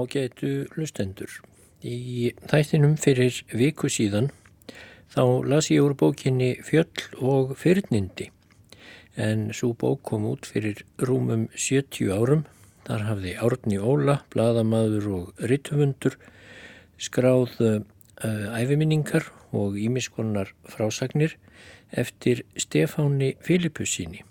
ágætu 0.00 0.66
lustendur. 0.76 1.30
Í 1.84 2.32
þættinum 2.50 2.96
fyrir 3.00 3.42
viku 3.52 3.88
síðan 3.92 4.30
þá 5.12 5.22
las 5.48 5.70
ég 5.72 5.84
úr 5.84 5.96
bókinni 5.98 6.56
Fjöll 6.64 7.06
og 7.20 7.56
fyrnindi 7.60 8.30
en 9.20 9.50
svo 9.56 9.72
bók 9.76 10.02
kom 10.06 10.26
út 10.30 10.46
fyrir 10.48 10.84
rúmum 10.98 11.48
70 11.54 12.12
árum. 12.14 12.46
Þar 12.86 13.04
hafði 13.06 13.34
Árni 13.44 13.78
Óla, 13.78 14.20
bladamadur 14.32 15.08
og 15.14 15.44
rittumundur 15.50 16.16
skráð 17.00 17.52
uh, 17.60 17.82
æfiminningar 18.56 19.28
og 19.52 19.76
ímiskonar 19.78 20.54
frásagnir 20.68 21.36
eftir 21.90 22.44
Stefáni 22.56 23.34
Filipussinni 23.44 24.24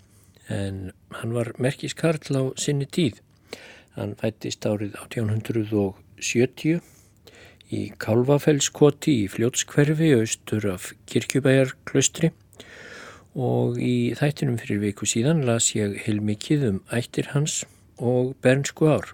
en 0.50 0.90
hann 1.14 1.34
var 1.34 1.52
merkiskarl 1.62 2.34
á 2.34 2.42
sinni 2.58 2.86
tíð. 2.90 3.20
Hann 3.98 4.14
fættist 4.20 4.66
árið 4.66 4.94
1870 5.00 6.78
í 7.74 7.80
Kálvafellskoti 8.02 9.16
í 9.24 9.28
Fljótskverfi 9.30 10.12
austur 10.18 10.66
af 10.72 10.92
Kirkjubæjarklaustri 11.10 12.30
og 13.34 13.78
í 13.82 14.12
þættinum 14.18 14.58
fyrir 14.62 14.82
viku 14.84 15.06
síðan 15.10 15.44
las 15.46 15.72
ég 15.76 15.98
heilmikið 16.04 16.66
um 16.68 16.78
ættir 16.94 17.30
hans 17.34 17.64
og 17.98 18.34
bernsku 18.42 18.90
ár. 18.90 19.12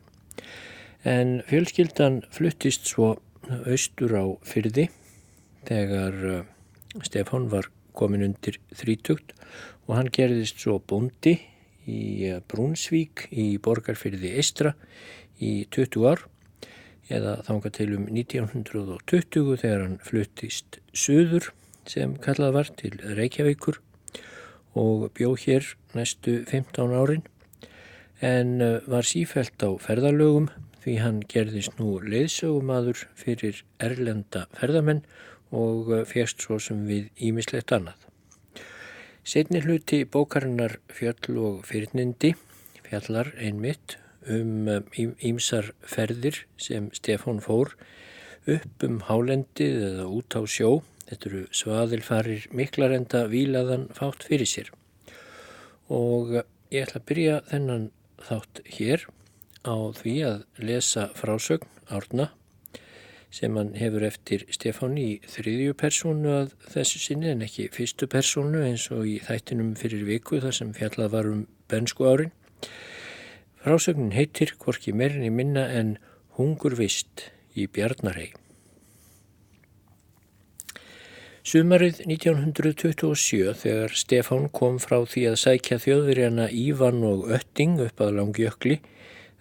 En 1.04 1.42
fjölskyldan 1.48 2.22
fluttist 2.32 2.88
svo 2.88 3.14
austur 3.64 4.16
á 4.16 4.24
fyrði 4.44 4.88
þegar 5.68 6.14
uh, 6.30 6.44
Stefán 7.04 7.50
var 7.52 7.68
komin 7.96 8.24
undir 8.26 8.58
þrítugt 8.76 9.32
og 9.86 9.96
hann 9.98 10.12
gerðist 10.12 10.60
svo 10.60 10.78
bondi 10.80 11.38
í 11.86 12.30
uh, 12.30 12.40
Brúnsvík 12.50 13.26
í 13.30 13.56
borgarfyrði 13.62 14.34
Eistra 14.40 14.74
í 15.38 15.66
20 15.74 16.08
ár 16.10 16.26
eða 17.12 17.36
þánga 17.46 17.72
til 17.76 17.88
um 17.96 18.08
1920 18.10 19.60
þegar 19.62 19.84
hann 19.84 19.98
fluttist 20.02 20.80
söður 20.92 21.52
sem 21.86 22.16
kallað 22.22 22.56
var 22.58 22.72
til 22.80 22.94
Reykjavíkur 22.98 23.78
og 24.76 25.08
bjó 25.16 25.32
hér 25.40 25.68
næstu 25.96 26.40
15 26.50 26.96
árin 26.96 27.24
en 28.20 28.60
uh, 28.60 28.80
var 28.88 29.06
sífælt 29.06 29.62
á 29.62 29.70
ferðalögum 29.80 30.50
því 30.86 30.98
hann 31.02 31.22
gerðist 31.28 31.78
nú 31.80 31.96
leiðsögumadur 32.02 33.06
fyrir 33.18 33.62
erlenda 33.82 34.46
ferðamenn 34.56 35.02
og 35.50 35.90
uh, 35.92 36.04
fjast 36.08 36.44
svo 36.44 36.60
sem 36.62 36.84
við 36.88 37.08
ímislegt 37.18 37.74
annað. 37.74 38.05
Setni 39.26 39.58
hluti 39.58 40.04
bókarinnar 40.06 40.76
Fjöll 40.94 41.38
og 41.42 41.64
fyrnindi 41.66 42.28
fjallar 42.86 43.32
einmitt 43.42 43.96
um 44.30 44.68
ímsar 44.94 45.72
uh, 45.72 45.88
ferðir 45.90 46.38
sem 46.62 46.86
Stefán 46.94 47.40
fór 47.42 47.72
upp 48.46 48.86
um 48.86 49.00
hálendið 49.08 49.82
eða 49.88 50.06
út 50.14 50.36
á 50.38 50.46
sjó. 50.46 50.70
Þetta 51.10 51.30
eru 51.32 51.42
svaðilfarir 51.50 52.46
miklarenda 52.54 53.24
vílaðan 53.32 53.88
fátt 53.98 54.28
fyrir 54.30 54.46
sér. 54.46 54.70
Og 55.90 56.36
ég 56.70 56.86
ætla 56.86 57.02
að 57.02 57.08
byrja 57.10 57.42
þennan 57.50 57.90
þátt 58.30 58.62
hér 58.78 59.08
á 59.66 59.74
því 59.98 60.16
að 60.30 60.40
lesa 60.70 61.10
frásögn 61.18 61.66
Árna 61.90 62.30
sem 63.36 63.56
hann 63.58 63.74
hefur 63.76 64.06
eftir 64.06 64.46
Stefán 64.54 64.96
í 65.00 65.20
þriðju 65.28 65.74
persónu 65.76 66.32
að 66.38 66.54
þessu 66.72 67.02
sinni 67.02 67.28
en 67.34 67.44
ekki 67.44 67.68
fyrstu 67.74 68.08
persónu 68.08 68.62
eins 68.64 68.86
og 68.94 69.04
í 69.10 69.18
þættinum 69.26 69.74
fyrir 69.76 70.06
viku 70.08 70.40
þar 70.44 70.56
sem 70.56 70.72
fjallað 70.76 71.12
var 71.12 71.28
um 71.34 71.44
bensku 71.68 72.08
árin. 72.08 72.32
Frásögnin 73.60 74.14
heitir 74.16 74.54
hvorki 74.62 74.94
meirinni 74.96 75.28
minna 75.34 75.66
en 75.74 75.96
Hungur 76.38 76.76
vist 76.78 77.28
í 77.56 77.66
Bjarnarhei. 77.68 78.30
Sumarið 81.46 82.00
1927 82.08 83.52
þegar 83.60 83.92
Stefán 83.94 84.48
kom 84.50 84.80
frá 84.82 85.04
því 85.06 85.28
að 85.30 85.40
sækja 85.44 85.78
þjóðverjana 85.84 86.48
Ívan 86.50 87.04
og 87.06 87.28
Ötting 87.36 87.78
upp 87.84 88.02
að 88.02 88.16
langjökli 88.16 88.80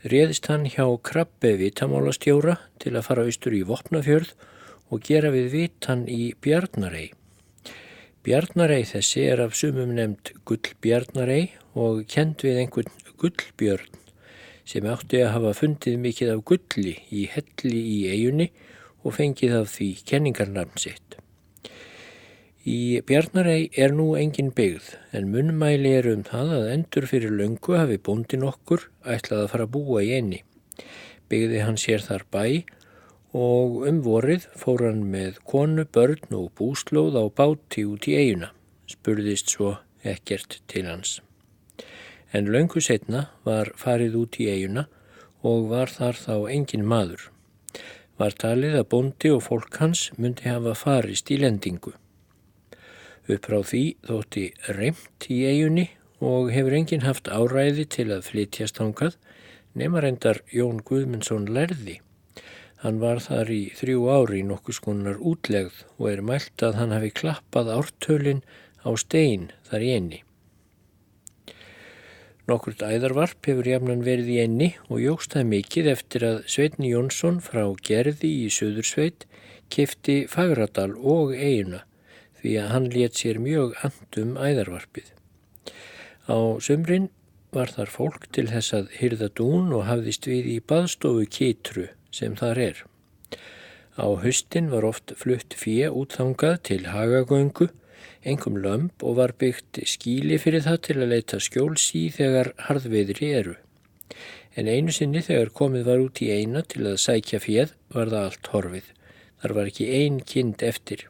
réðist 0.05 0.45
hann 0.51 0.67
hjá 0.69 0.85
krabbe 1.01 1.55
vitamálastjóra 1.57 2.59
til 2.81 2.93
að 2.93 3.05
fara 3.07 3.25
austur 3.25 3.55
í 3.57 3.63
Vopnafjörð 3.65 4.35
og 4.93 5.01
gera 5.07 5.31
við 5.33 5.47
vitan 5.53 6.03
í 6.11 6.35
Bjarnarei. 6.45 7.07
Bjarnarei 8.25 8.83
þessi 8.85 9.25
er 9.31 9.41
af 9.47 9.57
sumum 9.57 9.95
nefnd 9.97 10.35
Gullbjarnarei 10.45 11.55
og 11.73 12.05
kend 12.09 12.45
við 12.45 12.61
einhvern 12.61 12.93
Gullbjörn 13.21 14.01
sem 14.65 14.85
átti 14.89 15.21
að 15.21 15.33
hafa 15.35 15.57
fundið 15.57 15.99
mikið 16.01 16.31
af 16.35 16.45
gulli 16.49 16.95
í 17.13 17.27
helli 17.29 17.81
í 17.81 17.99
eigunni 18.13 18.49
og 19.05 19.13
fengið 19.17 19.59
af 19.59 19.69
því 19.73 19.89
kenningarnarn 20.09 20.81
sitt. 20.81 21.19
Í 22.65 22.97
Bjarnarei 23.05 23.67
er 23.77 23.91
nú 23.93 24.15
engin 24.17 24.47
byggð 24.57 24.87
en 25.13 25.27
munnmæli 25.29 25.91
er 25.99 26.07
um 26.09 26.23
það 26.25 26.53
að 26.55 26.69
endur 26.73 27.05
fyrir 27.05 27.33
löngu 27.37 27.75
hafi 27.77 27.99
bóndin 28.01 28.45
okkur 28.47 28.87
ætlað 29.05 29.43
að 29.43 29.49
fara 29.51 29.65
að 29.67 29.73
búa 29.75 29.99
í 30.01 30.07
einni. 30.15 30.39
Byggði 31.29 31.59
hann 31.61 31.75
sér 31.77 32.01
þar 32.01 32.23
bæ 32.33 32.45
og 33.37 33.75
um 33.85 33.99
vorið 34.01 34.47
fór 34.57 34.81
hann 34.87 35.03
með 35.11 35.37
konu, 35.45 35.85
börn 35.85 36.33
og 36.33 36.47
búslóð 36.57 37.19
á 37.21 37.29
báti 37.29 37.83
út 37.85 38.07
í 38.09 38.15
eiguna. 38.17 38.49
Spurðist 38.89 39.53
svo 39.53 39.75
ekkert 40.01 40.57
til 40.65 40.87
hans. 40.89 41.19
En 42.33 42.49
löngu 42.49 42.81
setna 42.81 43.27
var 43.45 43.69
farið 43.77 44.17
út 44.23 44.39
í 44.41 44.47
eiguna 44.49 44.87
og 45.45 45.69
var 45.69 45.93
þar 45.93 46.17
þá 46.17 46.49
engin 46.55 46.89
maður. 46.89 47.29
Var 48.17 48.33
talið 48.41 48.79
að 48.81 48.89
bóndi 48.95 49.33
og 49.37 49.45
fólk 49.51 49.77
hans 49.83 50.07
myndi 50.17 50.49
hafa 50.49 50.73
farist 50.73 51.29
í 51.29 51.37
lendingu. 51.45 51.93
Upp 53.25 53.47
frá 53.49 53.61
því 53.65 53.83
þótti 54.05 54.41
reymt 54.77 55.25
í 55.33 55.39
eigunni 55.49 55.85
og 56.21 56.51
hefur 56.53 56.75
enginn 56.77 57.05
haft 57.05 57.29
áræði 57.29 57.85
til 57.95 58.11
að 58.13 58.27
flytjast 58.27 58.81
ángað 58.83 59.15
nema 59.73 60.03
reyndar 60.03 60.43
Jón 60.53 60.83
Guðmundsson 60.85 61.47
lærði. 61.49 61.99
Hann 62.83 62.99
var 63.01 63.17
þar 63.23 63.49
í 63.49 63.63
þrjú 63.79 64.05
ári 64.13 64.43
í 64.43 64.45
nokkus 64.45 64.77
konar 64.83 65.17
útlegð 65.17 65.81
og 65.97 66.11
er 66.11 66.21
mælt 66.21 66.61
að 66.67 66.77
hann 66.77 66.93
hafi 66.93 67.09
klappað 67.17 67.71
ártölin 67.73 68.43
á 68.85 68.93
stein 69.01 69.49
þar 69.65 69.87
í 69.87 69.89
enni. 69.95 70.21
Nokkurt 72.45 72.85
æðarvarp 72.85 73.49
hefur 73.49 73.65
jafnan 73.65 74.05
verið 74.05 74.29
í 74.35 74.37
enni 74.43 74.69
og 74.85 75.01
jógst 75.01 75.33
það 75.33 75.49
mikið 75.55 75.91
eftir 75.95 76.27
að 76.29 76.39
Sveitni 76.45 76.93
Jónsson 76.93 77.41
frá 77.41 77.63
Gerði 77.89 78.29
í 78.45 78.51
Suðursveit 78.53 79.25
kifti 79.73 80.21
Fagradal 80.29 80.91
og 81.01 81.33
eiguna 81.33 81.81
því 82.45 82.55
að 82.61 82.71
hann 82.71 82.89
let 82.93 83.17
sér 83.17 83.41
mjög 83.41 83.73
andum 83.87 84.35
æðarvarpið. 84.37 85.07
Á 86.29 86.37
sömrin 86.61 87.09
var 87.55 87.71
þar 87.73 87.89
fólk 87.89 88.27
til 88.35 88.47
þess 88.51 88.75
að 88.77 88.91
hyrða 88.99 89.29
dún 89.39 89.71
og 89.73 89.87
hafðist 89.89 90.27
við 90.29 90.51
í 90.53 90.57
baðstofu 90.61 91.25
kitru 91.31 91.87
sem 92.13 92.35
þar 92.37 92.61
er. 92.69 92.83
Á 93.95 94.07
höstin 94.21 94.69
var 94.69 94.85
oft 94.85 95.15
flutt 95.17 95.55
fíja 95.57 95.89
útþangað 95.95 96.57
til 96.69 96.81
hagagöngu, 96.91 97.69
engum 98.27 98.59
lömp 98.59 99.05
og 99.07 99.17
var 99.21 99.33
byggt 99.39 99.79
skíli 99.87 100.37
fyrir 100.41 100.65
það 100.65 100.81
til 100.87 100.97
að 100.99 101.11
leita 101.13 101.39
skjóls 101.39 101.87
í 101.95 102.09
þegar 102.13 102.51
harðveðri 102.67 103.31
eru. 103.39 103.55
En 104.55 104.67
einu 104.71 104.93
sinni 104.95 105.23
þegar 105.23 105.53
komið 105.55 105.89
var 105.89 106.03
út 106.03 106.21
í 106.23 106.29
eina 106.31 106.61
til 106.61 106.85
að 106.85 107.01
sækja 107.07 107.41
fíð 107.43 107.75
var 107.95 108.11
það 108.11 108.29
allt 108.29 108.51
horfið. 108.53 108.93
Þar 109.41 109.55
var 109.57 109.71
ekki 109.71 109.91
ein 109.95 110.21
kind 110.27 110.63
eftir 110.63 111.07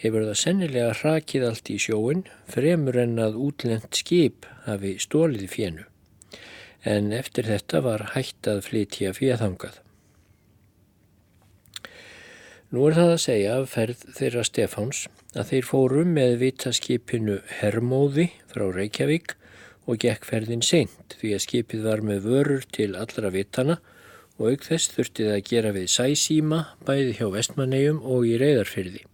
hefur 0.00 0.26
það 0.28 0.40
sennilega 0.40 0.92
hrakið 1.00 1.46
allt 1.48 1.70
í 1.72 1.78
sjóin 1.80 2.24
fremur 2.52 2.98
en 3.00 3.16
að 3.22 3.38
útlent 3.48 3.96
skip 3.96 4.46
hafi 4.66 4.96
stólið 5.00 5.48
fjennu. 5.52 5.86
En 6.86 7.10
eftir 7.16 7.48
þetta 7.48 7.82
var 7.82 8.10
hægt 8.12 8.46
að 8.50 8.62
flytja 8.68 9.14
fjöðhangað. 9.16 9.80
Nú 12.74 12.84
er 12.88 12.96
það 12.98 13.12
að 13.14 13.22
segja 13.22 13.56
af 13.56 13.72
ferð 13.72 14.04
þeirra 14.18 14.44
Stefáns 14.46 15.02
að 15.38 15.50
þeir 15.52 15.66
fórum 15.68 16.14
með 16.16 16.38
vitaskipinu 16.42 17.40
Hermóði 17.60 18.28
frá 18.50 18.66
Reykjavík 18.74 19.36
og 19.86 20.00
gekk 20.02 20.26
ferðin 20.26 20.64
seint 20.66 21.16
því 21.20 21.34
að 21.36 21.44
skipið 21.46 21.84
var 21.86 22.02
með 22.04 22.26
vörur 22.26 22.66
til 22.74 22.90
allra 22.98 23.30
vitana 23.30 23.78
og 24.36 24.50
auk 24.50 24.66
þess 24.66 24.92
þurftið 24.96 25.32
að 25.32 25.44
gera 25.50 25.74
við 25.76 25.92
sæsíma 25.94 26.62
bæði 26.86 27.20
hjá 27.20 27.28
vestmannegjum 27.32 28.02
og 28.02 28.26
í 28.28 28.34
reyðarfyrði 28.42 29.06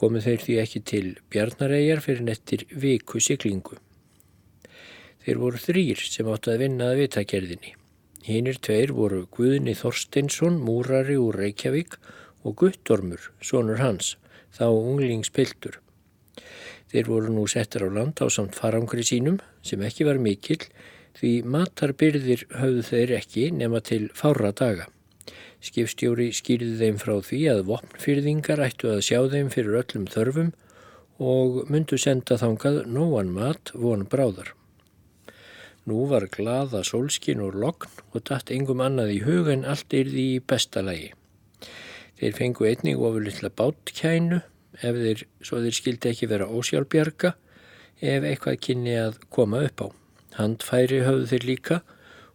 komu 0.00 0.22
þeir 0.24 0.44
því 0.44 0.56
ekki 0.62 0.80
til 0.90 1.06
Bjarnareigjar 1.32 2.00
fyrir 2.04 2.24
nettir 2.26 2.64
viku 2.84 3.20
siklingu. 3.20 3.76
Þeir 5.20 5.42
voru 5.42 5.60
þrýr 5.60 6.00
sem 6.00 6.30
átti 6.32 6.54
að 6.54 6.62
vinna 6.64 6.90
að 6.90 7.02
vitakerðinni. 7.02 7.74
Hinnir 8.24 8.60
tveir 8.64 8.94
voru 8.96 9.26
Guðni 9.36 9.74
Þorsteinsson, 9.76 10.56
múrari 10.64 11.18
úr 11.20 11.36
Reykjavík 11.40 11.98
og 12.44 12.56
Guttormur, 12.62 13.30
sonur 13.44 13.80
hans, 13.80 14.16
þá 14.56 14.66
unglingspiltur. 14.72 15.80
Þeir 16.90 17.12
voru 17.12 17.34
nú 17.34 17.44
settar 17.48 17.84
á 17.84 17.88
land 17.92 18.18
á 18.24 18.26
samt 18.32 18.56
farangri 18.56 19.04
sínum 19.06 19.38
sem 19.62 19.84
ekki 19.84 20.08
var 20.08 20.18
mikill 20.18 20.64
Því 21.18 21.32
matarbyrðir 21.52 22.46
höfðu 22.54 22.82
þeir 22.86 23.12
ekki 23.18 23.50
nema 23.52 23.82
til 23.84 24.08
fára 24.16 24.54
daga. 24.56 24.86
Skipstjóri 25.60 26.30
skýrði 26.32 26.78
þeim 26.80 26.98
frá 27.00 27.18
því 27.20 27.40
að 27.52 27.66
vopnfyrðingar 27.68 28.62
ættu 28.64 28.88
að 28.94 29.02
sjá 29.04 29.18
þeim 29.28 29.50
fyrir 29.52 29.76
öllum 29.82 30.06
þörfum 30.08 30.54
og 31.20 31.58
myndu 31.68 31.98
senda 32.00 32.38
þangað 32.40 32.78
nóan 32.88 33.28
mat 33.34 33.72
von 33.76 34.06
bráðar. 34.08 34.54
Nú 35.84 36.06
var 36.08 36.30
glaða 36.32 36.80
sólskin 36.86 37.42
og 37.44 37.58
lokn 37.60 37.92
og 38.14 38.24
datt 38.30 38.52
engum 38.54 38.80
annað 38.80 39.12
í 39.18 39.20
hug 39.26 39.50
en 39.52 39.66
allt 39.68 39.92
yrði 39.96 40.26
í 40.36 40.40
besta 40.40 40.80
lagi. 40.86 41.12
Þeir 42.20 42.36
fengu 42.40 42.68
einnig 42.68 43.00
ofur 43.00 43.24
litla 43.24 43.52
bátkænu 43.52 44.40
ef 44.80 44.96
þeir, 45.04 45.24
svo 45.44 45.60
þeir 45.60 45.76
skildi 45.76 46.12
ekki 46.14 46.28
vera 46.30 46.48
ósjálfbjarga 46.48 47.34
ef 48.00 48.24
eitthvað 48.24 48.60
kynni 48.64 48.96
að 48.96 49.20
koma 49.28 49.64
upp 49.68 49.84
á. 49.84 49.88
Handfæri 50.40 51.04
höfðu 51.04 51.30
þeir 51.34 51.48
líka 51.52 51.82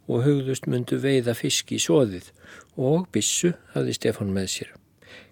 og 0.06 0.26
hugðust 0.28 0.70
myndu 0.70 1.02
veiða 1.02 1.34
fisk 1.38 1.74
í 1.74 1.82
soðið 1.82 2.35
og 2.76 3.08
bissu 3.16 3.54
hafði 3.74 3.96
Stefan 3.98 4.34
með 4.36 4.50
sér. 4.54 4.72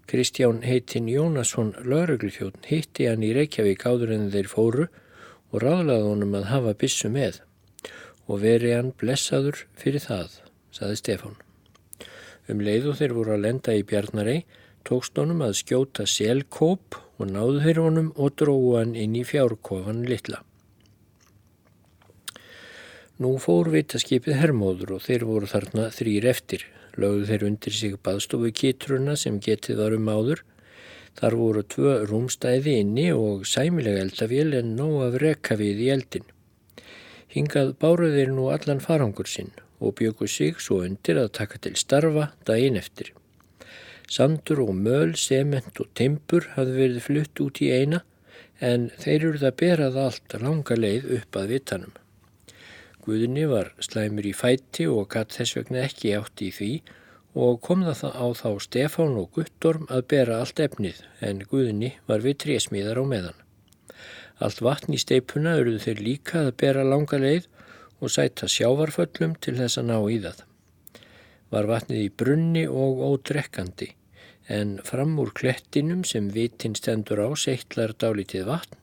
Kristján 0.08 0.62
heitin 0.68 1.08
Jónasson 1.12 1.72
laurugluþjóðn 1.88 2.68
hitti 2.68 3.08
hann 3.08 3.24
í 3.24 3.32
Reykjavík 3.36 3.86
áður 3.88 4.14
en 4.18 4.30
þeir 4.34 4.50
fóru 4.52 4.88
og 5.54 5.64
ráðlaði 5.64 6.10
honum 6.10 6.36
að 6.40 6.50
hafa 6.52 6.74
bissu 6.80 7.12
með 7.14 7.40
og 8.28 8.44
veri 8.44 8.74
hann 8.74 8.94
blessaður 9.00 9.66
fyrir 9.80 10.04
það, 10.04 10.40
saði 10.72 11.00
Stefan. 11.00 11.36
Um 12.52 12.64
leiðu 12.64 12.96
þeir 13.00 13.16
voru 13.16 13.36
að 13.36 13.46
lenda 13.46 13.76
í 13.76 13.84
Bjarnarei, 13.88 14.44
tókst 14.84 15.16
honum 15.20 15.44
að 15.46 15.58
skjóta 15.62 16.08
selkóp 16.10 16.98
og 17.20 17.30
náðu 17.32 17.62
þeir 17.64 17.84
honum 17.86 18.10
og 18.20 18.36
dróðu 18.40 18.74
hann 18.80 18.96
inn 19.00 19.16
í 19.16 19.24
fjárkofan 19.28 20.04
litla. 20.08 20.42
Nú 23.24 23.38
fór 23.40 23.70
vitaskipið 23.72 24.40
hermóður 24.42 24.98
og 24.98 25.04
þeir 25.06 25.28
voru 25.30 25.48
þarna 25.48 25.88
þrýr 25.94 26.28
eftir. 26.32 26.66
Lögðu 27.00 27.26
þeir 27.30 27.46
undir 27.48 27.74
sig 27.74 27.96
baðstofu 28.06 28.52
kitruna 28.54 29.16
sem 29.18 29.40
getið 29.42 29.82
var 29.82 29.96
um 29.98 30.10
áður. 30.12 30.44
Þar 31.18 31.38
voru 31.38 31.64
tvö 31.70 31.96
rúmstæði 32.10 32.78
inni 32.82 33.08
og 33.14 33.48
sæmilega 33.50 34.04
eldavél 34.06 34.54
en 34.60 34.76
nóg 34.78 34.96
af 35.08 35.18
rekavið 35.24 35.84
í 35.86 35.90
eldin. 35.96 36.30
Hingað 37.34 37.74
báruð 37.82 38.18
þeir 38.18 38.34
nú 38.34 38.48
allan 38.54 38.82
farangur 38.82 39.30
sinn 39.30 39.52
og 39.84 39.96
bjöku 40.00 40.30
sig 40.30 40.62
svo 40.62 40.84
undir 40.86 41.20
að 41.20 41.34
taka 41.40 41.60
til 41.62 41.76
starfa 41.80 42.30
daginn 42.48 42.78
eftir. 42.80 43.10
Sandur 44.10 44.62
og 44.68 44.74
möl, 44.78 45.16
sement 45.18 45.80
og 45.82 45.90
timpur 45.98 46.46
hafði 46.56 46.78
verið 46.78 47.06
flutt 47.08 47.42
út 47.42 47.62
í 47.66 47.72
eina 47.74 48.04
en 48.62 48.90
þeir 49.02 49.30
eruð 49.30 49.50
að 49.50 49.60
berað 49.64 50.00
allt 50.06 50.38
langa 50.42 50.78
leið 50.78 51.10
upp 51.18 51.42
að 51.42 51.54
vitanum. 51.56 52.03
Guðni 53.04 53.44
var 53.52 53.74
slæmur 53.84 54.28
í 54.30 54.32
fæti 54.32 54.86
og 54.88 55.10
gatt 55.12 55.36
þess 55.36 55.58
vegna 55.58 55.82
ekki 55.84 56.14
átt 56.16 56.44
í 56.46 56.52
því 56.56 56.72
og 57.44 57.58
kom 57.66 57.82
það 57.84 58.14
á 58.16 58.26
þá 58.38 58.50
Stefán 58.64 59.18
og 59.20 59.32
Guttorm 59.36 59.88
að 59.90 60.06
bera 60.14 60.38
allt 60.40 60.62
efnið 60.64 61.02
en 61.28 61.42
Guðni 61.50 61.90
var 62.08 62.24
við 62.24 62.38
trésmíðar 62.46 63.02
á 63.02 63.06
meðan. 63.10 63.40
Allt 64.44 64.62
vatn 64.66 64.96
í 64.96 65.02
steipuna 65.02 65.58
eruðu 65.60 65.82
þeir 65.84 66.04
líka 66.08 66.46
að 66.46 66.56
bera 66.64 66.86
langa 66.88 67.20
leið 67.20 67.50
og 68.00 68.14
sæta 68.14 68.50
sjávarföllum 68.52 69.36
til 69.44 69.56
þess 69.60 69.82
að 69.82 69.90
ná 69.90 69.98
í 70.12 70.20
það. 70.24 70.40
Var 71.54 71.70
vatnið 71.70 72.06
í 72.06 72.14
brunni 72.22 72.64
og 72.68 73.04
ódrekkandi 73.10 73.90
en 74.54 74.78
fram 74.84 75.16
úr 75.22 75.32
klettinum 75.36 76.04
sem 76.08 76.30
vitin 76.34 76.76
stendur 76.80 77.24
á 77.24 77.30
seittlar 77.40 77.96
dálítið 77.96 78.48
vatn 78.50 78.80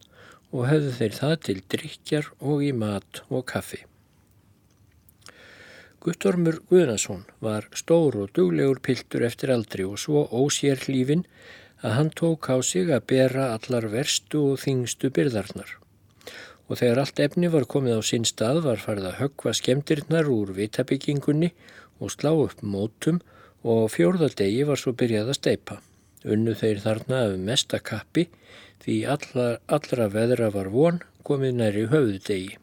og 0.51 0.67
höfðu 0.71 0.97
þeir 0.99 1.17
það 1.21 1.37
til 1.47 1.61
drikjar 1.77 2.35
og 2.41 2.67
í 2.67 2.73
mat 2.75 3.23
og 3.29 3.47
kaffi. 3.53 3.85
Guttormur 6.01 6.63
Guðnason 6.71 7.27
var 7.45 7.67
stór 7.77 8.15
og 8.23 8.31
duglegur 8.37 8.79
piltur 8.81 9.21
eftir 9.27 9.51
aldri 9.53 9.85
og 9.85 9.99
svo 10.01 10.23
ósér 10.33 10.81
hlífin 10.87 11.27
að 11.85 11.93
hann 11.97 12.11
tók 12.21 12.49
á 12.49 12.57
sig 12.65 12.89
að 12.89 13.05
bera 13.13 13.51
allar 13.57 13.87
verstu 13.93 14.41
og 14.53 14.63
þingstu 14.63 15.11
byrðarnar. 15.19 15.75
Og 16.71 16.81
þegar 16.81 17.03
allt 17.03 17.21
efni 17.21 17.51
var 17.53 17.69
komið 17.75 18.01
á 18.01 18.03
sinn 18.13 18.25
stað 18.25 18.63
var 18.69 18.81
farið 18.81 19.11
að 19.11 19.19
höggva 19.19 19.55
skemdirnar 19.61 20.33
úr 20.33 20.55
vitabyggingunni 20.57 21.53
og 22.01 22.15
slá 22.17 22.33
upp 22.33 22.65
mótum 22.65 23.21
og 23.61 23.91
fjórðaldegi 23.93 24.65
var 24.71 24.81
svo 24.81 24.97
byrjað 24.97 25.35
að 25.35 25.41
steipa. 25.43 25.79
Unnu 26.25 26.57
þeir 26.57 26.81
þarna 26.87 27.21
af 27.27 27.37
mesta 27.45 27.77
kappi 27.93 28.31
því 28.87 28.97
allra, 29.05 29.47
allra 29.69 30.09
veðra 30.17 30.49
var 30.57 30.73
von 30.73 31.05
komið 31.29 31.57
næri 31.61 31.87
höfðudegi. 31.93 32.57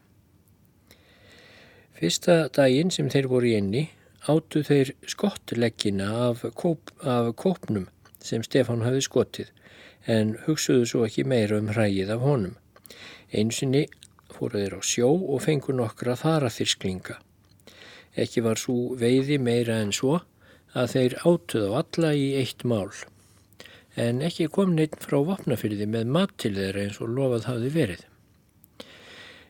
Fyrsta 1.98 2.34
daginn 2.54 2.92
sem 2.94 3.08
þeir 3.10 3.26
voru 3.26 3.48
í 3.48 3.56
enni 3.58 3.80
áttu 4.30 4.60
þeir 4.62 4.92
skottleggina 5.10 6.06
af, 6.28 6.44
kóp, 6.54 6.92
af 7.02 7.32
kópnum 7.34 7.88
sem 8.22 8.44
Stefán 8.46 8.84
hafi 8.86 9.00
skotið 9.02 9.48
en 10.14 10.36
hugsuðu 10.44 10.84
svo 10.86 11.00
ekki 11.08 11.24
meira 11.26 11.58
um 11.58 11.72
hrægið 11.72 12.12
af 12.14 12.22
honum. 12.22 12.52
Einsinni 13.34 13.88
fóru 14.30 14.60
þeir 14.62 14.76
á 14.78 14.80
sjó 14.86 15.10
og 15.10 15.42
fengu 15.42 15.74
nokkra 15.74 16.14
þaraþyrsklinga. 16.20 17.18
Ekki 18.14 18.44
var 18.46 18.62
svo 18.62 18.94
veiði 19.00 19.40
meira 19.42 19.80
en 19.82 19.90
svo 19.90 20.20
að 20.78 20.94
þeir 20.94 21.16
átuð 21.24 21.66
á 21.66 21.72
alla 21.82 22.12
í 22.14 22.28
eitt 22.38 22.62
mál. 22.62 22.92
En 23.98 24.22
ekki 24.22 24.46
kom 24.54 24.76
neitt 24.78 24.94
frá 25.02 25.18
vopnafyrði 25.26 25.90
með 25.90 26.14
mat 26.14 26.38
til 26.38 26.54
þeirra 26.54 26.86
eins 26.86 27.02
og 27.02 27.10
lofað 27.18 27.50
hafi 27.50 27.74
verið. 27.74 28.06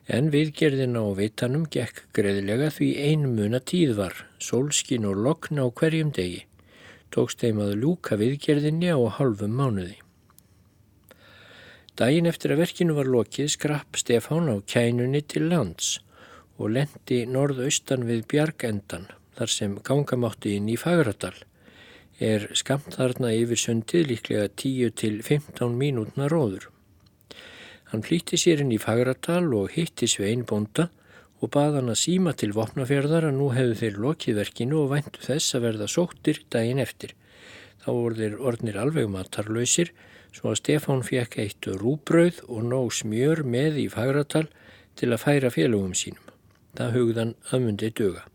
En 0.09 0.31
viðgerðin 0.33 0.97
á 0.97 1.05
veitanum 1.13 1.67
gekk 1.69 2.07
greiðlega 2.17 2.71
því 2.73 2.91
einmuna 3.11 3.61
tíð 3.61 3.95
var, 3.99 4.15
sólskin 4.41 5.05
og 5.05 5.19
lokn 5.25 5.61
á 5.61 5.69
hverjum 5.69 6.09
degi 6.15 6.45
tókst 7.13 7.41
þeim 7.41 7.61
að 7.63 7.75
lúka 7.81 8.17
viðgerðinni 8.19 8.91
á 8.93 8.99
halvum 9.17 9.55
mánuði. 9.57 9.97
Dægin 11.99 12.29
eftir 12.29 12.53
að 12.53 12.61
verkinu 12.63 12.95
var 12.95 13.09
lokið 13.11 13.49
skrapp 13.55 13.97
Stefán 13.99 14.47
á 14.47 14.55
kænunni 14.63 15.21
til 15.25 15.49
lands 15.51 15.97
og 16.59 16.71
lendi 16.75 17.25
norðaustan 17.27 18.05
við 18.07 18.25
Bjargendan 18.31 19.09
þar 19.35 19.51
sem 19.51 19.77
gangamátti 19.83 20.55
inn 20.55 20.69
í 20.71 20.77
Fagradal. 20.79 21.35
Er 22.19 22.49
skamt 22.59 22.95
þarna 22.99 23.31
yfir 23.35 23.59
sundið 23.59 24.09
líklega 24.13 24.47
10 24.51 24.95
til 24.99 25.21
15 25.23 25.75
mínútna 25.79 26.27
róður. 26.31 26.67
Hann 27.89 28.03
flýtti 28.05 28.37
sér 28.37 28.59
inn 28.61 28.69
í 28.69 28.77
Fagradal 28.77 29.47
og 29.57 29.71
hitti 29.73 30.05
Svein 30.05 30.43
Bonda 30.45 30.91
og 31.41 31.49
bað 31.55 31.79
hann 31.79 31.89
að 31.89 32.01
síma 32.03 32.35
til 32.37 32.51
vopnafjörðar 32.53 33.25
að 33.31 33.37
nú 33.39 33.47
hefðu 33.55 33.77
þeir 33.79 33.95
lokið 34.03 34.37
verkinu 34.37 34.83
og 34.83 34.91
væntu 34.91 35.23
þess 35.23 35.55
að 35.57 35.65
verða 35.65 35.87
sóttir 35.89 36.41
daginn 36.53 36.81
eftir. 36.83 37.15
Þá 37.81 37.89
voru 37.89 38.19
þeir 38.19 38.35
orðnir 38.51 38.77
alveg 38.77 39.09
matarlausir 39.09 39.89
svo 40.35 40.51
að 40.51 40.59
Stefán 40.59 41.01
fekk 41.07 41.39
eitt 41.41 41.69
rúbröð 41.81 42.43
og 42.45 42.67
nóg 42.67 42.91
smjör 42.93 43.41
með 43.41 43.81
í 43.81 43.87
fagratal 43.89 44.45
til 44.99 45.09
að 45.09 45.23
færa 45.23 45.49
félögum 45.55 45.97
sínum. 45.97 46.27
Það 46.77 46.93
hugðan 46.99 47.33
myndi 47.55 47.89
döga. 47.89 48.27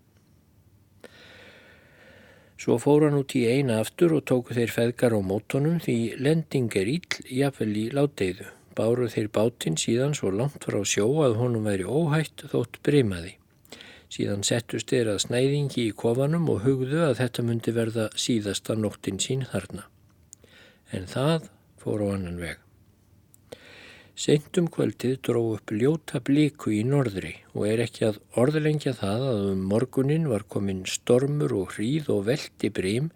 Svo 2.59 2.81
fór 2.83 3.07
hann 3.07 3.21
út 3.21 3.37
í 3.39 3.47
eina 3.47 3.79
aftur 3.85 4.17
og 4.19 4.27
tóku 4.27 4.57
þeir 4.57 4.75
feðgar 4.75 5.15
á 5.15 5.21
mótonum 5.23 5.79
því 5.85 5.99
lending 6.19 6.75
er 6.75 6.91
íll 6.97 7.23
jafnvel 7.29 7.73
í 7.77 7.89
láteiðu 7.95 8.51
báru 8.79 9.09
þeir 9.11 9.31
bátinn 9.35 9.79
síðan 9.81 10.15
svo 10.19 10.33
langt 10.35 10.67
frá 10.67 10.81
sjó 10.87 11.07
að 11.27 11.39
honum 11.41 11.67
væri 11.69 11.87
óhætt 11.87 12.47
þótt 12.53 12.81
breymaði. 12.87 13.37
Síðan 14.15 14.45
settust 14.47 14.93
þeir 14.93 15.15
að 15.15 15.23
snæðingi 15.25 15.89
í 15.89 15.95
kofanum 15.97 16.47
og 16.53 16.63
hugðu 16.67 17.01
að 17.07 17.17
þetta 17.23 17.47
myndi 17.47 17.75
verða 17.75 18.11
síðasta 18.15 18.77
nóttin 18.79 19.19
sín 19.23 19.43
þarna. 19.51 19.89
En 20.95 21.09
það 21.11 21.49
fór 21.83 22.05
á 22.05 22.07
annan 22.15 22.39
veg. 22.43 22.61
Seintum 24.15 24.69
kvöldið 24.71 25.17
dró 25.27 25.41
upp 25.57 25.73
ljóta 25.75 26.21
blíku 26.23 26.71
í 26.71 26.85
norðri 26.87 27.33
og 27.51 27.67
er 27.67 27.83
ekki 27.83 28.05
að 28.13 28.21
orðlengja 28.39 28.95
það 29.01 29.25
að 29.33 29.47
um 29.51 29.65
morgunin 29.73 30.29
var 30.31 30.47
komin 30.47 30.85
stormur 30.87 31.57
og 31.59 31.75
hríð 31.75 32.13
og 32.15 32.29
veldi 32.29 32.71
brím 32.71 33.11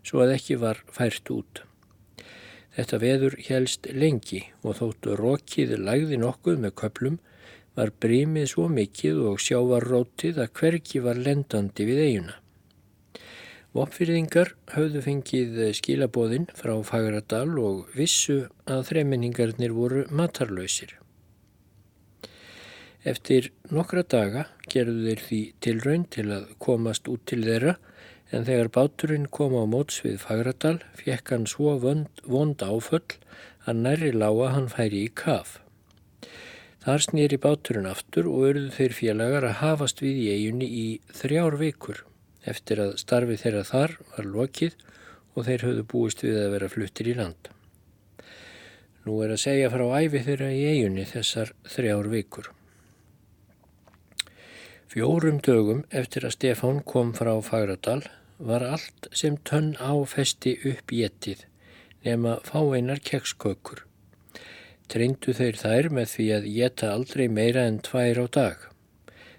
svo 0.00 0.24
að 0.24 0.38
ekki 0.38 0.56
var 0.62 0.80
fært 0.88 1.28
út. 1.34 1.67
Þetta 2.78 2.98
veður 3.02 3.34
helst 3.48 3.88
lengi 3.90 4.44
og 4.62 4.76
þóttu 4.78 5.16
rokið 5.18 5.72
lagði 5.82 6.18
nokkuð 6.22 6.60
með 6.62 6.76
köplum 6.78 7.16
var 7.74 7.90
brímið 8.04 8.52
svo 8.52 8.68
mikið 8.70 9.18
og 9.32 9.40
sjávarrótið 9.42 10.38
að 10.44 10.52
hverki 10.60 11.02
var 11.02 11.18
lendandi 11.18 11.86
við 11.88 12.02
eiguna. 12.04 12.36
Vopfyrðingar 13.74 14.52
höfðu 14.76 15.02
fengið 15.04 15.58
skilabóðinn 15.80 16.46
frá 16.54 16.72
Fagradal 16.86 17.58
og 17.58 17.90
vissu 17.98 18.44
að 18.70 18.86
þreminningarnir 18.92 19.74
voru 19.74 20.06
matarlausir. 20.14 20.94
Eftir 23.02 23.50
nokkra 23.74 24.06
daga 24.06 24.46
gerðu 24.70 25.10
þeir 25.10 25.26
því 25.26 25.42
tilraun 25.66 26.06
til 26.14 26.28
að 26.38 26.48
komast 26.62 27.10
út 27.10 27.26
til 27.26 27.42
þeirra 27.42 27.74
en 28.32 28.44
þegar 28.44 28.68
báturinn 28.74 29.28
kom 29.32 29.54
á 29.56 29.64
móts 29.68 30.02
við 30.04 30.18
Fagradal 30.24 30.78
fekk 30.98 31.32
hann 31.32 31.46
svo 31.48 31.76
vond, 31.80 32.08
vond 32.24 32.60
áföll 32.60 33.16
að 33.68 33.80
nærri 33.84 34.12
lága 34.12 34.52
hann 34.54 34.68
færi 34.72 35.04
í 35.06 35.12
kaf. 35.22 35.58
Þar 36.84 37.04
snýri 37.04 37.38
báturinn 37.40 37.88
aftur 37.88 38.28
og 38.30 38.44
örðu 38.50 38.70
þeir 38.76 38.96
félagar 38.96 39.46
að 39.48 39.58
hafast 39.62 40.02
við 40.04 40.20
í 40.22 40.28
eiginni 40.34 40.68
í 40.68 40.86
þrjár 41.12 41.58
vikur 41.60 42.04
eftir 42.48 42.80
að 42.80 42.96
starfi 43.02 43.36
þeirra 43.40 43.64
þar 43.68 43.96
var 44.14 44.28
lokið 44.36 44.76
og 45.34 45.46
þeir 45.48 45.64
höfðu 45.66 45.86
búist 45.92 46.24
við 46.24 46.38
að 46.42 46.52
vera 46.56 46.70
fluttir 46.72 47.10
í 47.10 47.16
land. 47.18 47.50
Nú 49.04 49.18
er 49.24 49.34
að 49.34 49.42
segja 49.44 49.72
frá 49.72 49.84
æfi 50.00 50.24
þeirra 50.26 50.52
í 50.52 50.64
eiginni 50.68 51.04
þessar 51.08 51.52
þrjár 51.68 52.08
vikur. 52.12 52.48
Fjórum 54.88 55.36
dögum 55.44 55.82
eftir 55.92 56.24
að 56.24 56.32
Stefán 56.32 56.78
kom 56.88 57.10
frá 57.12 57.34
Fagradal 57.44 58.06
var 58.40 58.62
allt 58.64 59.08
sem 59.12 59.34
tönn 59.44 59.74
áfesti 59.76 60.54
upp 60.70 60.88
getið 60.88 61.42
nema 62.06 62.38
fáeinar 62.46 63.02
kekskökur. 63.04 63.82
Treindu 64.88 65.34
þeir 65.36 65.58
þær 65.60 65.88
með 65.92 66.08
því 66.14 66.28
að 66.38 66.46
geta 66.54 66.92
aldrei 66.94 67.26
meira 67.28 67.66
en 67.68 67.76
tvær 67.84 68.22
á 68.24 68.26
dag. 68.38 68.62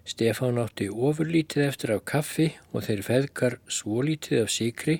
Stefán 0.05 0.61
átti 0.61 0.85
ofurlítið 0.89 1.65
eftir 1.65 1.95
af 1.95 2.05
kaffi 2.13 2.47
og 2.69 2.85
þeir 2.85 3.01
feðkar 3.09 3.57
svo 3.65 4.05
lítið 4.05 4.43
af 4.43 4.53
síkri. 4.53 4.99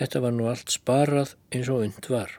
Þetta 0.00 0.24
var 0.24 0.36
nú 0.38 0.48
allt 0.48 0.72
sparað 0.72 1.36
eins 1.52 1.68
og 1.68 1.84
und 1.84 2.08
var. 2.08 2.32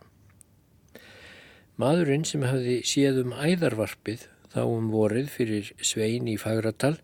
Maðurinn 1.78 2.26
sem 2.26 2.42
hafði 2.50 2.82
séð 2.82 3.22
um 3.28 3.38
æðarvarpið 3.38 4.26
þá 4.50 4.62
um 4.66 4.90
vorið 4.90 5.30
fyrir 5.38 5.74
svein 5.78 6.26
í 6.26 6.40
Fagradal 6.42 6.98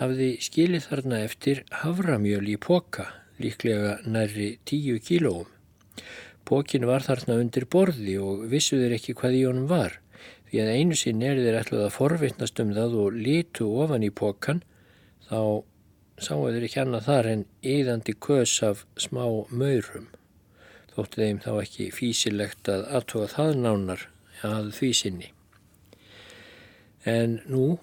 hafði 0.00 0.30
skilið 0.40 0.86
þarna 0.88 1.22
eftir 1.26 1.62
havramjöl 1.82 2.46
í 2.48 2.56
poka, 2.56 3.10
líklega 3.40 3.98
nærri 4.08 4.54
tíu 4.64 5.00
kílóum. 5.04 5.48
Pókin 6.48 6.86
var 6.88 7.04
þarna 7.04 7.36
undir 7.42 7.66
borði 7.70 8.16
og 8.18 8.46
vissuður 8.50 8.96
ekki 8.96 9.14
hvað 9.18 9.36
í 9.36 9.42
honum 9.44 9.66
var, 9.70 9.98
því 10.48 10.62
að 10.62 10.70
einu 10.76 10.96
sinn 10.98 11.20
er 11.22 11.38
þeir 11.38 11.58
ætluð 11.60 11.84
að 11.84 11.96
forvittnast 11.98 12.62
um 12.64 12.72
það 12.74 12.96
og 13.02 13.18
litu 13.26 13.68
ofan 13.84 14.06
í 14.06 14.10
pókan, 14.10 14.62
þá 15.28 15.62
sáu 16.20 16.48
þeir 16.48 16.66
ekki 16.66 16.80
annað 16.82 17.06
þar 17.10 17.28
en 17.34 17.44
yðandi 17.74 18.14
kös 18.26 18.56
af 18.66 18.82
smá 19.00 19.22
maurum. 19.52 20.08
Þóttu 20.96 21.22
þeim 21.22 21.44
þá 21.44 21.52
ekki 21.60 21.90
físilegt 21.94 22.72
að 22.72 22.88
aðtóa 22.98 23.28
það 23.36 23.52
nánar 23.60 24.08
að 24.48 24.72
því 24.80 24.90
sinni. 24.96 25.30
En 27.08 27.38
nú, 27.48 27.78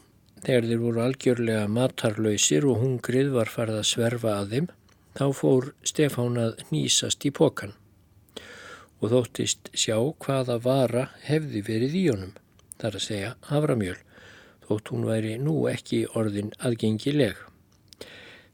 þegar 0.46 0.70
þeir 0.70 0.84
voru 0.84 1.04
algjörlega 1.04 1.66
matarlausir 1.72 2.68
og 2.70 2.82
hungrið 2.84 3.34
var 3.34 3.52
farið 3.52 3.82
að 3.82 3.90
sverfa 3.92 4.38
að 4.38 4.56
þeim, 4.56 4.72
þá 5.18 5.26
fór 5.34 5.72
Stefán 5.88 6.40
að 6.42 6.64
nýsast 6.72 7.26
í 7.26 7.34
pókan 7.34 7.76
og 8.98 9.12
þóttist 9.14 9.70
sjá 9.78 9.98
hvaða 10.24 10.58
vara 10.64 11.04
hefði 11.28 11.62
verið 11.68 11.98
í 11.98 12.04
honum, 12.10 12.34
þar 12.82 12.98
að 12.98 13.06
segja 13.06 13.34
havramjöl, 13.50 13.98
þótt 14.66 14.92
hún 14.94 15.06
væri 15.08 15.36
nú 15.42 15.56
ekki 15.70 16.06
orðin 16.18 16.54
aðgengileg. 16.58 17.38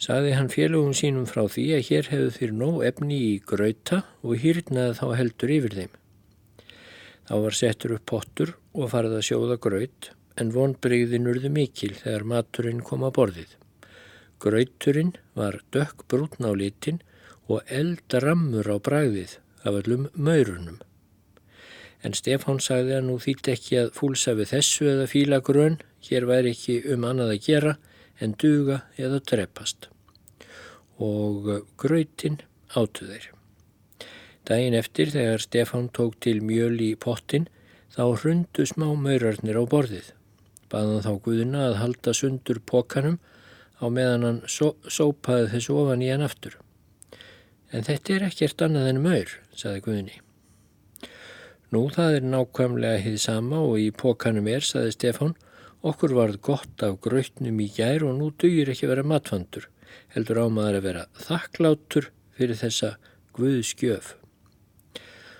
Saði 0.04 0.34
hann 0.36 0.52
félögum 0.52 0.96
sínum 0.98 1.28
frá 1.30 1.46
því 1.48 1.68
að 1.78 1.86
hér 1.88 2.10
hefðu 2.12 2.32
þeir 2.38 2.56
nóg 2.60 2.82
efni 2.90 3.20
í 3.30 3.36
gröta 3.40 4.02
og 4.22 4.42
hýrnaði 4.44 4.98
þá 5.00 5.06
heldur 5.16 5.54
yfir 5.56 5.78
þeim. 5.78 5.94
Þá 7.24 7.36
var 7.46 7.56
settur 7.56 7.96
upp 7.96 8.06
pottur 8.12 8.56
og 8.76 8.92
farið 8.92 9.16
að 9.20 9.28
sjóða 9.30 9.60
gröt 9.64 10.10
en 10.40 10.54
vonbreyðin 10.54 11.30
urðu 11.30 11.52
mikil 11.54 11.94
þegar 12.00 12.26
maturinn 12.30 12.82
kom 12.86 13.06
að 13.06 13.16
borðið. 13.18 13.52
Grauturinn 14.44 15.14
var 15.38 15.62
dökk 15.72 16.06
brútn 16.12 16.48
á 16.50 16.52
litin 16.52 17.00
og 17.48 17.62
eldrammur 17.68 18.68
á 18.68 18.78
bræðið 18.84 19.38
af 19.64 19.78
öllum 19.82 20.10
maurunum. 20.16 20.82
En 22.04 22.16
Stefán 22.18 22.60
sagði 22.60 22.98
að 22.98 23.06
nú 23.08 23.20
þýtti 23.24 23.54
ekki 23.54 23.78
að 23.80 23.94
fúlsa 23.96 24.34
við 24.36 24.52
þessu 24.58 24.90
eða 24.92 25.08
fíla 25.08 25.40
grön, 25.40 25.78
hér 26.04 26.28
væri 26.28 26.52
ekki 26.52 26.82
um 26.92 27.06
annað 27.08 27.38
að 27.38 27.46
gera 27.46 27.76
en 28.20 28.36
duga 28.40 28.82
eða 29.00 29.22
trepast. 29.24 29.88
Og 31.00 31.48
gröytin 31.80 32.42
átu 32.76 33.08
þeir. 33.08 33.30
Dægin 34.44 34.76
eftir 34.76 35.14
þegar 35.14 35.40
Stefán 35.40 35.88
tók 35.96 36.20
til 36.20 36.42
mjöl 36.44 36.76
í 36.84 36.92
pottin 37.00 37.48
þá 37.96 38.04
hrundu 38.20 38.66
smá 38.68 38.90
maurarnir 38.92 39.56
á 39.56 39.64
borðið. 39.64 40.12
Baðan 40.74 41.06
þá 41.06 41.12
Guðuna 41.28 41.64
að 41.68 41.80
halda 41.84 42.14
sundur 42.18 42.60
pokanum 42.66 43.20
á 43.78 43.86
meðan 43.94 44.26
hann 44.26 44.40
só, 44.50 44.74
sópaði 44.90 45.52
þessu 45.54 45.78
ofan 45.84 46.02
í 46.02 46.10
hann 46.10 46.26
aftur. 46.26 46.58
En 47.74 47.86
þetta 47.86 48.16
er 48.16 48.28
ekkert 48.30 48.64
annað 48.66 48.90
en 48.90 49.02
maur, 49.04 49.34
saði 49.54 49.84
Guðni. 49.86 50.20
Nú 51.74 51.88
það 51.94 52.18
er 52.18 52.26
nákvæmlega 52.30 53.02
hið 53.02 53.16
sama 53.22 53.62
og 53.66 53.80
í 53.82 53.88
pókanum 53.98 54.50
er, 54.50 54.66
saði 54.66 54.92
Stefán, 54.94 55.38
okkur 55.82 56.14
varð 56.18 56.42
gott 56.46 56.84
af 56.86 57.00
grautnum 57.06 57.62
í 57.62 57.70
gær 57.74 58.06
og 58.08 58.18
nú 58.20 58.30
dugir 58.40 58.70
ekki 58.74 58.90
vera 58.90 59.06
matfandur, 59.06 59.66
heldur 60.14 60.44
ámaður 60.46 60.80
að 60.80 60.86
vera 60.90 61.08
þakklátur 61.26 62.12
fyrir 62.38 62.62
þessa 62.62 62.96
Guðskjöf. 63.34 64.14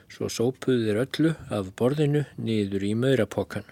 Svo 0.10 0.30
sópuðu 0.30 0.88
þeir 0.88 1.06
öllu 1.06 1.38
af 1.54 1.70
borðinu 1.78 2.26
niður 2.38 2.86
í 2.86 2.92
maurapókan. 2.98 3.66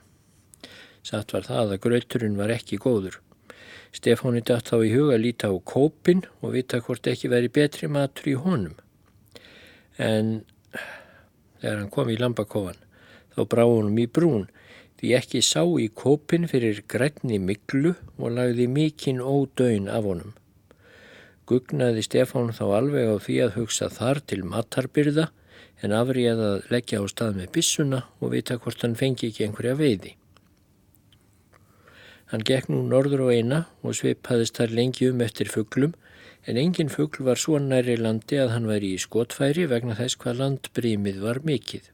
Satt 1.02 1.34
var 1.34 1.48
það 1.48 1.76
að 1.76 1.84
grauturinn 1.86 2.38
var 2.38 2.54
ekki 2.54 2.78
góður. 2.82 3.18
Stefáni 3.92 4.44
dætt 4.46 4.70
þá 4.72 4.78
í 4.86 4.94
huga 4.94 5.18
líta 5.20 5.50
á 5.52 5.56
kópin 5.68 6.24
og 6.40 6.54
vita 6.56 6.80
hvort 6.80 7.08
ekki 7.12 7.32
veri 7.32 7.50
betri 7.52 7.90
matur 7.92 8.30
í 8.32 8.38
honum. 8.40 8.78
En 9.98 10.44
þegar 11.60 11.82
hann 11.82 11.92
kom 11.94 12.10
í 12.10 12.20
lambakofan 12.20 12.80
þá 13.36 13.42
brá 13.52 13.64
honum 13.66 14.00
í 14.00 14.08
brún 14.08 14.48
því 15.02 15.16
ekki 15.18 15.42
sá 15.42 15.64
í 15.66 15.90
kópin 15.90 16.48
fyrir 16.50 16.84
grænni 16.88 17.42
miklu 17.42 17.96
og 18.18 18.38
lagði 18.38 18.70
mikinn 18.70 19.20
ódöin 19.20 19.90
af 19.90 20.06
honum. 20.08 20.36
Gugnaði 21.50 22.06
Stefán 22.06 22.54
þá 22.56 22.66
alveg 22.78 23.10
á 23.12 23.18
því 23.20 23.38
að 23.44 23.56
hugsa 23.58 23.90
þar 23.92 24.22
til 24.30 24.44
matarbyrða 24.48 25.28
en 25.82 25.96
afrið 25.98 26.46
að 26.46 26.72
leggja 26.72 27.02
á 27.02 27.06
stað 27.10 27.42
með 27.42 27.54
bissuna 27.58 28.04
og 28.22 28.36
vita 28.36 28.60
hvort 28.62 28.86
hann 28.86 28.96
fengi 28.96 29.32
ekki 29.32 29.48
einhverja 29.48 29.76
veiði. 29.80 30.16
Hann 32.32 32.46
gekk 32.48 32.70
nú 32.72 32.80
norður 32.88 33.26
og 33.26 33.34
eina 33.36 33.66
og 33.84 33.96
svipaðist 33.98 34.56
þar 34.56 34.72
lengi 34.78 35.10
um 35.12 35.20
eftir 35.24 35.50
fugglum 35.52 35.98
en 36.48 36.58
engin 36.58 36.90
fuggl 36.90 37.26
var 37.28 37.40
svo 37.42 37.58
næri 37.60 37.98
landi 38.00 38.38
að 38.40 38.54
hann 38.54 38.70
væri 38.70 38.94
í 38.96 39.02
skotfæri 39.04 39.66
vegna 39.68 39.98
þess 39.98 40.16
hvað 40.22 40.40
landbrímið 40.40 41.20
var 41.26 41.42
mikið. 41.50 41.90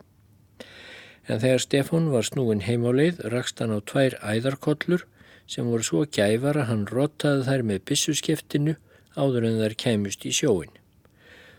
En 1.27 1.41
þegar 1.41 1.63
Stefán 1.63 2.12
var 2.13 2.27
snúin 2.27 2.62
heimáleið 2.67 3.24
rakst 3.34 3.63
hann 3.63 3.74
á 3.74 3.82
tvær 3.82 4.20
æðarkollur 4.22 5.08
sem 5.50 5.65
voru 5.65 5.88
svo 5.89 6.03
gæfar 6.06 6.62
að 6.62 6.70
hann 6.70 6.86
rotaði 6.91 7.48
þær 7.50 7.65
með 7.72 7.82
bissuskeftinu 7.89 8.77
áður 9.17 9.50
en 9.50 9.60
þær 9.63 9.77
kæmust 9.86 10.29
í 10.29 10.36
sjóin. 10.38 10.72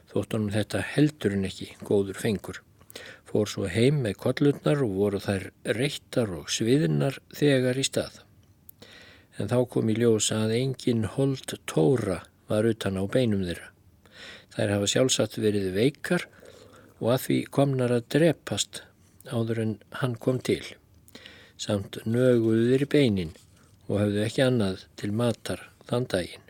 Þótt 0.08 0.38
honum 0.38 0.54
þetta 0.54 0.84
heldur 0.94 1.34
en 1.34 1.50
ekki 1.50 1.72
góður 1.82 2.22
fengur. 2.22 2.62
Fór 3.26 3.50
svo 3.50 3.66
heim 3.68 4.00
með 4.06 4.16
kollurnar 4.22 4.86
og 4.86 4.96
voru 5.02 5.20
þær 5.26 5.50
reittar 5.76 6.30
og 6.38 6.48
sviðinnar 6.48 7.18
þegar 7.34 7.82
í 7.82 7.84
stað 7.90 8.22
en 9.38 9.50
þá 9.50 9.58
kom 9.70 9.90
í 9.90 9.96
ljósa 9.98 10.42
að 10.44 10.56
engin 10.58 11.06
hold 11.14 11.54
tóra 11.70 12.22
var 12.50 12.66
utan 12.66 12.98
á 12.98 13.04
beinum 13.06 13.44
þeirra. 13.46 13.70
Þær 14.54 14.74
hafa 14.74 14.90
sjálfsagt 14.90 15.38
verið 15.38 15.70
veikar 15.76 16.26
og 16.98 17.12
að 17.14 17.24
því 17.26 17.38
komnar 17.54 17.94
að 17.94 18.08
drepast 18.14 18.82
áður 19.30 19.62
en 19.64 19.74
hann 20.00 20.16
kom 20.18 20.40
til. 20.42 20.64
Samt 21.58 22.00
nöguður 22.06 22.84
í 22.86 22.90
beinin 22.90 23.34
og 23.86 24.02
hafðu 24.02 24.24
ekki 24.24 24.44
annað 24.44 24.84
til 25.00 25.12
matar 25.14 25.64
þann 25.88 26.08
daginn. 26.10 26.44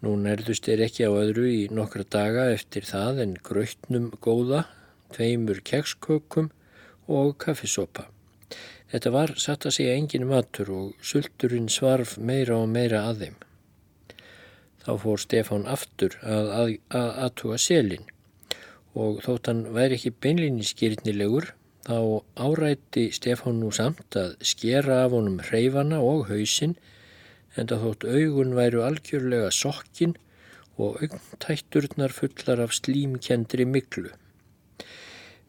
Nú 0.00 0.14
nærðust 0.16 0.68
er 0.72 0.80
ekki 0.86 1.04
á 1.04 1.12
öðru 1.12 1.44
í 1.52 1.64
nokkra 1.76 2.06
daga 2.08 2.46
eftir 2.54 2.86
það 2.88 3.20
en 3.26 3.34
grautnum 3.44 4.08
góða, 4.24 4.64
tveimur 5.12 5.60
kekskökum 5.60 6.48
og 7.10 7.36
kaffisopa. 7.42 8.06
Þetta 8.90 9.10
var 9.14 9.32
satt 9.38 9.68
að 9.68 9.76
segja 9.76 9.94
engin 9.94 10.26
matur 10.26 10.70
og 10.74 11.06
sulturinn 11.06 11.68
svarf 11.70 12.16
meira 12.18 12.56
og 12.58 12.70
meira 12.72 13.04
að 13.06 13.24
þeim. 13.24 13.36
Þá 14.80 14.92
fór 15.04 15.20
Stefán 15.22 15.66
aftur 15.70 16.16
að 16.24 16.78
aðtuga 16.90 17.58
selin 17.60 18.08
og 18.98 19.20
þótt 19.22 19.50
hann 19.50 19.60
væri 19.76 19.98
ekki 19.98 20.10
beinlinni 20.24 20.66
skýrnilegur 20.66 21.52
þá 21.86 21.98
árætti 22.46 23.06
Stefán 23.14 23.60
nú 23.62 23.70
samt 23.76 24.16
að 24.18 24.34
skera 24.52 25.04
af 25.04 25.14
honum 25.14 25.38
hreyfana 25.46 26.00
og 26.02 26.26
hausinn 26.32 26.74
en 27.54 27.70
það 27.70 27.84
þótt 27.84 28.08
augun 28.16 28.56
væru 28.58 28.82
algjörlega 28.86 29.52
sokkin 29.54 30.16
og 30.80 30.98
augntætturnar 31.04 32.14
fullar 32.16 32.64
af 32.64 32.74
slímkendri 32.74 33.66
miklu. 33.68 34.10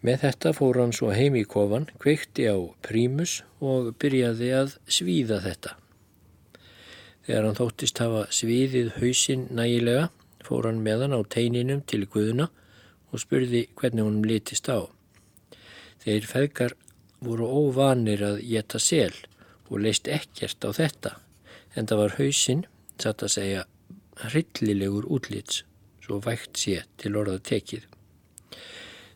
Með 0.02 0.24
þetta 0.24 0.52
fór 0.58 0.80
hann 0.82 0.94
svo 0.98 1.12
heim 1.14 1.36
í 1.38 1.44
kofan, 1.46 1.86
kveikti 2.02 2.48
á 2.50 2.58
prímus 2.82 3.42
og 3.62 3.92
byrjaði 4.02 4.50
að 4.58 4.74
svíða 4.90 5.38
þetta. 5.44 5.76
Þegar 7.28 7.46
hann 7.46 7.60
þóttist 7.60 8.02
hafa 8.02 8.24
svíðið 8.34 8.96
hausinn 8.98 9.46
nægilega, 9.54 10.08
fór 10.42 10.66
hann 10.66 10.82
með 10.82 11.06
hann 11.06 11.14
á 11.14 11.22
teininum 11.30 11.84
til 11.86 12.08
guðuna 12.10 12.50
og 13.12 13.22
spurði 13.22 13.68
hvernig 13.78 14.08
honum 14.08 14.26
litist 14.26 14.72
á. 14.74 14.90
Þeir 16.02 16.26
feðgar 16.26 16.76
voru 17.22 17.46
óvanir 17.46 18.26
að 18.26 18.42
geta 18.50 18.82
sel 18.82 19.14
og 19.70 19.84
leist 19.86 20.10
ekkert 20.10 20.66
á 20.66 20.70
þetta 20.74 21.16
en 21.78 21.86
það 21.86 22.02
var 22.02 22.18
hausinn, 22.18 22.66
satt 22.98 23.22
að 23.22 23.36
segja, 23.38 23.64
hryllilegur 24.26 25.06
útlits, 25.14 25.62
svo 26.02 26.18
vægt 26.26 26.58
sé 26.58 26.82
til 26.98 27.16
orða 27.22 27.38
tekið. 27.38 27.91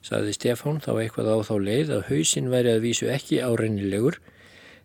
Saði 0.05 0.35
Stefán 0.37 0.83
þá 0.85 0.91
eitthvað 1.01 1.31
á 1.33 1.37
þá 1.47 1.55
leið 1.65 1.91
að 1.95 2.07
hausinn 2.11 2.51
væri 2.53 2.75
að 2.75 2.83
vísu 2.83 3.07
ekki 3.09 3.39
árennilegur 3.41 4.19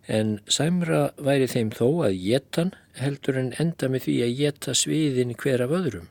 en 0.08 0.38
sæmra 0.48 1.10
væri 1.20 1.48
þeim 1.50 1.72
þó 1.76 1.88
að 2.06 2.16
getan 2.22 2.72
heldur 2.96 3.36
en 3.36 3.52
enda 3.60 3.90
með 3.92 4.06
því 4.06 4.16
að 4.24 4.38
geta 4.38 4.76
sviðin 4.80 5.36
hver 5.42 5.66
af 5.66 5.74
öðrum. 5.76 6.08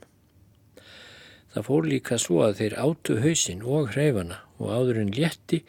Það 1.49 1.65
fór 1.65 1.89
líka 1.89 2.19
svo 2.21 2.43
að 2.45 2.59
þeir 2.61 2.77
átu 2.83 3.17
hausinn 3.23 3.65
og 3.65 3.89
hreifana 3.95 4.43
og 4.61 4.69
áður 4.77 5.01
en 5.01 5.13
létti 5.17 5.63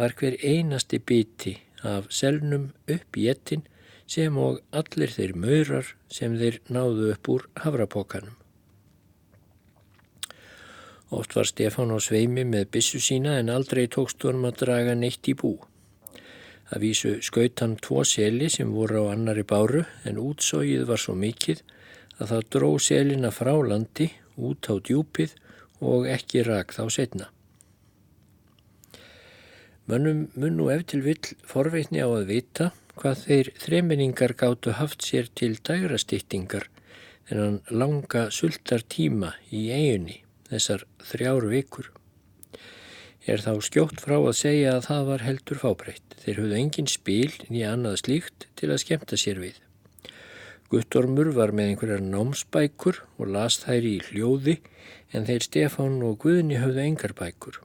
var 0.00 0.16
hver 0.18 0.40
einasti 0.42 0.98
biti 0.98 1.54
af 1.86 2.10
selnum 2.10 2.72
upp 2.90 3.20
í 3.20 3.30
ettin 3.30 3.62
sem 4.10 4.34
og 4.34 4.58
allir 4.74 5.14
þeir 5.14 5.36
maurar 5.38 5.94
sem 6.10 6.34
þeir 6.40 6.58
náðu 6.66 7.12
upp 7.14 7.34
úr 7.36 7.46
hafrapokanum. 7.62 8.39
Oft 11.10 11.34
var 11.34 11.46
Stefán 11.48 11.90
á 11.90 11.98
sveimi 11.98 12.44
með 12.46 12.68
bissu 12.76 13.00
sína 13.02 13.40
en 13.40 13.50
aldrei 13.50 13.88
tókst 13.90 14.22
honum 14.22 14.46
að 14.46 14.60
draga 14.62 14.94
neitt 14.94 15.26
í 15.26 15.34
bú. 15.34 15.56
Það 16.70 16.82
vísu 16.84 17.14
skaut 17.26 17.62
hann 17.64 17.74
tvo 17.82 18.04
seli 18.06 18.46
sem 18.54 18.70
voru 18.70 19.02
á 19.02 19.04
annari 19.10 19.42
báru 19.42 19.82
en 20.06 20.20
útsóið 20.22 20.84
var 20.86 21.02
svo 21.02 21.16
mikið 21.18 21.64
að 22.20 22.30
það 22.30 22.46
dró 22.54 22.70
selina 22.78 23.32
frá 23.34 23.50
landi 23.72 24.06
út 24.38 24.70
á 24.70 24.78
djúpið 24.78 25.34
og 25.82 26.06
ekki 26.06 26.46
rak 26.46 26.76
þá 26.78 26.84
setna. 26.94 27.26
Mönnum 29.90 30.28
mun 30.38 30.58
nú 30.60 30.70
eftir 30.70 31.02
vill 31.02 31.34
forveitni 31.42 32.06
á 32.06 32.06
að 32.06 32.30
vita 32.30 32.70
hvað 32.94 33.26
þeir 33.26 33.54
þreminningar 33.58 34.38
gáttu 34.38 34.78
haft 34.78 35.02
sér 35.02 35.26
til 35.34 35.56
dægrastýttingar 35.58 36.70
þennan 37.26 37.62
langa 37.74 38.28
sultar 38.30 38.86
tíma 38.86 39.34
í 39.50 39.70
eiginni 39.74 40.20
þessar 40.50 40.84
þrjár 41.12 41.48
vikur. 41.50 41.90
Er 43.28 43.42
þá 43.44 43.52
skjótt 43.62 44.00
frá 44.02 44.16
að 44.18 44.36
segja 44.38 44.76
að 44.76 44.86
það 44.88 45.08
var 45.10 45.24
heldur 45.26 45.60
fábreytt. 45.62 46.14
Þeir 46.20 46.38
höfðu 46.42 46.60
engin 46.60 46.90
spil 46.90 47.32
nýja 47.48 47.74
annað 47.74 48.00
slíkt 48.04 48.46
til 48.58 48.70
að 48.70 48.82
skemta 48.84 49.18
sér 49.20 49.40
við. 49.42 49.58
Guttormur 50.70 51.32
var 51.34 51.50
með 51.50 51.72
einhverjar 51.72 52.04
námsbækur 52.04 53.00
og 53.18 53.32
las 53.34 53.58
þær 53.64 53.86
í 53.90 53.96
hljóði 54.06 54.60
en 55.10 55.26
þeir 55.26 55.46
Stefán 55.46 55.98
og 56.06 56.20
Guðni 56.22 56.60
höfðu 56.62 56.84
engar 56.84 57.14
bækur 57.18 57.58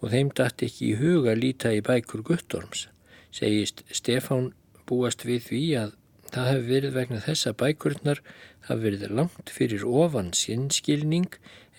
og 0.00 0.12
þeim 0.12 0.30
dætt 0.38 0.62
ekki 0.64 0.92
í 0.92 0.98
huga 1.00 1.34
líta 1.36 1.72
í 1.74 1.82
bækur 1.84 2.22
Guttorms. 2.24 2.86
Segist 3.34 3.82
Stefán 3.92 4.52
búast 4.88 5.26
við 5.26 5.42
því 5.48 5.64
að 5.82 5.96
það 6.30 6.48
hefði 6.50 6.68
verið 6.70 6.96
vegna 6.96 7.20
þessa 7.24 7.52
bækurnar 7.58 8.22
hafi 8.68 8.84
verið 8.86 9.16
langt 9.18 9.50
fyrir 9.50 9.84
ofan 9.86 10.30
sinnskilning 10.36 11.28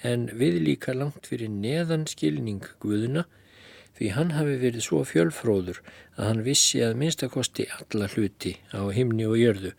en 0.04 0.28
við 0.38 0.60
líka 0.66 0.96
langt 0.98 1.28
fyrir 1.30 1.52
neðan 1.54 2.08
skilning 2.10 2.66
Guðuna 2.82 3.26
því 3.98 4.12
hann 4.16 4.32
hafi 4.34 4.56
verið 4.62 4.86
svo 4.88 5.04
fjölfróður 5.06 5.82
að 6.18 6.28
hann 6.28 6.44
vissi 6.46 6.82
að 6.82 6.98
minnstakosti 7.02 7.68
alla 7.78 8.08
hluti 8.14 8.56
á 8.74 8.82
himni 8.96 9.28
og 9.30 9.38
jörðu 9.38 9.76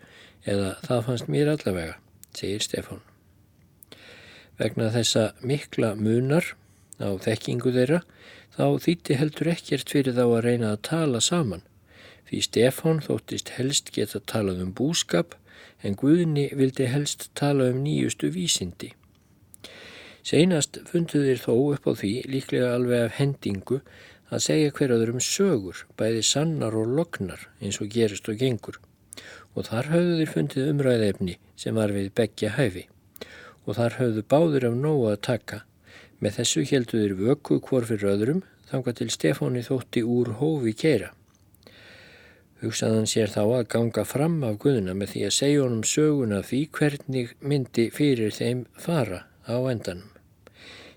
eða 0.47 0.75
það 0.85 1.03
fannst 1.07 1.31
mér 1.31 1.51
allavega, 1.53 1.97
segir 2.35 2.63
Stefán. 2.63 3.03
Vegna 4.59 4.91
þessa 4.93 5.31
mikla 5.41 5.93
munar 5.99 6.53
á 7.03 7.09
þekkingu 7.19 7.73
þeirra 7.75 8.03
þá 8.55 8.65
þýtti 8.85 9.19
heldur 9.19 9.51
ekkert 9.55 9.91
fyrir 9.91 10.15
þá 10.15 10.25
að 10.27 10.43
reyna 10.47 10.73
að 10.73 10.83
tala 10.87 11.23
saman 11.23 11.63
því 12.29 12.41
Stefán 12.47 13.01
þóttist 13.03 13.55
helst 13.57 13.91
geta 13.95 14.21
talað 14.29 14.61
um 14.63 14.73
búskap 14.77 15.35
en 15.83 15.97
Guðni 15.99 16.47
vildi 16.55 16.87
helst 16.87 17.27
tala 17.35 17.67
um 17.73 17.81
nýjustu 17.83 18.29
vísindi. 18.31 18.93
Seinast 20.23 20.77
funduð 20.87 21.25
þér 21.27 21.39
þó 21.43 21.53
upp 21.73 21.87
á 21.89 21.93
því, 21.99 22.11
líklega 22.31 22.69
alveg 22.77 23.01
af 23.09 23.15
hendingu, 23.17 23.81
að 24.31 24.43
segja 24.45 24.71
hverjaður 24.77 25.09
um 25.11 25.23
sögur, 25.23 25.81
bæði 25.99 26.21
sannar 26.23 26.77
og 26.79 26.93
loknar 26.97 27.41
eins 27.59 27.81
og 27.83 27.89
gerist 27.91 28.29
og 28.31 28.39
gengur. 28.39 28.79
Og 29.53 29.67
þar 29.67 29.91
höfðu 29.91 30.13
þér 30.21 30.31
fundið 30.31 30.69
umræðefni 30.71 31.35
sem 31.59 31.75
var 31.75 31.91
við 31.91 32.07
begja 32.15 32.53
hæfi. 32.55 32.85
Og 33.67 33.75
þar 33.75 33.99
höfðu 33.99 34.23
báður 34.31 34.69
af 34.69 34.79
nógu 34.79 35.09
að 35.11 35.19
taka. 35.27 35.59
Með 36.23 36.39
þessu 36.39 36.63
heldu 36.71 37.03
þér 37.03 37.17
vöku 37.19 37.59
hvort 37.67 37.91
fyrir 37.91 38.13
öðrum, 38.13 38.41
þanga 38.71 38.95
til 38.95 39.09
Stefáni 39.11 39.65
þótti 39.67 40.05
úr 40.07 40.33
hófi 40.39 40.71
keira. 40.71 41.11
Hugsaðan 42.63 43.09
sér 43.11 43.27
þá 43.27 43.43
að 43.43 43.67
ganga 43.75 44.07
fram 44.07 44.39
af 44.47 44.55
Guðuna 44.63 44.95
með 44.95 45.17
því 45.17 45.27
að 45.27 45.37
segja 45.41 45.67
honum 45.67 45.83
söguna 45.83 46.39
því 46.47 46.63
hvernig 46.79 47.35
myndi 47.43 47.89
fyrir 47.91 48.31
þeim 48.31 48.65
fara 48.79 49.25
á 49.43 49.59
endanum. 49.67 50.12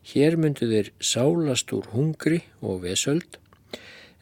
Hér 0.06 0.36
myndu 0.38 0.68
þeir 0.70 0.92
sálast 1.02 1.72
úr 1.74 1.88
hungri 1.90 2.44
og 2.62 2.84
vesöld 2.84 3.40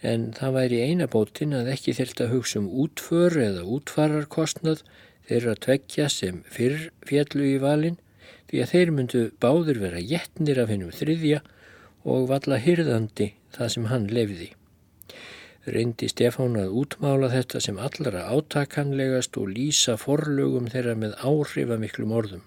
en 0.01 0.31
það 0.37 0.55
væri 0.57 0.79
eina 0.89 1.09
bótin 1.13 1.53
að 1.57 1.69
ekki 1.75 1.93
þurft 1.99 2.23
að 2.25 2.33
hugsa 2.33 2.61
um 2.63 2.71
útför 2.85 3.37
eða 3.41 3.67
útfararkostnað 3.77 4.81
þeirra 5.29 5.55
tveggja 5.67 6.09
sem 6.13 6.41
fyrr 6.57 6.89
fjallu 7.09 7.51
í 7.51 7.59
valin 7.61 8.01
því 8.49 8.63
að 8.65 8.73
þeir 8.73 8.95
myndu 8.97 9.23
báður 9.45 9.83
vera 9.85 10.01
jettnir 10.15 10.63
af 10.65 10.73
hennum 10.73 10.97
þriðja 11.03 11.43
og 12.15 12.27
valla 12.33 12.61
hyrðandi 12.65 13.31
það 13.57 13.73
sem 13.77 13.93
hann 13.93 14.09
lefði. 14.13 14.51
Reyndi 15.65 16.09
Stefán 16.13 16.59
að 16.61 16.75
útmála 16.81 17.29
þetta 17.33 17.61
sem 17.65 17.77
allra 17.81 18.27
átakanlegast 18.33 19.37
og 19.41 19.53
lýsa 19.53 20.01
forlögum 20.01 20.73
þeirra 20.73 20.97
með 20.97 21.17
áhrifamiklum 21.21 22.13
orðum. 22.13 22.45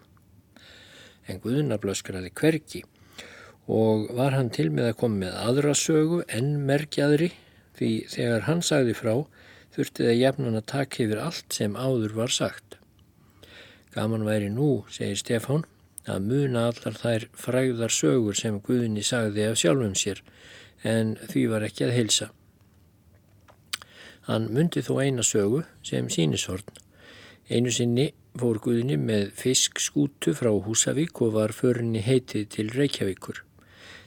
En 1.30 1.42
Guðuna 1.42 1.78
blöskraði 1.82 2.34
hverki 2.34 2.86
og 3.68 4.08
var 4.16 4.32
hann 4.36 4.50
til 4.54 4.70
með 4.72 4.92
að 4.92 5.00
koma 5.02 5.22
með 5.26 5.38
aðra 5.44 5.74
sögu 5.76 6.22
en 6.32 6.54
merkjaðri 6.68 7.32
því 7.78 7.92
þegar 8.14 8.46
hann 8.48 8.64
sagði 8.64 8.96
frá 8.98 9.14
þurfti 9.76 10.08
það 10.08 10.20
jafnan 10.22 10.60
að 10.60 10.70
taka 10.72 11.04
yfir 11.04 11.22
allt 11.22 11.58
sem 11.58 11.76
áður 11.76 12.16
var 12.18 12.34
sagt. 12.34 12.78
Gaman 13.94 14.26
væri 14.26 14.50
nú, 14.54 14.86
segir 14.90 15.20
Stefán, 15.20 15.66
að 16.08 16.28
muna 16.30 16.68
allar 16.72 16.96
þær 16.98 17.28
fræðar 17.36 17.94
sögur 17.94 18.38
sem 18.40 18.60
Guðni 18.64 19.04
sagði 19.04 19.50
af 19.50 19.60
sjálfum 19.60 19.96
sér 20.00 20.24
en 20.88 21.16
því 21.28 21.46
var 21.52 21.66
ekki 21.68 21.88
að 21.88 21.96
heilsa. 21.98 22.30
Hann 24.28 24.48
myndi 24.54 24.84
þó 24.84 24.98
eina 25.04 25.24
sögu 25.24 25.64
sem 25.88 26.08
sínishorn. 26.12 26.68
Einu 27.48 27.72
sinni 27.72 28.10
fór 28.38 28.60
Guðni 28.64 28.98
með 29.00 29.32
fiskskútu 29.40 30.36
frá 30.36 30.52
Húsavík 30.52 31.22
og 31.24 31.36
var 31.38 31.56
förinni 31.56 32.04
heitið 32.04 32.50
til 32.56 32.72
Reykjavíkur. 32.76 33.47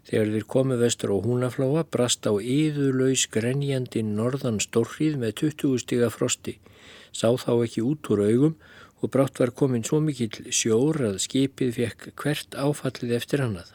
Þegar 0.09 0.31
þeir 0.35 0.47
komu 0.55 0.77
vestur 0.81 1.13
á 1.13 1.17
húnafláa 1.21 1.85
brast 1.95 2.27
á 2.27 2.33
yðurlaus 2.33 3.27
grenjandi 3.31 4.03
norðan 4.07 4.61
stórrið 4.65 5.19
með 5.21 5.35
20 5.43 5.83
stiga 5.83 6.09
frosti. 6.13 6.57
Sá 7.13 7.29
þá 7.37 7.53
ekki 7.67 7.85
út 7.85 8.09
úr 8.13 8.25
augum 8.25 8.55
og 9.01 9.13
brátt 9.13 9.41
var 9.41 9.53
komin 9.57 9.85
svo 9.85 10.01
mikill 10.05 10.49
sjór 10.53 11.01
að 11.11 11.21
skipið 11.27 11.77
fekk 11.77 12.09
hvert 12.21 12.57
áfallið 12.57 13.17
eftir 13.19 13.45
hannað. 13.45 13.75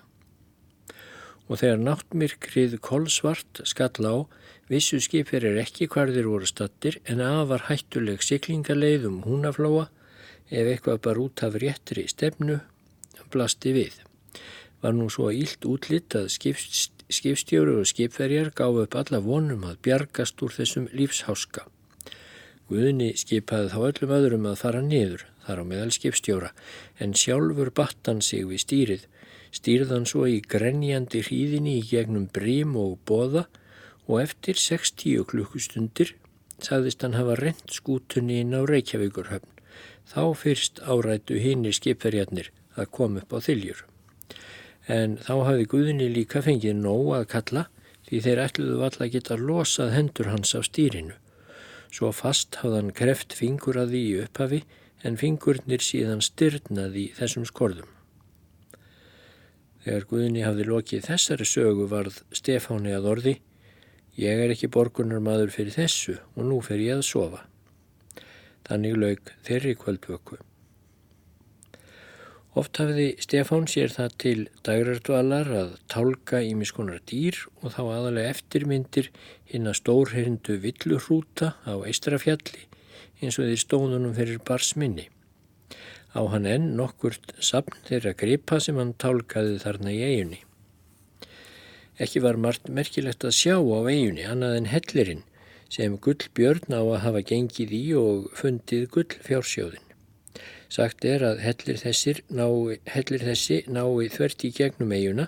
Og 1.46 1.62
þegar 1.62 1.82
náttmirkrið 1.86 2.80
kolsvart 2.82 3.62
skall 3.70 4.06
á, 4.06 4.16
vissu 4.70 4.98
skipir 5.02 5.46
er 5.46 5.60
ekki 5.62 5.86
hvar 5.94 6.10
þeir 6.14 6.30
voru 6.32 6.50
stattir 6.50 6.98
en 7.06 7.22
afar 7.22 7.68
hættuleg 7.70 8.26
siklingaleið 8.26 9.06
um 9.12 9.22
húnafláa 9.28 9.92
ef 10.50 10.72
eitthvað 10.72 11.04
bara 11.06 11.22
út 11.22 11.46
af 11.46 11.58
réttri 11.62 12.08
stefnu 12.10 12.60
blasti 13.34 13.74
við 13.76 14.02
var 14.86 14.94
nú 14.94 15.08
svo 15.10 15.32
ílt 15.34 15.66
útlitt 15.66 16.14
að 16.14 16.28
skipstjóru 17.10 17.80
og 17.82 17.88
skipverjar 17.90 18.52
gáðu 18.54 18.84
upp 18.86 18.98
alla 19.00 19.22
vonum 19.24 19.64
að 19.66 19.80
bjargast 19.88 20.42
úr 20.46 20.54
þessum 20.54 20.86
lífsháska. 20.94 21.64
Guðni 22.70 23.12
skipaði 23.18 23.72
þá 23.74 23.80
öllum 23.90 24.14
öðrum 24.18 24.46
að 24.50 24.62
fara 24.62 24.82
niður, 24.86 25.24
þar 25.46 25.62
á 25.62 25.64
meðal 25.70 25.94
skipstjóra, 25.94 26.52
en 27.02 27.18
sjálfur 27.18 27.72
battan 27.78 28.22
sig 28.26 28.46
við 28.50 28.62
stýrið, 28.66 29.08
stýrðan 29.58 30.06
svo 30.10 30.28
í 30.30 30.38
grenjandi 30.54 31.24
hríðinni 31.26 31.80
í 31.80 31.88
gegnum 31.90 32.30
brím 32.34 32.78
og 32.82 33.00
boða 33.10 33.48
og 34.06 34.22
eftir 34.22 34.60
60 34.62 35.26
klukkustundir 35.32 36.14
sagðist 36.62 37.02
hann 37.06 37.18
hafa 37.18 37.40
rent 37.42 37.74
skútunni 37.74 38.38
inn 38.44 38.54
á 38.54 38.62
Reykjavíkurhöfn. 38.66 39.50
Þá 40.06 40.22
fyrst 40.38 40.80
árættu 40.86 41.42
hinnir 41.42 41.74
skipverjarnir 41.74 42.54
að 42.78 42.92
koma 42.94 43.26
upp 43.26 43.34
á 43.34 43.40
þiljur 43.42 43.86
en 44.92 45.18
þá 45.18 45.34
hafi 45.48 45.68
Guðni 45.72 46.10
líka 46.14 46.44
fengið 46.46 46.78
nóg 46.82 47.12
að 47.20 47.28
kalla 47.34 47.66
því 48.08 48.22
þeir 48.26 48.42
ætluðu 48.46 48.78
valla 48.82 49.08
geta 49.14 49.38
losað 49.40 49.94
hendur 49.96 50.30
hans 50.30 50.54
af 50.58 50.68
stýrinu. 50.70 51.16
Svo 51.90 52.12
fast 52.14 52.60
hafðan 52.62 52.94
kreft 52.94 53.34
fingur 53.34 53.80
að 53.82 53.96
því 53.96 54.04
í 54.06 54.16
upphafi 54.26 54.62
en 55.06 55.18
fingurnir 55.22 55.84
síðan 55.86 56.24
styrnaði 56.26 57.10
þessum 57.18 57.46
skorðum. 57.50 57.90
Þegar 59.86 60.08
Guðni 60.10 60.46
hafði 60.46 60.70
lokið 60.70 61.10
þessari 61.10 61.46
sögu 61.46 61.86
varð 61.90 62.24
Stefáni 62.34 62.94
að 62.96 63.12
orði 63.12 63.36
Ég 64.16 64.40
er 64.40 64.54
ekki 64.54 64.70
borgunar 64.72 65.20
maður 65.20 65.50
fyrir 65.52 65.76
þessu 65.76 66.14
og 66.38 66.46
nú 66.48 66.62
fer 66.64 66.80
ég 66.80 67.02
að 67.02 67.08
sofa. 67.10 67.42
Þannig 68.64 68.96
laug 69.02 69.32
þeirri 69.44 69.74
kvöldvöku. 69.76 70.40
Oft 72.56 72.78
hafiði 72.80 73.18
Stefán 73.20 73.66
sér 73.68 73.92
það 73.92 74.14
til 74.24 74.38
dagrardvalar 74.64 75.50
að 75.52 75.72
tálka 75.92 76.40
í 76.40 76.54
miskonar 76.56 77.02
dýr 77.10 77.42
og 77.60 77.74
þá 77.74 77.82
aðalega 77.84 78.32
eftirmyndir 78.32 79.10
hinn 79.52 79.68
að 79.68 79.82
stórherindu 79.82 80.56
villurhrúta 80.64 81.50
á 81.68 81.76
Eistrafjalli 81.84 82.64
eins 83.20 83.36
og 83.42 83.50
því 83.50 83.60
stóðunum 83.60 84.16
fyrir 84.16 84.40
barsminni. 84.48 85.10
Á 86.16 86.24
hann 86.32 86.48
enn 86.48 86.72
nokkurt 86.80 87.36
sapn 87.44 87.76
þeirra 87.90 88.16
gripa 88.16 88.62
sem 88.64 88.80
hann 88.80 88.96
tálkaði 89.04 89.60
þarna 89.60 89.92
í 89.92 90.00
eiginni. 90.08 90.40
Ekki 92.00 92.24
var 92.24 92.40
margt 92.40 92.72
merkilegt 92.72 93.28
að 93.28 93.36
sjá 93.36 93.58
á 93.60 93.80
eiginni 93.84 94.24
annað 94.32 94.62
en 94.62 94.72
hellirinn 94.72 95.26
sem 95.68 96.00
gullbjörn 96.00 96.72
á 96.72 96.80
að 96.80 97.02
hafa 97.04 97.26
gengið 97.34 97.76
í 97.76 97.84
og 98.00 98.30
fundið 98.40 98.88
gull 98.96 99.12
fjársjóðin. 99.28 99.85
Sagt 100.70 101.06
er 101.06 101.24
að 101.24 101.42
hellir, 101.46 101.82
nái, 102.30 102.80
hellir 102.90 103.26
þessi 103.26 103.64
nái 103.70 104.10
þvert 104.14 104.46
í 104.48 104.52
gegnum 104.56 104.94
eiguna 104.96 105.28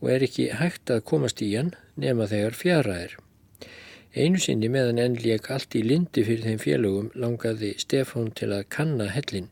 og 0.00 0.10
er 0.10 0.24
ekki 0.26 0.50
hægt 0.58 0.90
að 0.90 1.04
komast 1.10 1.42
í 1.44 1.54
hann 1.54 1.74
nema 1.96 2.26
þegar 2.30 2.58
fjara 2.58 2.96
er. 3.06 3.14
Einu 4.14 4.38
sinni 4.38 4.68
meðan 4.70 5.00
enn 5.02 5.16
lék 5.18 5.48
allt 5.50 5.74
í 5.74 5.82
lindi 5.82 6.22
fyrir 6.26 6.44
þeim 6.46 6.60
félögum 6.62 7.10
langaði 7.18 7.72
Stefán 7.82 8.28
til 8.38 8.52
að 8.54 8.68
kanna 8.70 9.08
hellin. 9.10 9.48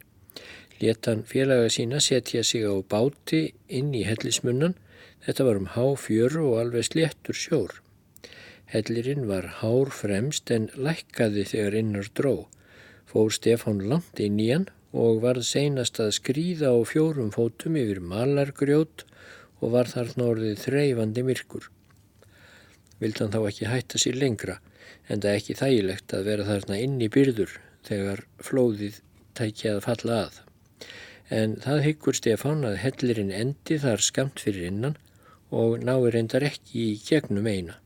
Léttan 0.83 1.23
félaga 1.27 1.71
sína 1.71 2.01
setja 2.03 2.43
sig 2.47 2.67
á 2.67 2.75
báti 2.83 3.55
inn 3.69 3.95
í 3.95 4.03
hellismunnan. 4.07 4.77
Þetta 5.23 5.47
var 5.47 5.59
um 5.59 5.71
há 5.75 5.87
fjöru 5.99 6.45
og 6.51 6.61
alveg 6.61 6.89
sléttur 6.91 7.39
sjór. 7.39 7.75
Hellirinn 8.71 9.27
var 9.31 9.47
hár 9.61 9.91
fremst 9.95 10.51
en 10.51 10.71
lækkaði 10.75 11.45
þegar 11.51 11.79
innar 11.79 12.09
dró. 12.15 12.35
Fór 13.07 13.31
Stefán 13.35 13.83
langt 13.91 14.23
inn 14.23 14.39
í 14.43 14.49
hann 14.51 14.69
og 14.93 15.23
varð 15.25 15.47
seinast 15.49 16.01
að 16.03 16.13
skrýða 16.19 16.73
á 16.73 16.79
fjórum 16.85 17.31
fótum 17.33 17.79
yfir 17.81 18.03
malargrjót 18.05 19.07
og 19.63 19.73
var 19.77 19.89
þarna 19.89 20.29
orðið 20.35 20.61
þreyfandi 20.67 21.25
myrkur. 21.27 21.69
Vild 23.01 23.19
hann 23.23 23.33
þá 23.35 23.41
ekki 23.49 23.71
hætta 23.71 23.99
sér 23.99 24.19
lengra, 24.21 24.59
en 25.09 25.23
það 25.23 25.39
ekki 25.39 25.59
þægilegt 25.59 26.15
að 26.17 26.29
vera 26.29 26.49
þarna 26.49 26.81
inn 26.85 26.99
í 27.03 27.09
byrður 27.13 27.57
þegar 27.89 28.25
flóðið 28.43 29.01
tækja 29.39 29.77
að 29.77 29.85
falla 29.87 30.19
að. 30.27 30.41
En 31.33 31.57
það 31.65 31.85
hyggur 31.87 32.19
Stefán 32.19 32.67
að 32.69 32.81
hellirinn 32.83 33.33
endi 33.33 33.79
þar 33.81 34.05
skamt 34.05 34.43
fyrir 34.45 34.69
innan 34.69 34.99
og 35.53 35.81
náir 35.85 36.13
reyndar 36.13 36.45
ekki 36.45 36.93
í 36.93 37.01
gegnum 37.07 37.49
eina. 37.49 37.79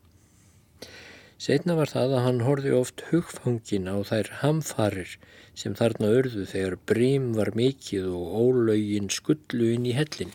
Setna 1.38 1.77
var 1.77 1.90
það 1.92 2.16
að 2.16 2.25
hann 2.25 2.45
horfi 2.47 2.73
oft 2.73 3.03
hugfangin 3.11 3.90
á 3.92 3.97
þær 4.09 4.31
hamfarir 4.40 5.16
sem 5.57 5.75
þarna 5.77 6.11
örðu 6.19 6.45
þegar 6.51 6.77
brím 6.90 7.31
var 7.37 7.55
mikið 7.57 8.11
og 8.12 8.35
ólaugin 8.42 9.09
skullu 9.12 9.73
inn 9.75 9.88
í 9.88 9.95
hellin. 9.97 10.35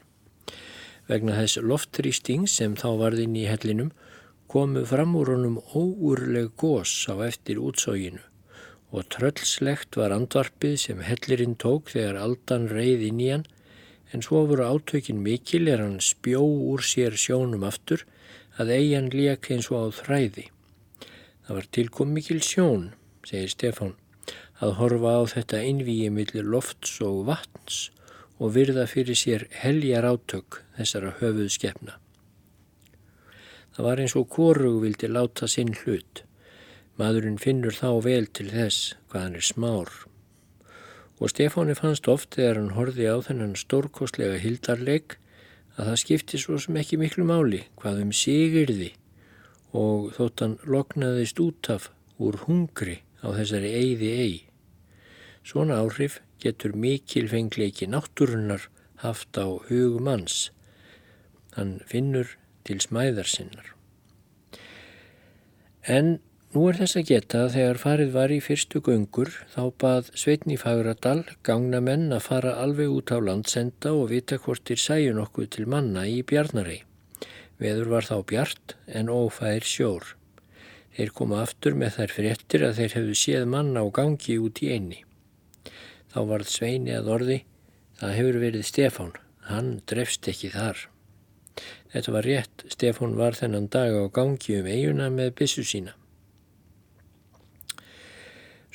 Vegna 1.08 1.38
þess 1.38 1.62
loftrýsting 1.62 2.48
sem 2.50 2.76
þá 2.80 2.90
varð 3.04 3.24
inn 3.26 3.38
í 3.38 3.46
hellinum 3.50 3.94
komu 4.52 4.84
fram 4.88 5.14
úr 5.20 5.36
honum 5.36 5.62
óurleg 5.78 6.52
gós 6.60 6.92
á 7.08 7.16
eftir 7.28 7.62
útsóginu 7.62 8.24
og 8.92 9.08
tröllslegt 9.14 9.96
var 9.96 10.12
andvarpið 10.12 10.76
sem 10.82 11.04
hellirinn 11.06 11.56
tók 11.56 11.94
þegar 11.94 12.20
aldan 12.20 12.68
reið 12.68 13.06
inn 13.08 13.22
í 13.24 13.30
hann 13.32 13.46
en 14.12 14.24
svo 14.26 14.42
voru 14.50 14.66
átökin 14.68 15.22
mikil 15.24 15.70
er 15.72 15.84
hann 15.84 16.02
spjó 16.04 16.42
úr 16.44 16.84
sér 16.84 17.16
sjónum 17.16 17.64
aftur 17.68 18.04
að 18.60 18.74
eigin 18.76 19.08
lék 19.14 19.48
eins 19.54 19.70
og 19.72 19.88
á 19.88 20.00
þræði. 20.02 20.50
Það 21.48 21.58
var 21.58 21.70
tilkom 21.78 22.12
mikil 22.16 22.42
sjón, 22.44 22.90
segir 23.28 23.54
Stefán, 23.54 23.96
að 24.62 24.76
horfa 24.78 25.16
á 25.18 25.22
þetta 25.34 25.64
einvíi 25.66 26.12
millir 26.14 26.46
lofts 26.46 27.00
og 27.02 27.26
vatns 27.30 27.90
og 28.42 28.54
virða 28.58 28.86
fyrir 28.90 29.18
sér 29.18 29.48
heljar 29.62 30.06
átök 30.06 30.62
þessara 30.78 31.16
höfuð 31.20 31.50
skefna. 31.54 31.98
Það 33.72 33.88
var 33.88 34.02
eins 34.04 34.16
og 34.20 34.30
korug 34.30 34.82
vildi 34.84 35.10
láta 35.10 35.48
sinn 35.50 35.74
hlut. 35.82 36.24
Madurinn 37.00 37.40
finnur 37.42 37.74
þá 37.74 37.90
vel 38.06 38.26
til 38.28 38.50
þess 38.52 38.96
hvað 39.10 39.26
hann 39.26 39.38
er 39.40 39.48
smár. 39.48 39.92
Og 41.22 41.32
Stefáni 41.32 41.78
fannst 41.78 42.10
oft 42.12 42.36
þegar 42.36 42.60
hann 42.60 42.76
horfi 42.78 43.08
á 43.10 43.18
þennan 43.24 43.56
stórkostlega 43.58 44.42
hildarleik 44.42 45.18
að 45.78 45.92
það 45.92 46.02
skipti 46.04 46.42
svo 46.42 46.60
sem 46.60 46.78
ekki 46.82 47.00
miklu 47.02 47.26
máli 47.30 47.64
hvað 47.80 48.04
um 48.06 48.14
sigirði 48.14 48.92
og 49.78 50.12
þótt 50.18 50.44
hann 50.44 50.58
loknaðist 50.68 51.40
út 51.40 51.70
af 51.72 51.90
úr 52.22 52.42
hungri 52.46 53.00
á 53.24 53.32
þessari 53.32 53.72
eiði 53.78 54.14
eigi. 54.18 54.51
Svona 55.44 55.82
áhrif 55.82 56.20
getur 56.42 56.74
mikilfengleiki 56.78 57.88
náttúrunnar 57.90 58.68
haft 59.02 59.38
á 59.38 59.46
hugmanns. 59.68 60.52
Hann 61.58 61.80
finnur 61.90 62.38
til 62.64 62.82
smæðar 62.84 63.28
sinnar. 63.28 63.74
En 65.82 66.20
nú 66.54 66.68
er 66.70 66.78
þess 66.78 67.00
að 67.00 67.08
geta 67.10 67.44
að 67.46 67.56
þegar 67.56 67.82
farið 67.82 68.14
var 68.14 68.34
í 68.36 68.40
fyrstu 68.46 68.82
göngur 68.86 69.34
þá 69.56 69.62
bað 69.82 70.12
Sveitni 70.14 70.58
Fagradal 70.62 71.24
gangna 71.48 71.82
menn 71.82 72.14
að 72.14 72.28
fara 72.30 72.56
alveg 72.62 72.94
út 72.94 73.14
á 73.16 73.18
landsenda 73.18 73.96
og 73.98 74.12
vita 74.14 74.38
hvort 74.38 74.64
þér 74.70 74.86
sæju 74.86 75.18
nokkuð 75.18 75.52
til 75.58 75.68
manna 75.74 76.06
í 76.06 76.22
Bjarnarei. 76.22 76.84
Veður 77.62 77.94
var 77.96 78.06
þá 78.06 78.18
bjart 78.30 78.76
en 78.88 79.10
ófær 79.10 79.66
sjór. 79.66 80.16
Þeir 80.92 81.14
koma 81.18 81.42
aftur 81.42 81.78
með 81.78 81.98
þær 81.98 82.14
fréttir 82.18 82.66
að 82.68 82.78
þeir 82.82 82.96
hefðu 82.98 83.18
séð 83.18 83.48
manna 83.50 83.82
á 83.82 83.88
gangi 83.94 84.38
út 84.42 84.62
í 84.62 84.72
einni. 84.76 85.02
Þá 86.12 86.20
varð 86.28 86.50
Sveini 86.52 86.92
að 86.98 87.10
orði, 87.16 87.38
það 88.00 88.16
hefur 88.18 88.40
verið 88.42 88.68
Stefán, 88.68 89.14
hann 89.48 89.70
drefst 89.88 90.28
ekki 90.28 90.52
þar. 90.52 90.86
Þetta 91.92 92.14
var 92.16 92.28
rétt, 92.28 92.66
Stefán 92.72 93.18
var 93.20 93.38
þennan 93.40 93.70
dag 93.72 93.96
á 93.96 94.04
gangi 94.12 94.60
um 94.60 94.68
eiguna 94.68 95.10
með 95.14 95.34
bissu 95.40 95.64
sína. 95.68 95.96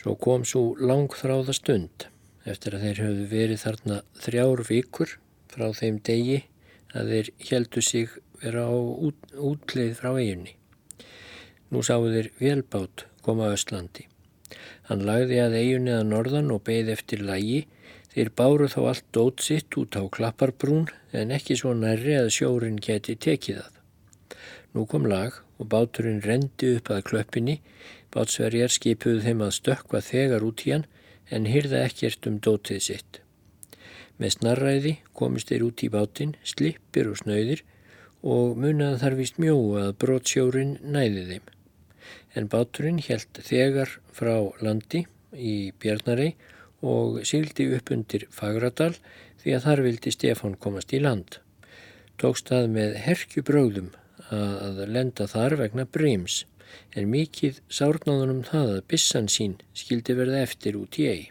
Svo 0.00 0.14
kom 0.22 0.44
svo 0.48 0.76
langþráða 0.78 1.56
stund 1.56 2.08
eftir 2.46 2.76
að 2.76 2.84
þeir 2.86 3.00
hefðu 3.04 3.24
verið 3.30 3.62
þarna 3.64 4.02
þrjár 4.22 4.62
vikur 4.68 5.16
frá 5.50 5.66
þeim 5.74 5.96
degi 6.06 6.42
að 6.96 7.12
þeir 7.12 7.30
heldu 7.50 7.82
sig 7.82 8.12
vera 8.40 8.68
á 8.70 8.76
út, 8.76 9.18
útleið 9.34 9.96
frá 9.98 10.12
eiginni. 10.14 10.54
Nú 11.72 11.82
sáu 11.82 12.06
þeir 12.06 12.30
velbát 12.38 13.08
koma 13.26 13.48
að 13.48 13.58
Östlandi. 13.58 14.06
Hann 14.86 15.02
lagði 15.06 15.40
að 15.42 15.56
eiginni 15.58 15.94
að 15.96 16.04
norðan 16.12 16.52
og 16.54 16.62
beigð 16.66 16.92
eftir 16.94 17.24
lægi 17.26 17.64
þeir 18.12 18.30
báru 18.38 18.68
þá 18.70 18.78
allt 18.90 19.08
dót 19.12 19.42
sitt 19.44 19.76
út 19.80 19.98
á 19.98 20.02
klapparbrún 20.16 20.86
en 21.12 21.34
ekki 21.34 21.56
svo 21.58 21.72
nærri 21.74 22.14
að 22.16 22.30
sjórin 22.36 22.78
geti 22.80 23.16
tekið 23.18 23.58
það. 23.62 23.74
Nú 24.76 24.84
kom 24.86 25.08
lag 25.10 25.40
og 25.58 25.70
báturinn 25.72 26.22
rendi 26.24 26.76
upp 26.76 26.90
að 26.92 27.04
klöppinni, 27.10 27.58
bátsverjar 28.14 28.72
skipuðu 28.72 29.24
þeim 29.24 29.42
að 29.46 29.56
stökka 29.58 30.02
þegar 30.04 30.46
út 30.46 30.64
í 30.66 30.74
hann 30.74 30.86
en 31.34 31.48
hyrða 31.50 31.82
ekkert 31.88 32.28
um 32.30 32.38
dótið 32.38 32.82
sitt. 32.86 33.20
Með 34.16 34.36
snarræði 34.38 34.94
komist 35.16 35.50
þeir 35.50 35.66
út 35.66 35.82
í 35.84 35.90
bátinn, 35.92 36.36
slippir 36.44 37.10
og 37.10 37.20
snauðir 37.20 37.64
og 38.22 38.56
munað 38.60 39.00
þar 39.02 39.18
vist 39.18 39.42
mjóu 39.42 39.76
að 39.82 39.92
brotsjórin 40.00 40.76
næði 40.80 41.26
þeim. 41.32 41.55
En 42.36 42.48
báturinn 42.52 43.00
helt 43.06 43.40
þegar 43.48 43.96
frá 44.12 44.34
landi 44.60 45.06
í 45.32 45.72
Bjarnarei 45.80 46.34
og 46.84 47.22
síldi 47.28 47.70
upp 47.76 47.92
undir 47.94 48.26
Fagradal 48.32 48.94
því 49.42 49.54
að 49.56 49.64
þar 49.68 49.82
vildi 49.86 50.12
Stefán 50.12 50.58
komast 50.60 50.92
í 50.92 51.00
land. 51.00 51.38
Tókst 52.20 52.52
það 52.52 52.68
með 52.74 52.98
herkjubröðum 53.06 53.94
að 54.32 54.84
lenda 54.90 55.26
þar 55.30 55.56
vegna 55.62 55.86
breyms 55.86 56.44
en 56.96 57.08
mikið 57.12 57.60
sárnáðunum 57.72 58.42
það 58.48 58.72
að 58.76 58.84
bissan 58.92 59.28
sín 59.32 59.56
skildi 59.76 60.16
verða 60.18 60.42
eftir 60.44 60.78
út 60.80 60.98
í 61.00 61.08
eigi. 61.10 61.28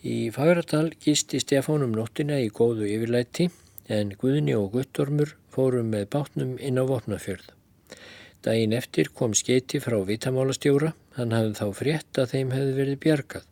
Í 0.00 0.30
Fagradal 0.32 0.94
gisti 1.04 1.40
Stefán 1.42 1.84
um 1.84 1.92
nóttina 1.92 2.38
í 2.40 2.48
góðu 2.48 2.86
yfirlæti 2.88 3.50
en 3.92 4.14
Guðni 4.20 4.54
og 4.56 4.70
Guttormur 4.72 5.34
fórum 5.52 5.90
með 5.92 6.06
bátnum 6.14 6.54
inn 6.56 6.80
á 6.80 6.84
Vopnafjörð. 6.88 7.50
Dægin 8.40 8.72
eftir 8.72 9.10
kom 9.12 9.34
skeiti 9.36 9.80
frá 9.84 9.98
vitamálastjóra, 10.08 10.94
hann 11.16 11.34
hafði 11.36 11.56
þá 11.58 11.66
frétt 11.76 12.20
að 12.22 12.30
þeim 12.34 12.52
hefði 12.56 12.76
verið 12.78 13.00
bjargað. 13.04 13.48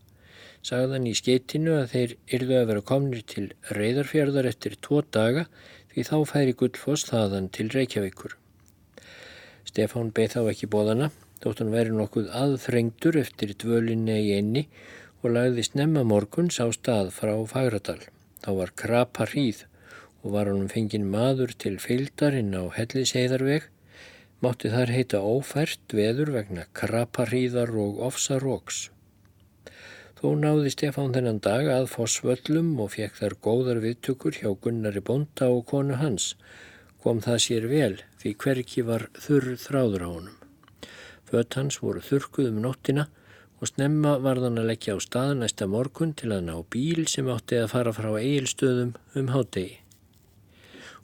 Sagðan 0.64 1.06
í 1.08 1.14
skeitinu 1.14 1.74
að 1.76 1.90
þeir 1.92 2.14
yrðu 2.38 2.56
að 2.58 2.68
vera 2.70 2.84
komnir 2.90 3.24
til 3.28 3.44
reyðarfjörðar 3.76 4.48
eftir 4.48 4.76
tvo 4.80 5.02
daga 5.16 5.44
því 5.92 6.06
þá 6.08 6.16
færi 6.32 6.56
Guldfoss 6.58 7.08
þaðan 7.10 7.48
til 7.54 7.68
Reykjavíkur. 7.74 8.34
Stefán 9.68 10.12
beð 10.16 10.34
þá 10.34 10.40
ekki 10.54 10.70
bóðana, 10.72 11.10
þótt 11.42 11.62
hann 11.62 11.74
veri 11.74 11.92
nokkuð 11.94 12.32
aðþrengtur 12.40 13.18
eftir 13.20 13.52
dvölinni 13.60 14.16
í 14.24 14.34
einni 14.38 14.64
og 15.22 15.34
lagði 15.34 15.64
snemma 15.66 16.04
morguns 16.06 16.60
á 16.62 16.66
stað 16.72 17.10
frá 17.14 17.34
Fagradal. 17.50 18.00
Þá 18.40 18.50
var 18.60 18.72
krapa 18.78 19.26
hríð 19.28 19.64
og 20.22 20.32
var 20.34 20.50
honum 20.50 20.70
fengin 20.72 21.08
maður 21.10 21.52
til 21.58 21.76
fylgdarinn 21.82 22.54
á 22.54 22.64
helliseiðarveg. 22.74 23.68
Mátti 24.44 24.70
þar 24.70 24.92
heita 24.94 25.20
ófært 25.24 25.94
veður 25.94 26.30
vegna 26.36 26.66
kraparhýðar 26.78 27.72
og 27.84 27.98
ofsaróks. 28.08 28.88
Þó 30.18 30.32
náði 30.34 30.72
Stefán 30.74 31.12
þennan 31.14 31.38
dag 31.42 31.68
að 31.70 31.90
fósvöllum 31.92 32.72
og 32.82 32.94
fekk 32.96 33.20
þar 33.20 33.36
góðar 33.44 33.82
viðtökur 33.84 34.40
hjá 34.40 34.50
Gunnari 34.62 35.02
Bonda 35.04 35.46
og 35.54 35.62
konu 35.70 35.98
hans. 36.00 36.32
Kom 37.02 37.20
það 37.22 37.38
sér 37.44 37.68
vel 37.70 37.94
því 38.18 38.34
hverki 38.42 38.82
var 38.86 39.06
þurr 39.14 39.52
þráður 39.62 40.06
á 40.06 40.08
honum. 40.10 40.36
Fött 41.28 41.54
hans 41.54 41.78
voru 41.84 42.02
þurkuð 42.02 42.50
um 42.50 42.62
nóttina 42.64 43.06
og 43.58 43.70
snemma 43.70 44.16
var 44.22 44.40
þann 44.42 44.58
að 44.62 44.70
leggja 44.72 44.94
á 44.94 44.98
stað 45.02 45.34
næsta 45.38 45.66
morgun 45.70 46.14
til 46.18 46.32
að 46.34 46.46
ná 46.46 46.56
bíl 46.72 47.06
sem 47.10 47.30
átti 47.30 47.58
að 47.62 47.70
fara 47.74 47.94
frá 47.94 48.10
eigilstöðum 48.18 48.94
um 49.18 49.30
hádegi. 49.34 49.78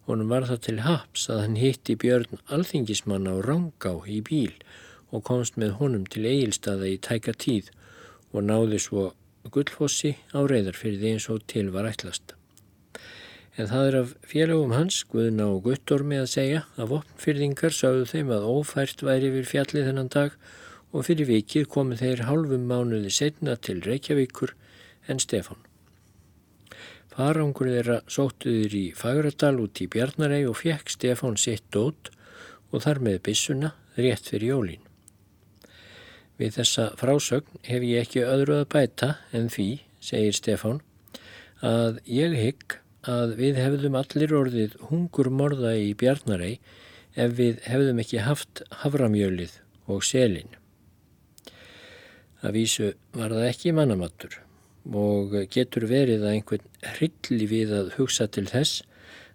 Honum 0.05 0.29
var 0.29 0.45
það 0.51 0.61
til 0.67 0.79
haps 0.85 1.29
að 1.33 1.38
hann 1.40 1.57
hitti 1.57 1.97
Björn 1.97 2.40
alþingismann 2.53 3.29
á 3.31 3.35
Rangá 3.47 3.95
í 4.05 4.21
bíl 4.27 4.53
og 5.14 5.25
komst 5.25 5.57
með 5.61 5.79
honum 5.81 6.05
til 6.11 6.27
eigilstaða 6.29 6.90
í 6.93 6.99
tæka 7.01 7.33
tíð 7.33 7.71
og 8.35 8.45
náði 8.45 8.81
svo 8.83 9.05
gullfossi 9.55 10.14
á 10.37 10.45
reyðarfyrði 10.45 11.14
eins 11.14 11.29
og 11.33 11.45
til 11.49 11.71
var 11.73 11.88
ætlast. 11.88 12.35
En 13.57 13.69
það 13.71 13.88
er 13.88 13.97
af 14.01 14.14
félagum 14.27 14.73
hans, 14.75 15.03
Guðna 15.09 15.47
og 15.55 15.69
Guttormi 15.69 16.19
að 16.19 16.33
segja 16.33 16.64
að 16.75 16.97
vopnfyrðingar 16.97 17.77
sáðu 17.77 18.09
þeim 18.11 18.33
að 18.35 18.49
ófært 18.51 19.05
væri 19.07 19.31
við 19.37 19.47
fjallið 19.53 19.88
þennan 19.88 20.11
dag 20.17 20.35
og 20.90 21.07
fyrir 21.07 21.31
vikið 21.31 21.71
komu 21.71 21.99
þeir 22.01 22.27
hálfum 22.29 22.67
mánuði 22.71 23.12
setna 23.14 23.55
til 23.57 23.81
Reykjavíkur 23.87 24.57
en 25.09 25.23
Stefan. 25.23 25.62
Farangur 27.14 27.68
þeirra 27.70 28.00
sóttuður 28.11 28.72
í 28.74 28.87
Fagradal 28.98 29.61
út 29.62 29.79
í 29.79 29.87
Bjarnarei 29.87 30.40
og 30.50 30.57
fekk 30.59 30.90
Stefán 30.90 31.37
sitt 31.38 31.62
dót 31.70 32.11
og 32.74 32.83
þar 32.83 33.00
með 33.07 33.20
bissuna 33.29 33.70
rétt 33.94 34.27
fyrir 34.33 34.50
jólín. 34.50 34.83
Við 36.42 36.57
þessa 36.57 36.88
frásögn 36.98 37.61
hef 37.68 37.87
ég 37.87 38.03
ekki 38.03 38.24
öðru 38.27 38.57
að 38.64 38.70
bæta 38.74 39.11
en 39.31 39.46
því, 39.46 39.68
segir 40.03 40.35
Stefán, 40.35 40.81
að 41.62 42.00
ég 42.11 42.35
hygg 42.35 42.81
að 43.07 43.37
við 43.38 43.61
hefðum 43.62 43.98
allir 44.00 44.35
orðið 44.35 44.74
hungur 44.90 45.31
morða 45.31 45.77
í 45.79 45.92
Bjarnarei 45.94 46.57
ef 47.14 47.37
við 47.38 47.62
hefðum 47.68 48.03
ekki 48.03 48.24
haft 48.27 48.64
havramjölið 48.83 49.61
og 49.87 50.03
selin. 50.03 50.50
Að 52.42 52.59
vísu 52.59 52.90
var 53.14 53.31
það 53.31 53.53
ekki 53.53 53.77
mannamattur 53.77 54.40
og 54.92 55.33
getur 55.51 55.87
verið 55.88 56.25
að 56.25 56.35
einhvern 56.35 56.66
hrylli 56.94 57.47
við 57.49 57.73
að 57.73 57.94
hugsa 57.99 58.27
til 58.29 58.47
þess 58.51 58.83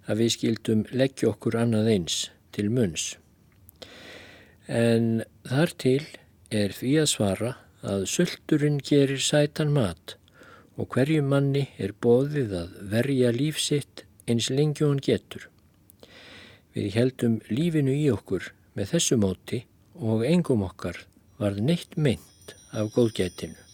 að 0.10 0.22
við 0.24 0.34
skildum 0.36 0.86
leggja 0.92 1.32
okkur 1.32 1.58
annað 1.58 1.90
eins 1.94 2.20
til 2.54 2.70
munns. 2.74 3.16
En 4.70 5.24
þar 5.50 5.74
til 5.82 6.04
er 6.54 6.74
því 6.74 6.94
að 7.02 7.12
svara 7.14 7.52
að 7.82 8.06
sulturinn 8.12 8.80
gerir 8.86 9.22
sætan 9.24 9.74
mat 9.74 10.16
og 10.80 10.90
hverju 10.94 11.24
manni 11.26 11.68
er 11.78 11.94
bóðið 11.94 12.54
að 12.62 12.76
verja 12.92 13.32
lífsitt 13.36 14.06
eins 14.30 14.50
lengi 14.54 14.86
hún 14.86 15.02
getur. 15.04 15.50
Við 16.76 16.94
heldum 16.96 17.40
lífinu 17.50 17.96
í 17.96 18.06
okkur 18.14 18.52
með 18.78 18.94
þessu 18.94 19.18
móti 19.20 19.64
og 20.00 20.26
engum 20.28 20.64
okkar 20.68 21.02
varð 21.42 21.64
neitt 21.66 21.98
mynd 21.98 22.56
af 22.72 22.94
góðgætinu. 22.96 23.69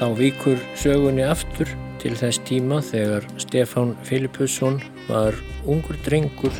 Þá 0.00 0.06
vikur 0.16 0.60
sögunni 0.80 1.26
aftur 1.28 1.68
til 2.00 2.14
þess 2.16 2.40
tíma 2.48 2.78
þegar 2.80 3.26
Stefán 3.36 3.90
Filipusson 4.08 4.78
var 5.10 5.36
ungur 5.68 5.98
drengur 6.06 6.56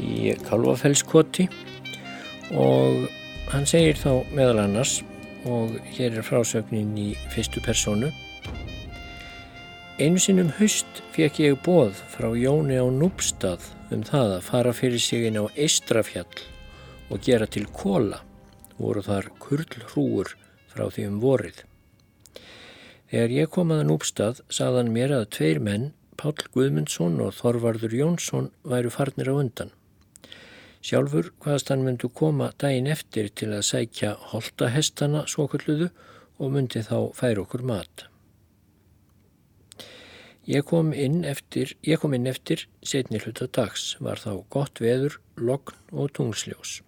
í 0.00 0.32
Kalvafellskoti 0.46 1.44
og 2.56 3.04
hann 3.52 3.68
segir 3.68 4.00
þá 4.00 4.24
meðal 4.32 4.62
annars 4.64 5.02
og 5.44 5.76
hér 5.92 6.16
er 6.16 6.24
frásögnin 6.24 6.96
í 6.96 7.10
fyrstu 7.36 7.60
personu 7.60 8.08
Einu 10.00 10.24
sinnum 10.24 10.48
haust 10.56 11.04
fekk 11.12 11.44
ég 11.44 11.60
bóð 11.68 12.00
frá 12.14 12.30
Jóni 12.32 12.80
á 12.80 12.88
Núbstað 12.88 13.68
um 13.92 14.08
það 14.08 14.38
að 14.38 14.44
fara 14.48 14.72
fyrir 14.80 15.04
sig 15.04 15.28
inn 15.28 15.36
á 15.36 15.44
Eistrafjall 15.52 16.44
og 17.12 17.20
gera 17.28 17.44
til 17.44 17.68
kóla 17.68 18.24
voru 18.80 19.04
þar 19.04 19.34
kurlhrúur 19.42 20.38
frá 20.72 20.86
því 20.88 21.10
um 21.12 21.18
vorið. 21.20 21.67
Þegar 23.08 23.32
ég 23.32 23.48
kom 23.48 23.70
aðan 23.72 23.94
úpstað 23.94 24.42
saðan 24.52 24.90
mér 24.92 25.14
að 25.16 25.30
tveir 25.38 25.62
menn, 25.64 25.92
Pál 26.20 26.34
Guðmundsson 26.52 27.14
og 27.24 27.32
Þorvarður 27.38 27.94
Jónsson, 27.96 28.50
væru 28.68 28.90
farnir 28.92 29.30
á 29.32 29.34
undan. 29.38 29.70
Sjálfur 30.84 31.30
hvaðast 31.40 31.70
hann 31.72 31.86
myndu 31.86 32.10
koma 32.12 32.50
daginn 32.60 32.90
eftir 32.90 33.30
til 33.32 33.48
að 33.54 33.64
sækja 33.70 34.10
holtahestana 34.32 35.22
svokulluðu 35.30 35.88
og 36.36 36.52
myndi 36.52 36.82
þá 36.84 37.14
færa 37.16 37.46
okkur 37.46 37.64
mat. 37.70 38.04
Ég 40.48 40.66
kom 40.68 40.92
inn 40.92 41.24
eftir, 41.28 41.74
kom 42.00 42.16
inn 42.16 42.28
eftir 42.28 42.66
setni 42.84 43.20
hluta 43.24 43.48
dags, 43.48 43.94
var 44.04 44.20
þá 44.20 44.44
gott 44.52 44.82
veður, 44.84 45.16
logn 45.36 45.76
og 45.92 46.12
tungsljós. 46.16 46.82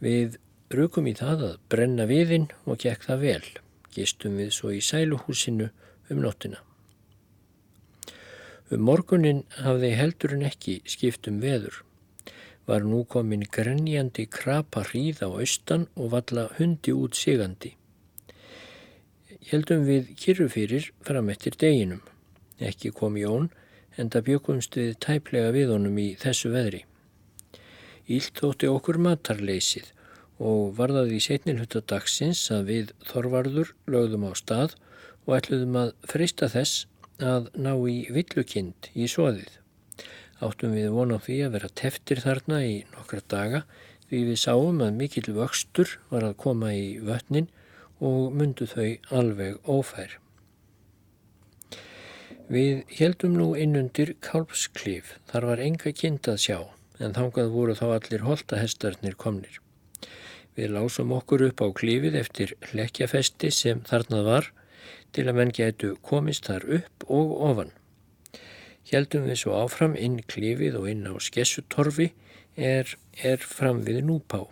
Við 0.00 0.40
rukum 0.72 1.08
í 1.08 1.14
það 1.20 1.46
að 1.50 1.60
brenna 1.68 2.08
viðinn 2.08 2.48
og 2.64 2.80
gekk 2.80 3.06
það 3.10 3.28
vel 3.28 3.61
gistum 3.94 4.38
við 4.40 4.52
svo 4.56 4.72
í 4.74 4.80
sæluhúsinu 4.84 5.70
um 6.10 6.20
nóttina. 6.24 6.60
Um 8.72 8.86
morgunin 8.88 9.42
hafði 9.60 9.90
heldurinn 9.98 10.46
ekki 10.48 10.78
skiptum 10.88 11.42
veður. 11.42 11.82
Var 12.64 12.86
nú 12.88 13.02
komin 13.04 13.42
grenjandi 13.44 14.24
krapa 14.30 14.84
hríð 14.88 15.24
á 15.26 15.28
austan 15.28 15.88
og 15.96 16.12
valla 16.14 16.48
hundi 16.58 16.94
út 16.96 17.18
sigandi. 17.18 17.76
heldum 19.50 19.82
við 19.84 20.14
kyrru 20.16 20.48
fyrir 20.48 20.92
fram 21.02 21.28
eftir 21.28 21.56
deginum. 21.58 22.00
Ekki 22.60 22.92
kom 22.94 23.16
Jón 23.18 23.50
en 23.98 24.08
það 24.08 24.26
bjökumst 24.28 24.76
við 24.78 24.92
tæplega 25.04 25.50
við 25.52 25.72
honum 25.74 25.98
í 25.98 26.14
þessu 26.22 26.52
veðri. 26.54 26.84
Ílt 28.06 28.38
þótti 28.38 28.70
okkur 28.70 28.98
matarleysið 29.02 29.90
og 30.42 30.74
varðaði 30.78 31.18
í 31.18 31.22
setnilhutta 31.22 31.82
dagsins 31.92 32.42
að 32.54 32.70
við 32.70 32.92
Þorvarður 33.06 33.72
lögðum 33.94 34.26
á 34.26 34.32
stað 34.38 34.74
og 35.26 35.36
ætluðum 35.38 35.78
að 35.84 35.92
freysta 36.10 36.48
þess 36.50 36.86
að 37.22 37.48
ná 37.54 37.72
í 37.86 37.98
villukind 38.10 38.90
í 38.98 39.06
soðið. 39.10 39.58
Áttum 40.42 40.74
við 40.74 40.90
vona 40.90 41.20
á 41.22 41.24
því 41.24 41.38
að 41.46 41.54
vera 41.56 41.74
teftir 41.78 42.22
þarna 42.24 42.62
í 42.66 42.74
nokkra 42.96 43.22
daga 43.30 43.62
því 44.08 44.24
við 44.32 44.40
sáum 44.42 44.82
að 44.82 44.98
mikill 44.98 45.28
vöxtur 45.36 45.94
var 46.10 46.26
að 46.26 46.38
koma 46.42 46.72
í 46.74 46.98
vötnin 46.98 47.46
og 48.02 48.34
myndu 48.34 48.66
þau 48.66 48.90
alveg 49.14 49.70
ófær. 49.70 50.18
Við 52.52 52.82
heldum 52.98 53.38
nú 53.38 53.52
innundir 53.56 54.16
kálpsklif, 54.20 55.14
þar 55.30 55.46
var 55.52 55.62
enga 55.62 55.92
kind 55.96 56.26
að 56.28 56.42
sjá, 56.42 56.58
en 56.98 57.14
þangað 57.16 57.54
voru 57.54 57.76
þá 57.78 57.86
allir 57.94 58.26
holtahestarnir 58.26 59.14
komnir. 59.16 59.62
Við 60.56 60.74
lásum 60.74 61.12
okkur 61.16 61.46
upp 61.48 61.62
á 61.64 61.68
klifið 61.72 62.18
eftir 62.20 62.56
hlekkjafesti 62.72 63.48
sem 63.54 63.80
þarnað 63.88 64.26
var 64.28 64.50
til 65.16 65.24
að 65.28 65.38
menn 65.38 65.52
getu 65.56 65.94
komist 66.04 66.48
þar 66.48 66.66
upp 66.78 67.06
og 67.08 67.32
ofan. 67.50 67.72
Heldum 68.92 69.28
við 69.30 69.38
svo 69.40 69.56
áfram 69.56 69.94
inn 69.96 70.18
klifið 70.28 70.76
og 70.76 70.88
inn 70.90 71.06
á 71.08 71.16
skessutorfi 71.16 72.10
er, 72.56 72.90
er 73.24 73.40
fram 73.40 73.80
við 73.86 74.02
núpá. 74.04 74.42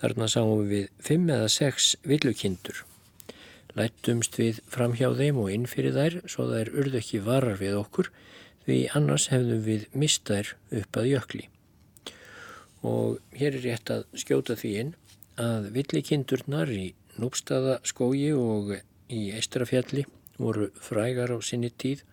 Þarna 0.00 0.26
sáum 0.32 0.64
við 0.66 0.88
fimm 0.98 1.28
eða 1.30 1.50
sex 1.52 1.92
villukindur. 2.02 2.82
Lættumst 3.78 4.38
við 4.40 4.58
fram 4.66 4.96
hjá 4.98 5.12
þeim 5.14 5.38
og 5.38 5.52
inn 5.54 5.68
fyrir 5.70 5.94
þær 5.94 6.16
svo 6.26 6.48
þær 6.50 6.72
urðu 6.74 6.98
ekki 6.98 7.22
varar 7.22 7.60
við 7.60 7.78
okkur 7.78 8.10
því 8.64 8.80
annars 8.98 9.28
hefðum 9.30 9.62
við 9.68 9.86
mistær 9.94 10.56
upp 10.74 10.98
að 10.98 11.10
jökli. 11.12 11.46
Og 12.82 13.20
hér 13.36 13.60
er 13.60 13.66
rétt 13.68 13.92
að 13.94 14.08
skjóta 14.18 14.56
því 14.58 14.72
inn 14.82 14.92
að 15.40 15.70
villikindurnar 15.74 16.70
í 16.72 16.92
Núpstaðaskógi 17.20 18.30
og 18.36 18.76
í 19.10 19.20
Eistrafjalli 19.36 20.04
voru 20.40 20.70
frægar 20.80 21.32
á 21.32 21.38
sinni 21.44 21.72
tíð. 21.72 22.04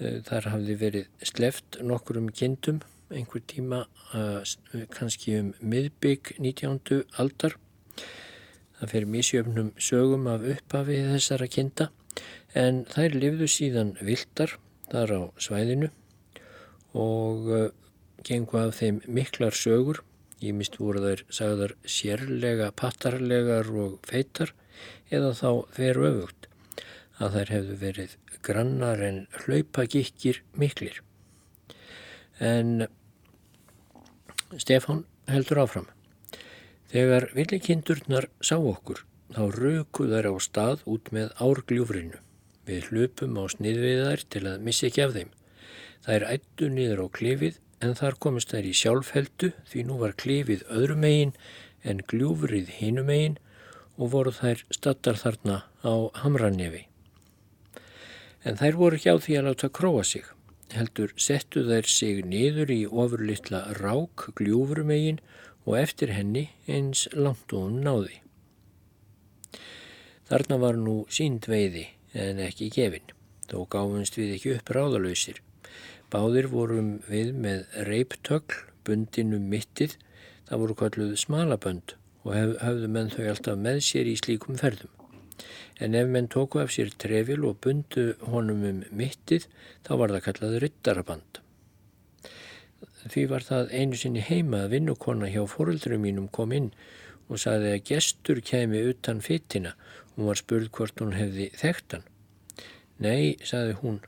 Eh, 0.00 0.20
þar 0.26 0.50
hafði 0.54 0.78
verið 0.80 1.08
sleft 1.22 1.78
nokkur 1.82 2.18
um 2.22 2.30
kindum 2.30 2.82
einhver 3.14 3.42
tíma 3.46 3.84
kannski 4.94 5.36
um 5.38 5.52
miðbygg 5.60 6.34
19. 6.38 7.04
aldar. 7.18 7.56
Það 8.78 8.90
fer 8.94 9.06
mísjöfnum 9.10 9.70
sögum 9.78 10.26
af 10.30 10.46
upphafið 10.54 11.12
þessara 11.14 11.48
kinda 11.50 11.90
en 12.54 12.84
þær 12.90 13.16
lifðu 13.18 13.48
síðan 13.50 13.94
vildar 14.00 14.56
þar 14.90 15.14
á 15.14 15.20
svæðinu 15.42 15.90
og 16.94 17.50
gengu 18.26 18.58
af 18.60 18.78
þeim 18.80 19.00
miklar 19.06 19.54
sögur. 19.54 20.02
Ég 20.42 20.56
mist 20.58 20.80
voru 20.80 21.02
þær 21.04 21.22
sagðar 21.30 21.76
sérlega, 21.86 22.72
pattarlegar 22.74 23.70
og 23.70 24.00
feitar 24.08 24.54
eða 25.12 25.32
þá 25.38 25.50
veru 25.78 26.06
öfugt 26.10 26.48
að 27.22 27.36
þær 27.38 27.52
hefðu 27.54 27.76
verið 27.80 28.16
grannar 28.44 29.02
en 29.06 29.20
hlaupagikkir 29.44 30.42
miklir. 30.58 31.00
En 32.42 32.88
Stefán 34.58 35.04
heldur 35.30 35.62
áfram. 35.64 35.86
Þegar 36.90 37.30
villikindurnar 37.34 38.28
sá 38.44 38.56
okkur, 38.58 39.00
þá 39.34 39.42
röku 39.54 40.06
þær 40.10 40.30
á 40.30 40.34
stað 40.42 40.84
út 40.90 41.10
með 41.14 41.32
árgljúfrinu. 41.42 42.20
Við 42.68 42.90
hlupum 42.90 43.38
á 43.40 43.44
sniðviðar 43.50 44.22
til 44.30 44.44
að 44.50 44.62
missa 44.66 44.88
ekki 44.88 45.02
af 45.04 45.14
þeim. 45.16 45.32
Þær 46.04 46.26
ættu 46.34 46.68
niður 46.70 47.04
á 47.04 47.06
klifið 47.16 47.58
en 47.84 47.96
þar 47.98 48.16
komist 48.26 48.54
þær 48.54 48.68
í 48.70 48.74
sjálfheldu 48.80 49.52
því 49.70 49.84
nú 49.88 49.98
var 50.00 50.16
klifið 50.20 50.64
öðrum 50.72 51.04
megin 51.04 51.34
en 51.84 52.00
gljúfrið 52.10 52.70
hinum 52.80 53.10
megin 53.12 53.36
og 53.98 54.14
voru 54.14 54.32
þær 54.34 54.64
stattar 54.74 55.20
þarna 55.20 55.60
á 55.84 55.94
hamrannefi. 56.22 56.86
En 58.44 58.58
þær 58.60 58.80
voru 58.80 59.00
hjá 59.00 59.14
því 59.20 59.36
að 59.38 59.46
láta 59.50 59.70
króa 59.78 60.04
sig 60.04 60.24
heldur 60.74 61.12
settu 61.20 61.62
þær 61.68 61.88
sig 61.90 62.24
niður 62.26 62.72
í 62.72 62.80
ofurlittla 62.88 63.62
rák 63.78 64.28
gljúfrumegin 64.38 65.20
og 65.64 65.78
eftir 65.80 66.12
henni 66.16 66.48
eins 66.66 67.06
langt 67.14 67.52
og 67.52 67.68
hún 67.68 67.82
náði. 67.84 68.20
Þarna 70.28 70.60
var 70.60 70.80
nú 70.80 70.96
sínd 71.12 71.48
veiði 71.50 71.86
en 72.16 72.40
ekki 72.40 72.70
gefin, 72.72 73.04
þó 73.50 73.66
gáðumst 73.70 74.16
við 74.18 74.36
ekki 74.38 74.54
upp 74.56 74.72
ráðalöysir. 74.72 75.43
Báðir 76.14 76.46
vorum 76.52 76.90
við 77.10 77.34
með 77.34 77.64
reiptögl, 77.88 78.60
bundinum 78.86 79.48
mittið, 79.50 79.96
það 80.46 80.60
voru 80.62 80.80
kalluð 80.82 81.16
smalabönd 81.18 81.96
og 82.24 82.36
hef, 82.36 82.58
höfðu 82.62 82.90
menn 82.94 83.10
þau 83.10 83.24
alltaf 83.32 83.58
með 83.58 83.80
sér 83.88 84.10
í 84.12 84.14
slíkum 84.20 84.60
ferðum 84.60 84.94
en 85.82 85.94
ef 85.98 86.08
menn 86.08 86.28
tóku 86.30 86.60
af 86.62 86.72
sér 86.74 86.92
trefil 87.02 87.44
og 87.48 87.58
bundu 87.64 88.12
honum 88.30 88.62
um 88.68 88.82
mittið 88.94 89.48
þá 89.86 89.92
var 90.00 90.14
það 90.14 90.24
kallað 90.26 90.58
ryttaraband. 90.64 91.40
Því 93.04 93.24
var 93.32 93.44
það 93.44 93.74
einu 93.74 93.98
sinni 94.00 94.22
heima 94.24 94.64
að 94.64 94.76
vinnukonna 94.76 95.28
hjá 95.32 95.42
fóröldrum 95.50 96.04
mínum 96.06 96.30
kom 96.32 96.54
inn 96.56 96.70
og 97.28 97.40
saði 97.42 97.74
að 97.74 97.84
gestur 97.90 98.40
kemi 98.44 98.80
utan 98.92 99.20
fyttina 99.24 99.74
og 100.14 100.30
var 100.30 100.40
spurð 100.40 100.70
hvort 100.76 101.02
hún 101.02 101.16
hefði 101.18 101.50
þekkt 101.58 101.96
hann. 101.96 102.06
Nei, 103.02 103.34
saði 103.42 103.74
hún, 103.82 104.00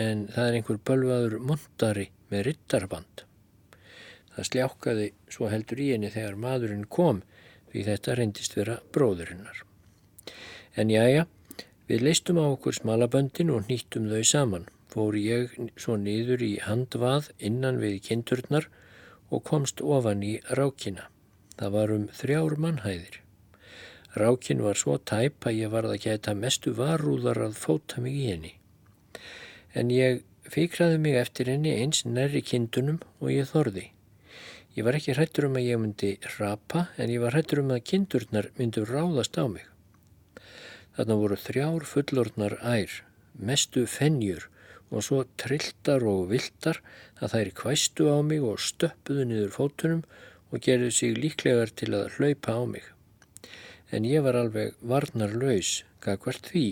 en 0.00 0.26
það 0.34 0.48
er 0.48 0.58
einhver 0.58 0.80
bölvaður 0.88 1.38
montari 1.38 2.08
með 2.32 2.44
ryttaraband. 2.48 3.24
Það 4.34 4.48
sljákaði 4.48 5.06
svo 5.30 5.48
heldur 5.52 5.82
í 5.84 5.92
henni 5.92 6.10
þegar 6.10 6.38
maðurinn 6.40 6.88
kom 6.90 7.22
því 7.70 7.84
þetta 7.88 8.16
reyndist 8.18 8.56
vera 8.58 8.80
bróðurinnar. 8.94 9.62
En 10.74 10.90
jájá, 10.90 11.26
við 11.86 12.06
leistum 12.08 12.40
á 12.42 12.46
okkur 12.50 12.74
smalaböndin 12.80 13.52
og 13.54 13.68
nýttum 13.68 14.08
þau 14.10 14.24
saman. 14.26 14.70
Fór 14.90 15.16
ég 15.18 15.54
svo 15.78 15.96
niður 15.98 16.42
í 16.46 16.52
handvað 16.62 17.30
innan 17.38 17.80
við 17.82 18.00
kindurnar 18.08 18.68
og 19.30 19.42
komst 19.46 19.82
ofan 19.82 20.22
í 20.22 20.36
rákina. 20.58 21.08
Það 21.58 21.76
var 21.76 21.94
um 21.94 22.08
þrjár 22.14 22.58
mannhæðir. 22.62 23.20
Rákin 24.14 24.62
var 24.62 24.78
svo 24.78 24.98
tæp 24.98 25.46
að 25.46 25.58
ég 25.62 25.72
varð 25.74 25.94
að 25.94 26.04
geta 26.06 26.34
mestu 26.38 26.74
varúðar 26.78 27.40
að 27.48 27.58
fóta 27.58 28.02
mig 28.02 28.18
í 28.18 28.28
henni. 28.30 28.52
En 29.74 29.90
ég 29.90 30.22
fikraði 30.46 31.00
mig 31.02 31.18
eftir 31.18 31.50
henni 31.50 31.72
eins 31.74 32.04
nærri 32.06 32.42
kindunum 32.46 33.00
og 33.18 33.32
ég 33.34 33.48
þorði. 33.50 33.88
Ég 34.74 34.86
var 34.86 34.98
ekki 34.98 35.14
hrættur 35.14 35.48
um 35.48 35.58
að 35.58 35.68
ég 35.68 35.80
myndi 35.80 36.10
rapa 36.38 36.88
en 36.98 37.10
ég 37.10 37.22
var 37.22 37.34
hrættur 37.34 37.62
um 37.62 37.72
að 37.74 37.84
kindurnar 37.90 38.50
myndu 38.58 38.84
ráðast 38.88 39.38
á 39.38 39.46
mig. 39.50 39.66
Þarna 40.94 41.18
voru 41.18 41.38
þrjár 41.38 41.86
fullorðnar 41.90 42.56
ær, 42.62 42.92
mestu 43.34 43.84
fennjur 43.90 44.48
og 44.94 45.02
svo 45.06 45.24
trilltar 45.40 46.04
og 46.06 46.28
viltar 46.30 46.78
að 47.18 47.34
þær 47.34 47.50
kvæstu 47.62 48.06
á 48.10 48.18
mig 48.22 48.42
og 48.46 48.62
stöppuðu 48.62 49.26
niður 49.30 49.54
fótunum 49.56 50.04
og 50.54 50.62
gerðu 50.62 50.90
sig 50.94 51.18
líklegar 51.18 51.74
til 51.74 51.90
að 51.98 52.14
hlaupa 52.18 52.54
á 52.54 52.62
mig. 52.76 52.84
En 53.90 54.06
ég 54.06 54.22
var 54.26 54.38
alveg 54.38 54.74
varnar 54.82 55.34
laus, 55.34 55.82
gaf 56.02 56.22
hvert 56.22 56.50
því 56.50 56.66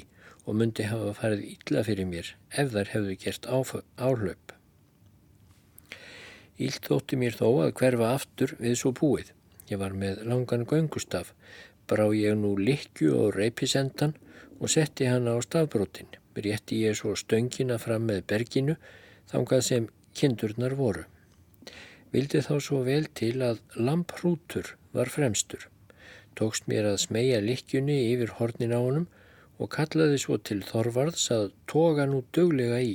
og 0.47 0.59
myndi 0.59 0.88
hafa 0.90 1.12
farið 1.20 1.45
ítla 1.53 1.84
fyrir 1.86 2.09
mér 2.09 2.32
ef 2.51 2.72
þær 2.74 2.93
hefðu 2.95 3.18
gert 3.24 3.49
áhlaup. 3.49 4.57
Ílt 6.62 6.88
þótti 6.88 7.18
mér 7.18 7.36
þó 7.38 7.47
að 7.64 7.74
hverfa 7.80 8.14
aftur 8.16 8.57
við 8.59 8.78
svo 8.78 8.93
búið. 8.97 9.32
Ég 9.70 9.80
var 9.80 9.95
með 9.97 10.24
langan 10.28 10.66
göngustaf 10.68 11.32
brá 11.93 12.09
ég 12.16 12.36
nú 12.38 12.55
likju 12.57 13.12
og 13.18 13.36
reypisendan 13.36 14.14
og 14.61 14.70
setti 14.72 15.09
hana 15.11 15.36
á 15.36 15.38
stafbrotin. 15.45 16.09
Rétti 16.36 16.82
ég 16.86 16.97
svo 16.97 17.12
stöngina 17.18 17.78
fram 17.82 18.07
með 18.09 18.22
berginu 18.30 18.76
þangað 19.32 19.64
sem 19.66 19.88
kindurnar 20.16 20.76
voru. 20.78 21.05
Vildi 22.12 22.40
þá 22.45 22.55
svo 22.61 22.82
vel 22.86 23.09
til 23.18 23.40
að 23.45 23.61
lamprútur 23.76 24.74
var 24.97 25.12
fremstur. 25.12 25.68
Tókst 26.36 26.68
mér 26.68 26.88
að 26.93 27.03
smegja 27.05 27.40
likjunni 27.45 27.99
yfir 28.12 28.36
hornin 28.38 28.76
á 28.76 28.80
honum 28.80 29.09
og 29.61 29.70
kallaði 29.74 30.18
svo 30.20 30.38
til 30.38 30.61
Þorvarðs 30.66 31.26
að 31.34 31.50
toga 31.70 32.07
nú 32.09 32.22
döglega 32.36 32.78
í. 32.82 32.94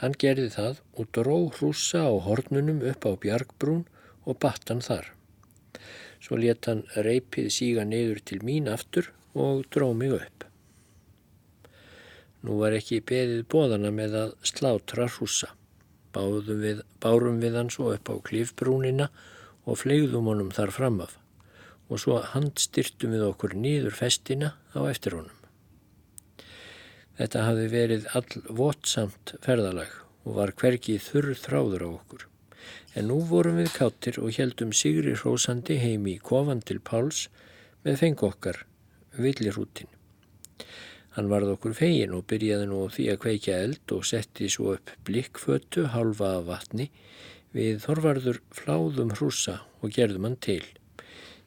Hann 0.00 0.14
gerði 0.22 0.48
það 0.54 0.80
og 0.94 1.10
dró 1.16 1.36
hrúsa 1.58 2.04
á 2.06 2.12
hornunum 2.26 2.82
upp 2.90 3.06
á 3.06 3.12
bjargbrún 3.22 3.84
og 4.24 4.38
batt 4.42 4.70
hann 4.70 4.82
þar. 4.84 5.12
Svo 6.22 6.38
let 6.38 6.66
hann 6.70 6.84
reypið 6.94 7.50
síga 7.54 7.86
neyður 7.86 8.22
til 8.30 8.40
mín 8.46 8.70
aftur 8.70 9.12
og 9.34 9.64
dró 9.74 9.92
mig 9.94 10.14
upp. 10.14 10.46
Nú 12.42 12.58
var 12.62 12.76
ekki 12.78 13.00
beðið 13.02 13.46
bóðana 13.50 13.90
með 13.94 14.18
að 14.24 14.34
slátra 14.46 15.08
hrúsa. 15.10 15.50
Bárum 16.14 17.40
við 17.42 17.56
hann 17.58 17.70
svo 17.70 17.92
upp 17.94 18.10
á 18.10 18.14
klifbrúnina 18.26 19.10
og 19.66 19.82
flegðum 19.82 20.30
honum 20.30 20.54
þar 20.54 20.74
framaf 20.74 21.18
og 21.88 22.00
svo 22.02 22.20
handstyrtum 22.34 23.14
við 23.16 23.26
okkur 23.30 23.56
nýður 23.56 23.96
festina 23.96 24.54
á 24.76 24.80
eftir 24.88 25.16
honum. 25.16 25.34
Þetta 27.18 27.44
hafi 27.48 27.66
verið 27.72 28.08
all 28.14 28.42
votsamt 28.60 29.34
ferðalag 29.42 29.90
og 30.28 30.36
var 30.36 30.52
hverkið 30.60 31.02
þurr 31.02 31.32
þráður 31.42 31.84
á 31.84 31.88
okkur. 31.90 32.26
En 32.94 33.08
nú 33.10 33.18
vorum 33.26 33.58
við 33.58 33.72
káttir 33.74 34.18
og 34.22 34.36
heldum 34.36 34.74
Sigri 34.76 35.16
Hrósandi 35.16 35.78
heim 35.82 36.06
í 36.06 36.18
kofan 36.22 36.60
til 36.62 36.78
Páls 36.78 37.26
með 37.84 38.00
feng 38.02 38.22
okkar, 38.26 38.64
villirútin. 39.18 39.90
Hann 41.16 41.30
varð 41.32 41.56
okkur 41.56 41.74
fegin 41.74 42.14
og 42.14 42.26
byrjaði 42.30 42.66
nú 42.70 42.84
því 42.94 43.08
að 43.10 43.20
kveikja 43.24 43.60
eld 43.64 43.94
og 43.96 44.04
setti 44.06 44.46
svo 44.52 44.76
upp 44.76 44.92
blikkfötu 45.08 45.88
halva 45.90 46.36
af 46.38 46.44
vatni 46.52 46.90
við 47.56 47.80
Þorvarður 47.82 48.38
fláðum 48.54 49.14
hrúsa 49.16 49.62
og 49.82 49.94
gerðum 49.96 50.28
hann 50.28 50.38
til. 50.44 50.62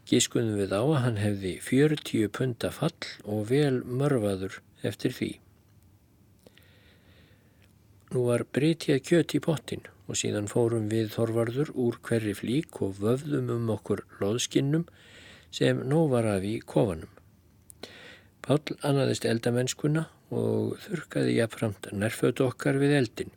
Gískunum 0.09 0.57
við 0.59 0.73
á 0.73 0.81
að 0.81 0.99
hann 1.05 1.21
hefði 1.21 1.53
40 1.63 2.31
punta 2.35 2.71
fall 2.73 3.07
og 3.23 3.47
vel 3.51 3.81
mörfaður 3.85 4.59
eftir 4.87 5.13
því. 5.15 5.31
Nú 8.11 8.25
var 8.27 8.43
breytjað 8.43 9.05
kjött 9.07 9.37
í 9.37 9.39
pottin 9.43 9.85
og 10.11 10.17
síðan 10.19 10.49
fórum 10.51 10.89
við 10.91 11.13
Þorvarður 11.13 11.71
úr 11.79 11.99
hverri 12.03 12.33
flík 12.35 12.81
og 12.83 12.97
vöfðum 12.99 13.53
um 13.53 13.69
okkur 13.71 14.03
loðskinnum 14.19 14.83
sem 15.55 15.79
nóg 15.87 16.09
var 16.11 16.27
af 16.33 16.43
í 16.43 16.57
kofanum. 16.59 17.11
Pál 18.41 18.59
annaðist 18.81 19.27
eldamennskuna 19.29 20.07
og 20.33 20.75
þurkaði 20.83 21.37
jafnframt 21.37 21.91
nærfötu 21.93 22.47
okkar 22.47 22.79
við 22.81 22.97
eldin. 22.97 23.33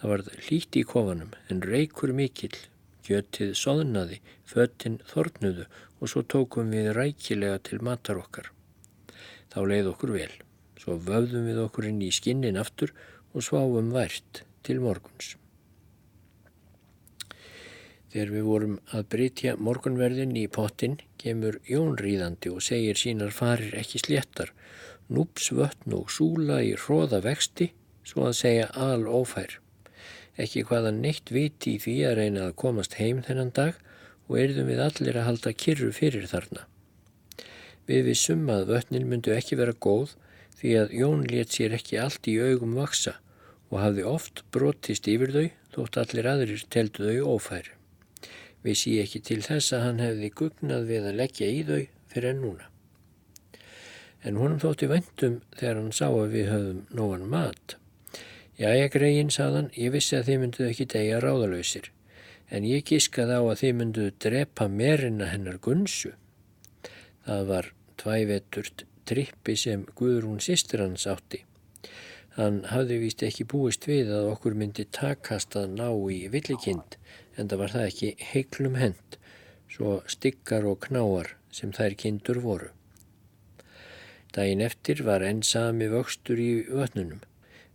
Það 0.00 0.10
var 0.10 0.22
hlíti 0.48 0.82
í 0.82 0.88
kofanum 0.88 1.34
en 1.52 1.62
reykur 1.62 2.14
mikill, 2.16 2.56
kjöttið 3.04 3.54
soðnaði, 3.58 4.20
föttin 4.48 4.98
þornuðu 5.10 5.68
og 6.00 6.10
svo 6.10 6.24
tókum 6.24 6.72
við 6.74 6.92
rækilega 6.96 7.60
til 7.68 7.80
matar 7.84 8.20
okkar. 8.20 8.50
Þá 9.52 9.60
leið 9.70 9.92
okkur 9.92 10.14
vel. 10.16 10.32
Svo 10.80 10.98
vöfðum 11.00 11.46
við 11.48 11.62
okkur 11.62 11.88
inn 11.88 12.02
í 12.04 12.10
skinnin 12.12 12.60
aftur 12.60 12.92
og 13.32 13.44
sváum 13.46 13.92
vært 13.94 14.42
til 14.66 14.80
morguns. 14.82 15.34
Þegar 18.14 18.30
við 18.30 18.44
vorum 18.46 18.74
að 18.94 19.08
brytja 19.10 19.56
morgunverðin 19.58 20.36
í 20.38 20.44
pottin 20.46 21.00
kemur 21.18 21.58
Jón 21.66 21.96
ríðandi 21.98 22.52
og 22.52 22.62
segir 22.62 23.00
sínar 23.00 23.34
farir 23.34 23.74
ekki 23.80 24.02
sléttar, 24.04 24.52
núps 25.10 25.50
vötn 25.50 25.96
og 25.98 26.12
súla 26.14 26.60
í 26.62 26.76
hróða 26.78 27.24
vexti, 27.24 27.72
svo 28.06 28.28
að 28.28 28.38
segja 28.44 28.70
al 28.78 29.08
ófær. 29.08 29.58
Ekki 30.40 30.64
hvaða 30.66 30.90
neitt 30.94 31.30
viti 31.30 31.76
í 31.76 31.80
því 31.82 31.96
að 32.08 32.16
reyna 32.18 32.46
að 32.48 32.56
komast 32.62 32.96
heim 32.98 33.22
þennan 33.22 33.52
dag 33.54 33.76
og 34.26 34.38
erðum 34.40 34.70
við 34.72 34.82
allir 34.82 35.18
að 35.18 35.28
halda 35.28 35.52
kyrru 35.64 35.90
fyrir 35.94 36.26
þarna. 36.30 36.64
Við 37.86 38.08
vissum 38.08 38.48
að 38.50 38.70
vötnin 38.72 39.06
myndu 39.10 39.34
ekki 39.36 39.58
vera 39.60 39.76
góð 39.76 40.16
því 40.58 40.74
að 40.80 40.94
Jón 40.98 41.24
let 41.28 41.54
sér 41.54 41.76
ekki 41.76 42.00
allt 42.00 42.26
í 42.30 42.38
augum 42.40 42.74
vaksa 42.78 43.18
og 43.70 43.80
hafði 43.82 44.04
oft 44.08 44.44
brotist 44.54 45.08
yfir 45.10 45.34
þau 45.34 45.48
þótt 45.76 45.98
allir 46.02 46.28
aðrir 46.30 46.66
teldu 46.72 47.10
þau 47.10 47.34
ófær. 47.36 47.70
Við 48.64 48.78
sí 48.80 48.94
ekki 49.02 49.20
til 49.20 49.40
þess 49.44 49.74
að 49.76 49.84
hann 49.84 50.00
hefði 50.00 50.30
gugnað 50.40 50.86
við 50.88 51.08
að 51.10 51.18
leggja 51.20 51.50
í 51.52 51.62
þau 51.68 51.82
fyrir 52.14 52.30
enn 52.30 52.42
núna. 52.44 52.68
En 54.24 54.38
honum 54.40 54.60
þótti 54.62 54.88
vendum 54.88 55.40
þegar 55.58 55.80
hann 55.82 55.92
sá 55.92 56.06
að 56.08 56.32
við 56.32 56.46
höfum 56.48 56.84
nógan 56.96 57.26
mat. 57.28 57.76
Jæja 58.54 58.86
greiðin, 58.86 59.32
saðan, 59.34 59.72
ég 59.74 59.90
vissi 59.90 60.14
að 60.14 60.28
þið 60.28 60.36
mynduð 60.44 60.68
ekki 60.68 60.84
degja 60.92 61.16
ráðalöysir, 61.24 61.88
en 62.54 62.66
ég 62.68 62.84
gískaði 62.86 63.34
á 63.34 63.42
að 63.42 63.58
þið 63.64 63.72
mynduð 63.80 64.10
drepa 64.22 64.68
merina 64.70 65.30
hennar 65.32 65.58
gunsu. 65.58 66.12
Það 67.26 67.42
var 67.48 67.70
tvævetturt 67.98 68.84
trippi 69.10 69.56
sem 69.58 69.82
Guðrún 69.98 70.38
sýstir 70.44 70.84
hans 70.84 71.08
átti. 71.10 71.42
Hann 72.38 72.62
hafði 72.70 73.00
vist 73.02 73.26
ekki 73.26 73.48
búist 73.50 73.90
við 73.90 74.14
að 74.14 74.30
okkur 74.36 74.54
myndi 74.58 74.86
takast 74.86 75.58
að 75.58 75.74
ná 75.74 75.90
í 76.14 76.24
villikind 76.30 76.96
en 77.34 77.50
það 77.50 77.60
var 77.60 77.74
það 77.74 77.90
ekki 77.90 78.14
heiklum 78.30 78.78
hend, 78.78 79.18
svo 79.66 79.98
stykkar 80.06 80.66
og 80.70 80.78
knáar 80.86 81.34
sem 81.50 81.74
þær 81.74 81.98
kindur 81.98 82.42
voru. 82.46 82.72
Dægin 84.34 84.62
eftir 84.66 85.02
var 85.06 85.26
enn 85.26 85.42
sami 85.46 85.90
vöxtur 85.90 86.38
í 86.38 86.52
vötnunum. 86.70 87.22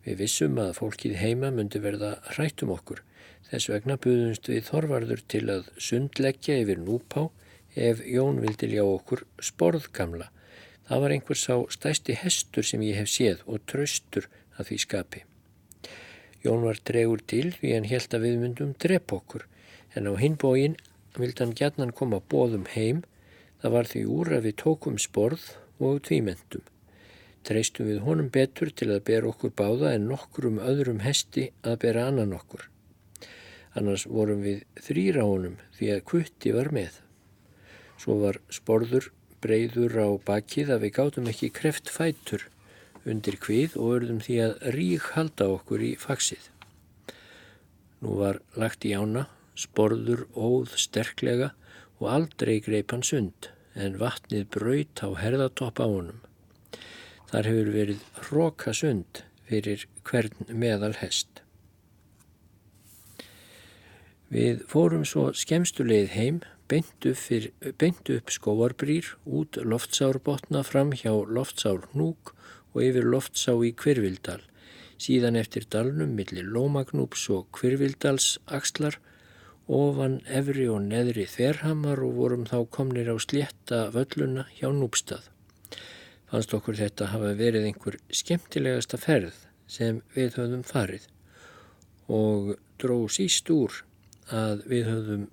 Við 0.05 0.21
vissum 0.23 0.59
að 0.61 0.75
fólkið 0.79 1.15
heima 1.19 1.51
myndi 1.51 1.81
verða 1.83 2.15
hrættum 2.31 2.71
okkur. 2.75 3.03
Þess 3.49 3.69
vegna 3.71 3.97
buðumst 3.99 4.49
við 4.49 4.67
þorvarður 4.69 5.23
til 5.31 5.45
að 5.51 5.69
sundleggja 5.81 6.59
yfir 6.63 6.81
núpá 6.83 7.29
ef 7.75 8.03
Jón 8.05 8.41
vildi 8.43 8.69
ljá 8.71 8.83
okkur 8.83 9.25
sporðgamla. 9.43 10.29
Það 10.89 11.03
var 11.03 11.15
einhver 11.15 11.37
sá 11.37 11.55
stæsti 11.73 12.15
hestur 12.17 12.65
sem 12.65 12.81
ég 12.85 12.97
hef 13.01 13.11
séð 13.11 13.43
og 13.45 13.65
tröstur 13.69 14.29
að 14.57 14.71
því 14.71 14.79
skapi. 14.85 15.23
Jón 16.43 16.63
var 16.63 16.79
dregur 16.87 17.21
til 17.27 17.51
því 17.57 17.75
hann 17.75 17.89
held 17.91 18.15
að 18.15 18.25
við 18.25 18.41
myndum 18.43 18.75
drep 18.79 19.11
okkur 19.13 19.45
en 19.97 20.07
á 20.07 20.13
hinbógin 20.21 20.77
vildi 21.17 21.43
hann 21.43 21.55
gætnan 21.57 21.95
koma 21.95 22.21
bóðum 22.31 22.67
heim 22.73 23.03
það 23.61 23.75
var 23.75 23.89
því 23.91 24.03
úr 24.15 24.35
að 24.37 24.45
við 24.47 24.59
tókum 24.63 24.99
sporð 25.01 25.49
og 25.83 25.99
tvímendum. 26.07 26.63
Treystum 27.47 27.87
við 27.87 28.01
honum 28.05 28.27
betur 28.33 28.71
til 28.75 28.89
að 28.91 29.05
bera 29.09 29.29
okkur 29.31 29.53
báða 29.55 29.93
en 29.95 30.09
nokkur 30.09 30.49
um 30.49 30.59
öðrum 30.61 30.99
hesti 31.05 31.49
að 31.63 31.79
bera 31.85 32.07
annan 32.09 32.35
okkur. 32.35 32.65
Annars 33.79 34.05
vorum 34.09 34.43
við 34.43 34.65
þrýra 34.81 35.25
honum 35.27 35.57
því 35.77 35.91
að 35.95 36.05
kutti 36.11 36.53
var 36.55 36.71
með. 36.75 36.99
Svo 37.99 38.19
var 38.23 38.39
sporður 38.53 39.11
breyður 39.43 39.95
á 40.03 40.09
bakið 40.27 40.73
að 40.75 40.85
við 40.85 40.95
gátum 40.99 41.29
ekki 41.31 41.51
kreft 41.55 41.91
fætur 41.91 42.47
undir 43.09 43.37
hvið 43.39 43.77
og 43.79 43.93
örðum 43.97 44.21
því 44.23 44.39
að 44.45 44.55
rík 44.75 45.11
halda 45.15 45.47
okkur 45.55 45.83
í 45.85 45.93
faksið. 45.99 46.49
Nú 48.03 48.15
var 48.19 48.41
lagt 48.59 48.85
í 48.87 48.93
ána, 48.95 49.27
sporður 49.55 50.25
óð 50.35 50.75
sterklega 50.79 51.53
og 51.99 52.11
aldrei 52.13 52.59
greip 52.63 52.93
hann 52.95 53.03
sund 53.03 53.51
en 53.75 53.99
vatnið 53.99 54.47
braut 54.55 55.03
á 55.03 55.09
herðatopp 55.19 55.79
á 55.83 55.87
honum. 55.87 56.19
Þar 57.29 57.45
hefur 57.45 57.67
verið 57.75 58.05
hróka 58.25 58.73
sund 58.73 59.21
fyrir 59.49 59.85
hvern 60.07 60.49
meðal 60.49 60.95
hest. 60.97 61.43
Við 64.33 64.63
fórum 64.69 65.05
svo 65.09 65.27
skemstuleið 65.33 66.11
heim, 66.13 66.41
beint 66.69 67.05
upp, 67.09 67.17
fyr, 67.17 67.47
beint 67.81 68.09
upp 68.13 68.33
skóarbrýr, 68.33 69.15
út 69.25 69.57
loftsárbotna 69.61 70.61
fram 70.65 70.93
hjá 70.93 71.13
loftsár 71.29 71.87
hnúk 71.93 72.35
og 72.75 72.83
yfir 72.85 73.09
loftsá 73.09 73.55
í 73.65 73.73
Kvirvildal, 73.73 74.41
síðan 75.01 75.37
eftir 75.39 75.65
dalnum 75.69 76.13
millir 76.17 76.45
Lómagnúps 76.45 77.25
og 77.33 77.49
Kvirvildals 77.57 78.37
axlar, 78.45 78.99
ofan 79.65 80.21
efri 80.25 80.69
og 80.69 80.81
neðri 80.89 81.25
þverhamar 81.29 82.01
og 82.05 82.15
vorum 82.21 82.45
þá 82.49 82.63
komnir 82.73 83.09
á 83.09 83.17
slétta 83.21 83.87
völluna 83.93 84.45
hjá 84.57 84.69
Núpstað. 84.73 85.29
Fannst 86.29 86.53
okkur 86.53 86.77
þetta 86.77 87.07
hafa 87.09 87.31
verið 87.37 87.63
einhver 87.71 87.95
skemmtilegasta 88.13 88.99
ferð 89.01 89.33
sem 89.69 90.01
við 90.13 90.35
höfðum 90.37 90.63
farið 90.65 91.07
og 92.09 92.55
dró 92.81 93.07
síst 93.09 93.49
úr 93.53 93.83
að 94.29 94.61
við 94.69 94.89
höfðum 94.91 95.25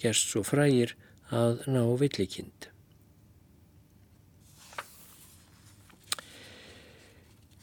gerst 0.00 0.32
svo 0.32 0.42
frægir 0.46 0.94
að 1.28 1.60
ná 1.68 1.84
villikind. 2.00 2.68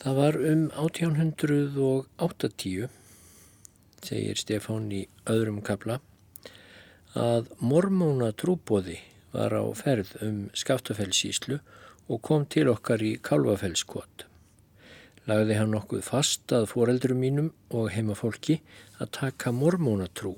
Það 0.06 0.14
var 0.20 0.36
um 0.38 0.70
1880, 0.78 2.90
segir 4.06 4.38
Stefán 4.38 4.94
í 4.94 5.10
öðrum 5.26 5.66
kabla, 5.66 5.98
að 7.18 7.50
mormóna 7.58 8.30
trúbóði 8.38 9.02
var 9.34 9.58
á 9.58 9.66
ferð 9.74 10.14
um 10.22 10.54
Skaftafellsíslu 10.54 11.58
og 11.58 11.85
kom 12.22 12.46
til 12.46 12.70
okkar 12.70 13.02
í 13.02 13.16
Kálvafellskot. 13.26 14.26
Lagði 15.26 15.58
hann 15.58 15.74
nokkuð 15.74 16.04
fast 16.06 16.54
að 16.54 16.68
foreldurum 16.70 17.24
mínum 17.24 17.50
og 17.74 17.90
heimafólki 17.96 18.60
að 19.02 19.12
taka 19.20 19.54
mormónatrú 19.56 20.36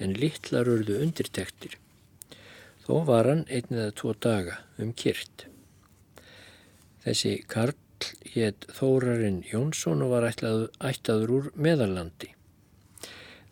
en 0.00 0.16
litlar 0.16 0.70
urðu 0.72 0.96
undirtektir. 1.04 1.76
Þó 2.86 3.04
var 3.10 3.28
hann 3.28 3.44
einn 3.52 3.68
eða 3.76 3.92
tvo 4.00 4.14
daga 4.16 4.56
um 4.80 4.94
kyrt. 4.96 5.44
Þessi 7.04 7.36
Karl 7.48 7.76
hétt 8.32 8.64
Þórarinn 8.72 9.42
Jónsson 9.50 10.00
og 10.04 10.14
var 10.14 10.26
ætlaður, 10.30 10.70
ætlaður 10.80 11.34
úr 11.36 11.50
meðalandi. 11.54 12.32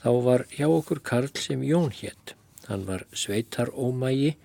Þá 0.01 0.11
var 0.25 0.45
hjá 0.55 0.66
okkur 0.71 1.03
Karl 1.05 1.31
sem 1.37 1.62
Jón 1.66 1.93
hétt. 1.93 2.35
Hann 2.69 2.87
var 2.89 3.05
sveitar 3.12 3.69
ómægi 3.73 4.37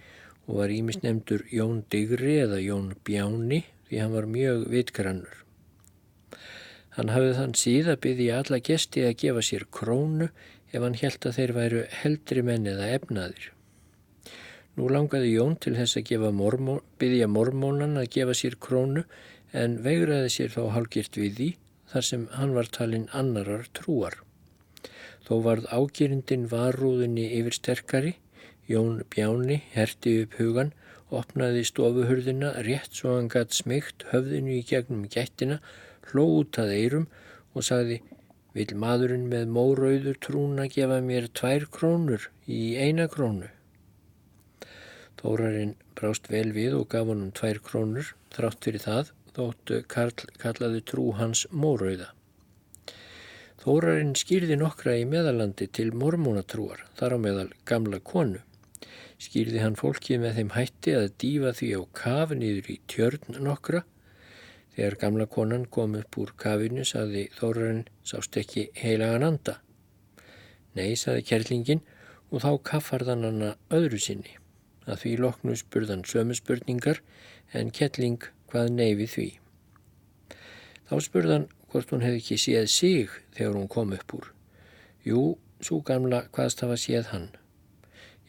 og 0.48 0.60
var 0.60 0.74
ímis 0.74 1.00
nefndur 1.04 1.46
Jón 1.52 1.84
Digri 1.92 2.40
eða 2.44 2.60
Jón 2.64 2.92
Bjáni 3.06 3.64
því 3.88 4.02
hann 4.02 4.16
var 4.18 4.28
mjög 4.28 4.68
vitgrannur. 4.74 5.40
Hann 6.94 7.10
hafði 7.10 7.34
þann 7.38 7.56
síða 7.58 7.96
byggði 8.02 8.30
alla 8.36 8.60
gesti 8.62 9.06
að 9.08 9.18
gefa 9.24 9.44
sér 9.46 9.66
krónu 9.74 10.30
ef 10.74 10.80
hann 10.82 10.98
held 11.00 11.26
að 11.26 11.38
þeir 11.38 11.54
væru 11.58 11.84
heldri 12.02 12.44
menn 12.46 12.70
eða 12.70 12.90
efnaðir. 12.98 13.50
Nú 14.74 14.90
langaði 14.90 15.36
Jón 15.36 15.56
til 15.62 15.76
þess 15.78 16.00
að 16.02 16.32
mormó, 16.34 16.80
byggja 16.98 17.28
mormónan 17.30 17.98
að 18.02 18.10
gefa 18.16 18.34
sér 18.34 18.58
krónu 18.58 19.04
en 19.54 19.78
veigraði 19.86 20.30
sér 20.34 20.50
þó 20.50 20.72
hálgirt 20.74 21.18
við 21.18 21.36
því 21.38 21.50
þar 21.94 22.08
sem 22.10 22.28
hann 22.34 22.56
var 22.58 22.70
talinn 22.74 23.10
annarar 23.14 23.68
trúar. 23.78 24.18
Þó 25.24 25.36
varð 25.46 25.70
ágirindin 25.70 26.50
varúðinni 26.50 27.30
yfir 27.38 27.56
sterkari, 27.56 28.16
Jón 28.70 29.04
Bjáni 29.12 29.60
herti 29.74 30.16
upp 30.24 30.40
hugan, 30.40 30.72
opnaði 31.14 31.66
stofuhurðina 31.68 32.54
rétt 32.66 32.96
svo 32.96 33.18
hann 33.18 33.30
gatt 33.32 33.54
smygt 33.54 34.08
höfðinu 34.14 34.58
í 34.58 34.64
gegnum 34.70 35.06
gættina, 35.12 35.60
hló 36.10 36.26
út 36.40 36.60
að 36.62 36.76
eirum 36.78 37.08
og 37.54 37.68
sagði 37.68 38.02
Vil 38.54 38.70
maðurinn 38.78 39.26
með 39.32 39.48
mórauður 39.50 40.18
trúna 40.22 40.68
gefa 40.70 41.00
mér 41.02 41.26
tvær 41.34 41.64
krónur 41.74 42.28
í 42.46 42.76
eina 42.78 43.08
krónu? 43.10 43.48
Þórarinn 45.18 45.74
brást 45.98 46.30
vel 46.30 46.52
við 46.54 46.76
og 46.78 46.86
gaf 46.92 47.10
honum 47.10 47.32
tvær 47.34 47.58
krónur, 47.66 48.12
þrátt 48.36 48.68
fyrir 48.68 48.84
það, 48.84 49.10
þóttu 49.34 49.80
Karl 49.90 50.30
kallaði 50.44 50.84
trú 50.86 51.08
hans 51.18 51.48
mórauða. 51.50 52.12
Þórarinn 53.64 54.14
skýrði 54.20 54.60
nokkra 54.62 55.00
í 55.02 55.08
meðalandi 55.10 55.70
til 55.74 55.90
mormónatrúar, 55.98 56.86
þar 57.00 57.16
á 57.16 57.18
meðal 57.26 57.50
gamla 57.66 58.04
konu. 58.06 58.44
Skýrði 59.22 59.62
hann 59.64 59.80
fólkið 59.80 60.22
með 60.24 60.40
þeim 60.40 60.54
hætti 60.58 60.96
að 60.98 61.10
dífa 61.22 61.54
því 61.58 61.74
á 61.78 61.82
kaf 61.98 62.34
niður 62.38 62.72
í 62.74 62.80
tjörn 62.92 63.42
nokkra 63.44 63.84
Þegar 64.74 64.96
gamla 64.98 65.26
konan 65.30 65.66
kom 65.70 65.94
upp 66.00 66.18
úr 66.18 66.32
kafinu 66.42 66.84
saði 66.88 67.28
Þórarinn 67.38 67.84
sást 68.10 68.38
ekki 68.42 68.72
heilagan 68.80 69.26
anda. 69.28 69.60
Nei, 70.74 70.96
saði 70.98 71.22
kerlingin 71.30 71.84
og 72.34 72.42
þá 72.42 72.50
kaffarðan 72.72 73.28
hana 73.28 73.52
öðru 73.70 74.00
sinni. 74.02 74.34
Að 74.90 75.04
því 75.04 75.12
loknu 75.22 75.58
spurðan 75.60 76.02
sömu 76.10 76.34
spurningar 76.40 77.04
en 77.54 77.70
kettling 77.70 78.26
hvað 78.50 78.74
neyfi 78.80 79.08
því. 79.14 79.28
Þá 80.90 80.96
spurðan 81.06 81.48
hvort 81.70 81.94
hún 81.94 82.06
hefði 82.06 82.24
ekki 82.24 82.42
séð 82.42 82.66
sig 82.74 83.14
þegar 83.38 83.60
hún 83.60 83.70
kom 83.70 83.94
upp 83.94 84.18
úr. 84.18 84.32
Jú, 85.06 85.22
svo 85.62 85.84
gamla 85.86 86.26
hvaðst 86.34 86.66
hafa 86.66 86.80
séð 86.82 87.14
hann. 87.14 87.30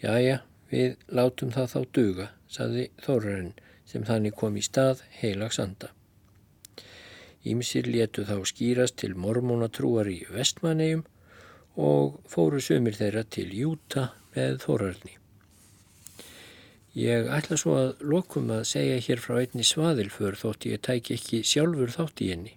Jæja, 0.05 0.43
við 0.71 0.97
látum 1.09 1.53
það 1.55 1.71
þá 1.75 1.81
duga, 1.99 2.29
saði 2.49 2.89
Þórarinn 3.05 3.53
sem 3.89 4.05
þannig 4.07 4.37
kom 4.39 4.57
í 4.57 4.63
stað 4.65 5.03
heilags 5.21 5.61
anda. 5.63 5.91
Ímsir 7.45 7.89
letu 7.91 8.25
þá 8.25 8.39
skýrast 8.49 8.97
til 9.03 9.13
mormónatrúar 9.21 10.09
í 10.09 10.23
vestmannegjum 10.33 11.05
og 11.77 12.21
fóru 12.31 12.63
sömur 12.63 12.97
þeirra 12.97 13.25
til 13.29 13.51
Júta 13.53 14.09
með 14.35 14.63
þórarni. 14.65 15.19
Ég 16.95 17.27
ætla 17.27 17.59
svo 17.59 17.75
að 17.75 18.05
lokum 18.07 18.53
að 18.55 18.69
segja 18.71 19.01
hér 19.03 19.21
frá 19.23 19.41
einni 19.41 19.65
svaðilför 19.67 20.37
þótt 20.39 20.69
ég 20.71 20.83
tæk 20.87 21.11
ekki 21.17 21.41
sjálfur 21.43 21.91
þátt 21.91 22.23
í 22.23 22.29
henni. 22.31 22.53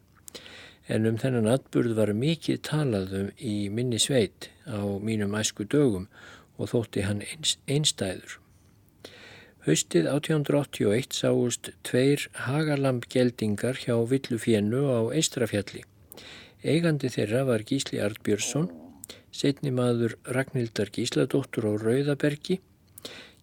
En 0.87 1.09
um 1.09 1.17
þennan 1.19 1.49
atburð 1.51 1.97
var 1.97 2.13
mikið 2.15 2.61
talaðum 2.69 3.31
í 3.41 3.55
minni 3.73 3.97
sveit 3.99 4.51
á 4.69 4.79
mínum 5.03 5.33
æsku 5.35 5.65
dögum 5.65 6.05
og 6.57 6.73
þótti 6.73 7.05
hann 7.05 7.23
einstæður. 7.69 8.37
Haustið 9.67 10.05
1881 10.07 11.15
sáust 11.17 11.73
tveir 11.83 12.21
hagalambgeldingar 12.45 13.81
hjá 13.81 13.97
Villufjennu 14.07 14.85
á 14.87 15.11
Eistrafjalli. 15.11 15.81
Eigandi 16.63 17.09
þeirra 17.11 17.41
var 17.49 17.65
Gísli 17.67 17.99
Artbjörnsson, 17.99 18.69
setni 19.35 19.73
maður 19.75 20.15
Ragnhildar 20.37 20.87
Gísladóttur 20.95 21.67
á 21.67 21.73
Rauðabergi. 21.83 22.61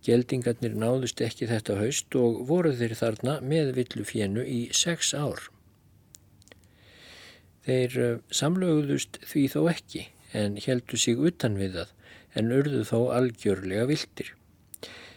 Geldingarnir 0.04 0.72
náðust 0.80 1.20
ekki 1.24 1.50
þetta 1.50 1.76
haust 1.82 2.16
og 2.16 2.40
voru 2.48 2.72
þeir 2.76 2.96
þarna 2.96 3.36
með 3.44 3.74
Villufjennu 3.76 4.46
í 4.48 4.62
sex 4.72 5.12
ár. 5.12 5.50
Þeir 7.68 8.00
eh, 8.00 8.16
samlöguðust 8.32 9.20
því 9.28 9.44
þó 9.52 9.60
ekki 9.72 10.06
en 10.32 10.56
heldu 10.56 10.96
sig 11.00 11.20
utan 11.20 11.60
við 11.60 11.82
það 11.82 11.92
en 12.38 12.52
urðu 12.54 12.82
þó 12.88 12.98
algjörlega 13.16 13.86
vildir. 13.90 14.34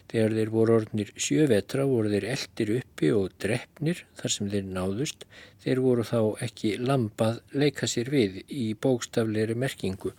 Þegar 0.08 0.36
þeir 0.38 0.52
voru 0.54 0.76
orðnir 0.78 1.10
sjövetra 1.20 1.86
voru 1.90 2.12
þeir 2.14 2.26
eldir 2.32 2.70
uppi 2.78 3.10
og 3.12 3.34
drefnir 3.44 4.06
þar 4.16 4.34
sem 4.36 4.50
þeir 4.54 4.70
náðust. 4.78 5.26
Þeir 5.64 5.82
voru 5.84 6.06
þá 6.08 6.20
ekki 6.48 6.78
lampað 6.80 7.42
leika 7.52 7.90
sér 7.92 8.12
við 8.14 8.38
í 8.48 8.70
bókstafleiri 8.86 9.58
merkingu, 9.60 10.14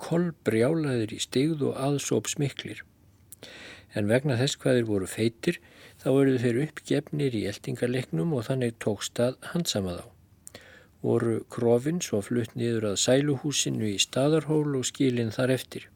kolbrjálaðir 0.00 1.14
í 1.16 1.20
stigð 1.24 1.64
og 1.70 1.80
aðsóp 1.86 2.28
smiklir. 2.28 2.82
En 3.96 4.10
vegna 4.12 4.36
þess 4.36 4.60
hvað 4.60 4.76
þeir 4.78 4.90
voru 4.90 5.08
feitir 5.10 5.60
þá 6.00 6.08
voru 6.14 6.36
þeir 6.40 6.60
uppgefnir 6.66 7.36
í 7.36 7.46
eldingarleiknum 7.50 8.34
og 8.36 8.44
þannig 8.48 8.76
tókst 8.84 9.20
að 9.24 9.38
handsama 9.54 9.96
þá. 9.98 10.04
Voru 11.00 11.38
krofinn 11.48 12.02
svo 12.04 12.20
flutt 12.24 12.52
niður 12.60 12.90
að 12.92 13.00
sæluhúsinu 13.06 13.88
í 13.88 13.96
staðarhól 14.04 14.76
og 14.76 14.84
skilin 14.88 15.32
þar 15.32 15.54
eftir. 15.56 15.88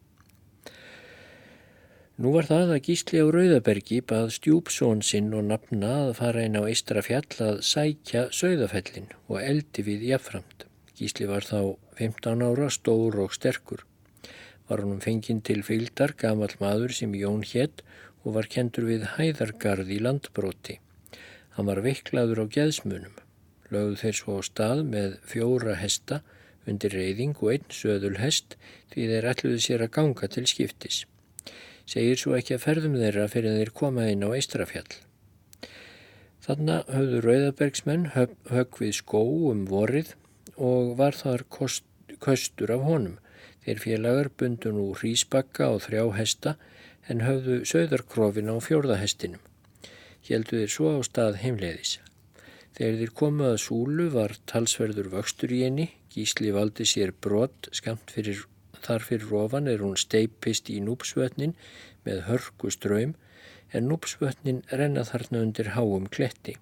Nú 2.15 2.31
var 2.31 2.47
það 2.47 2.69
að 2.77 2.85
Gísli 2.87 3.19
á 3.19 3.27
Rauðabergi 3.27 3.97
bað 4.07 4.29
stjúpsón 4.37 5.01
sinn 5.03 5.33
og 5.35 5.49
nafna 5.49 5.89
að 6.05 6.11
fara 6.21 6.45
inn 6.47 6.55
á 6.55 6.62
Eistra 6.62 7.01
fjall 7.03 7.41
að 7.43 7.57
sækja 7.67 8.29
sögðafellin 8.31 9.09
og 9.27 9.41
eldi 9.41 9.83
við 9.83 10.05
jafnframt. 10.12 10.62
Gísli 10.95 11.27
var 11.27 11.43
þá 11.43 11.75
15 11.99 12.45
ára, 12.47 12.69
stór 12.71 13.19
og 13.25 13.35
sterkur. 13.35 13.83
Var 14.71 14.83
honum 14.85 15.01
fenginn 15.03 15.41
til 15.43 15.65
fylgdar 15.67 16.15
gamal 16.15 16.55
maður 16.61 16.95
sem 16.95 17.17
Jón 17.19 17.43
hétt 17.51 17.83
og 18.23 18.37
var 18.37 18.47
kendur 18.53 18.87
við 18.87 19.09
hæðargarð 19.17 19.91
í 19.91 19.99
landbróti. 20.07 20.77
Hann 21.59 21.67
var 21.67 21.83
veiklaður 21.83 22.45
á 22.47 22.53
geðsmunum. 22.59 23.17
Lögðu 23.75 23.99
þeir 24.05 24.19
svo 24.21 24.37
á 24.39 24.43
stað 24.47 24.85
með 24.93 25.17
fjóra 25.33 25.75
hesta 25.83 26.21
undir 26.62 26.95
reyðing 26.95 27.35
og 27.43 27.57
einn 27.57 27.67
söðul 27.75 28.15
hest 28.23 28.55
því 28.95 29.09
þeir 29.11 29.29
ætluðu 29.35 29.65
sér 29.67 29.85
að 29.89 29.93
ganga 29.99 30.31
til 30.31 30.47
skiptis 30.47 31.03
segir 31.89 32.20
svo 32.20 32.35
ekki 32.39 32.57
að 32.57 32.64
ferðum 32.64 32.97
þeirra 33.01 33.26
fyrir 33.32 33.59
þeir 33.59 33.72
koma 33.76 34.07
inn 34.11 34.24
á 34.24 34.28
Eistrafjall. 34.37 34.89
Þannig 36.45 36.93
höfðu 36.93 37.20
Rauðabergsmenn 37.24 38.07
högg 38.14 38.78
við 38.80 38.95
skó 38.99 39.22
um 39.51 39.64
vorið 39.68 40.14
og 40.61 40.95
var 40.99 41.16
þar 41.16 41.47
kost, 41.49 41.87
köstur 42.20 42.72
af 42.74 42.85
honum. 42.85 43.18
Þeir 43.64 43.80
félagar 43.80 44.28
bundu 44.37 44.72
nú 44.76 44.91
hrísbakka 44.99 45.70
og 45.72 45.87
þrjá 45.87 46.05
hesta 46.18 46.57
en 47.09 47.24
höfðu 47.24 47.62
söðarkrofin 47.68 48.53
á 48.53 48.57
fjórðahestinum. 48.61 49.41
Hjeldu 50.24 50.61
þeir 50.61 50.72
svo 50.72 50.93
á 50.97 51.01
stað 51.05 51.41
heimleiðis. 51.41 51.99
Þegar 52.76 53.01
þeir 53.01 53.12
komu 53.20 53.49
að 53.49 53.61
súlu 53.64 54.09
var 54.12 54.37
talsverður 54.51 55.12
vöxtur 55.12 55.53
í 55.55 55.62
henni, 55.64 55.89
gísli 56.12 56.53
valdi 56.53 56.87
sér 56.89 57.12
brott 57.24 57.68
skamt 57.72 58.12
fyrir 58.12 58.45
Þar 58.85 59.07
fyrir 59.09 59.35
ofan 59.41 59.68
er 59.70 59.80
hún 59.80 59.97
steipist 59.97 60.68
í 60.72 60.80
núpsvötnin 60.85 61.55
með 62.05 62.24
hörku 62.28 62.72
ströym 62.74 63.14
en 63.72 63.89
núpsvötnin 63.89 64.62
renna 64.70 65.05
þarna 65.09 65.43
undir 65.47 65.72
háum 65.76 66.09
kletti. 66.12 66.59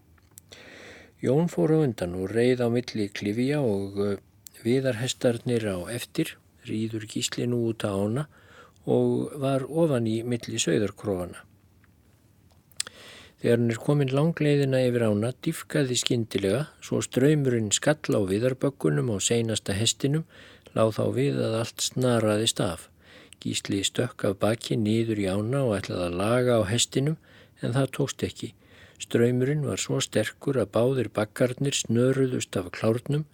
Jón 1.23 1.51
fór 1.51 1.75
á 1.75 1.79
undan 1.83 2.15
og 2.19 2.31
reið 2.35 2.63
á 2.67 2.69
milli 2.71 3.09
klifja 3.15 3.61
og 3.63 3.99
uh, 3.99 4.15
viðarhestarnir 4.63 5.67
á 5.71 5.79
eftir, 5.91 6.37
rýður 6.67 7.07
gíslinu 7.11 7.59
út 7.69 7.87
á 7.87 7.91
ána 7.95 8.29
og 8.87 9.35
var 9.39 9.67
ofan 9.67 10.09
í 10.11 10.23
milli 10.27 10.59
sögðarkrofana. 10.63 11.43
Þegar 13.43 13.59
hann 13.59 13.71
er 13.75 13.79
komin 13.83 14.11
langleiðina 14.15 14.81
yfir 14.87 15.03
ána, 15.11 15.33
diffkaði 15.43 15.97
skindilega, 15.99 16.67
svo 16.79 17.01
ströymurinn 17.03 17.73
skall 17.75 18.15
á 18.15 18.23
viðarbökkunum 18.27 19.11
á 19.11 19.19
seinasta 19.19 19.75
hestinum 19.75 20.23
láð 20.77 20.97
þá 20.99 21.05
við 21.17 21.39
að 21.43 21.59
allt 21.61 21.85
snaraðist 21.85 22.63
af. 22.65 22.89
Gísli 23.43 23.83
stökk 23.83 24.25
af 24.29 24.39
baki 24.43 24.77
nýður 24.79 25.21
í 25.23 25.27
ána 25.27 25.65
og 25.67 25.77
ætlaði 25.81 26.09
að 26.09 26.19
laga 26.21 26.59
á 26.59 26.63
hestinum 26.71 27.17
en 27.63 27.75
það 27.77 27.93
tókst 27.97 28.27
ekki. 28.27 28.53
Ströymurinn 29.03 29.65
var 29.67 29.81
svo 29.83 29.99
sterkur 30.05 30.61
að 30.63 30.71
báðir 30.77 31.09
bakkarnir 31.15 31.75
snöruðust 31.75 32.57
af 32.59 32.71
klárnum. 32.77 33.25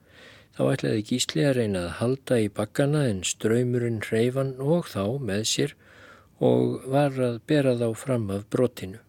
Þá 0.57 0.62
ætlaði 0.72 1.05
Gísli 1.11 1.45
að 1.45 1.59
reyna 1.61 1.82
að 1.84 1.97
halda 1.99 2.39
í 2.41 2.49
bakkana 2.49 3.05
en 3.11 3.20
ströymurinn 3.26 4.01
reyfan 4.09 4.55
og 4.59 4.89
þá 4.95 5.05
með 5.20 5.45
sér 5.53 5.76
og 6.41 6.89
var 6.89 7.18
að 7.18 7.43
bera 7.51 7.76
þá 7.76 7.89
fram 7.99 8.30
af 8.32 8.49
brotinu. 8.51 9.03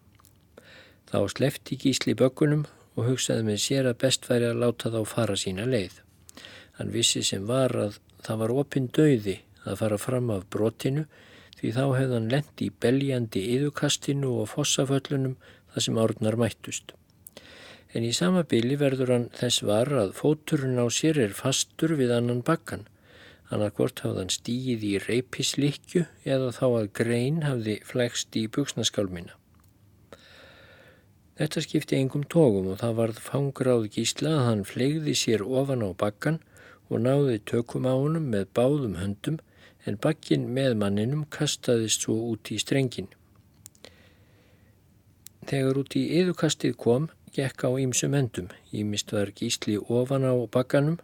Þá 1.10 1.20
slefti 1.32 1.80
Gísli 1.80 2.14
bökkunum 2.18 2.68
og 3.00 3.08
hugsaði 3.08 3.48
með 3.48 3.64
sér 3.64 3.90
að 3.90 4.00
best 4.04 4.28
væri 4.30 4.52
að 4.52 4.62
láta 4.66 4.92
þá 4.94 5.00
fara 5.08 5.38
sína 5.40 5.66
leið. 5.70 6.02
Hann 6.78 6.92
vissi 6.94 7.24
sem 7.26 7.48
var 7.48 7.74
að 7.78 7.98
það 8.26 8.42
var 8.44 8.56
opinn 8.62 8.92
döiði 8.96 9.40
að 9.66 9.82
fara 9.82 9.98
fram 10.02 10.30
af 10.34 10.46
brotinu 10.54 11.06
því 11.60 11.74
þá 11.76 11.84
hefði 11.98 12.16
hann 12.16 12.30
lendi 12.32 12.68
í 12.70 12.76
beljandi 12.84 13.44
yðukastinu 13.56 14.32
og 14.42 14.52
fossaföllunum 14.54 15.36
þar 15.74 15.86
sem 15.86 16.00
árnar 16.00 16.38
mættust. 16.40 16.94
En 17.94 18.06
í 18.06 18.14
sama 18.14 18.46
byli 18.46 18.78
verður 18.80 19.12
hann 19.16 19.28
þess 19.36 19.64
var 19.66 19.92
að 19.98 20.14
fóturinn 20.18 20.78
á 20.78 20.86
sér 20.94 21.20
er 21.26 21.36
fastur 21.36 21.96
við 22.00 22.14
annan 22.16 22.44
bakkan. 22.46 22.86
Hann 23.50 23.66
að 23.66 23.74
hvort 23.80 24.04
hafði 24.06 24.22
hann 24.22 24.34
stígið 24.34 24.86
í 24.86 24.94
reypislikju 25.08 26.06
eða 26.24 26.52
þá 26.54 26.66
að 26.68 26.92
grein 27.02 27.42
hafði 27.48 27.80
flegst 27.90 28.38
í 28.38 28.46
buksnaskálmina. 28.46 29.34
Þetta 31.40 31.64
skipti 31.64 31.98
engum 31.98 32.28
tógum 32.28 32.68
og 32.74 32.82
það 32.82 32.98
varð 33.00 33.20
fangráð 33.26 33.88
gísla 33.96 34.36
að 34.38 34.48
hann 34.50 34.64
flegði 34.68 35.16
sér 35.16 35.44
ofan 35.48 35.86
á 35.88 35.90
bakkan 35.98 36.42
og 36.90 37.06
náði 37.06 37.38
tökum 37.52 37.88
á 37.90 37.94
honum 37.94 38.28
með 38.34 38.50
báðum 38.58 38.98
höndum 39.00 39.40
en 39.88 39.98
bakkin 40.02 40.50
með 40.54 40.76
manninum 40.82 41.26
kastaðist 41.34 42.06
svo 42.06 42.18
út 42.34 42.52
í 42.54 42.60
strengin. 42.62 43.10
Þegar 45.50 45.80
út 45.82 45.96
í 45.98 46.04
yðukastið 46.20 46.76
kom, 46.78 47.08
gekk 47.34 47.64
á 47.66 47.70
ýmsum 47.82 48.18
endum. 48.18 48.50
Ímist 48.76 49.14
var 49.16 49.32
gísli 49.34 49.78
ofan 49.80 50.28
á 50.28 50.34
bakkanum 50.52 51.00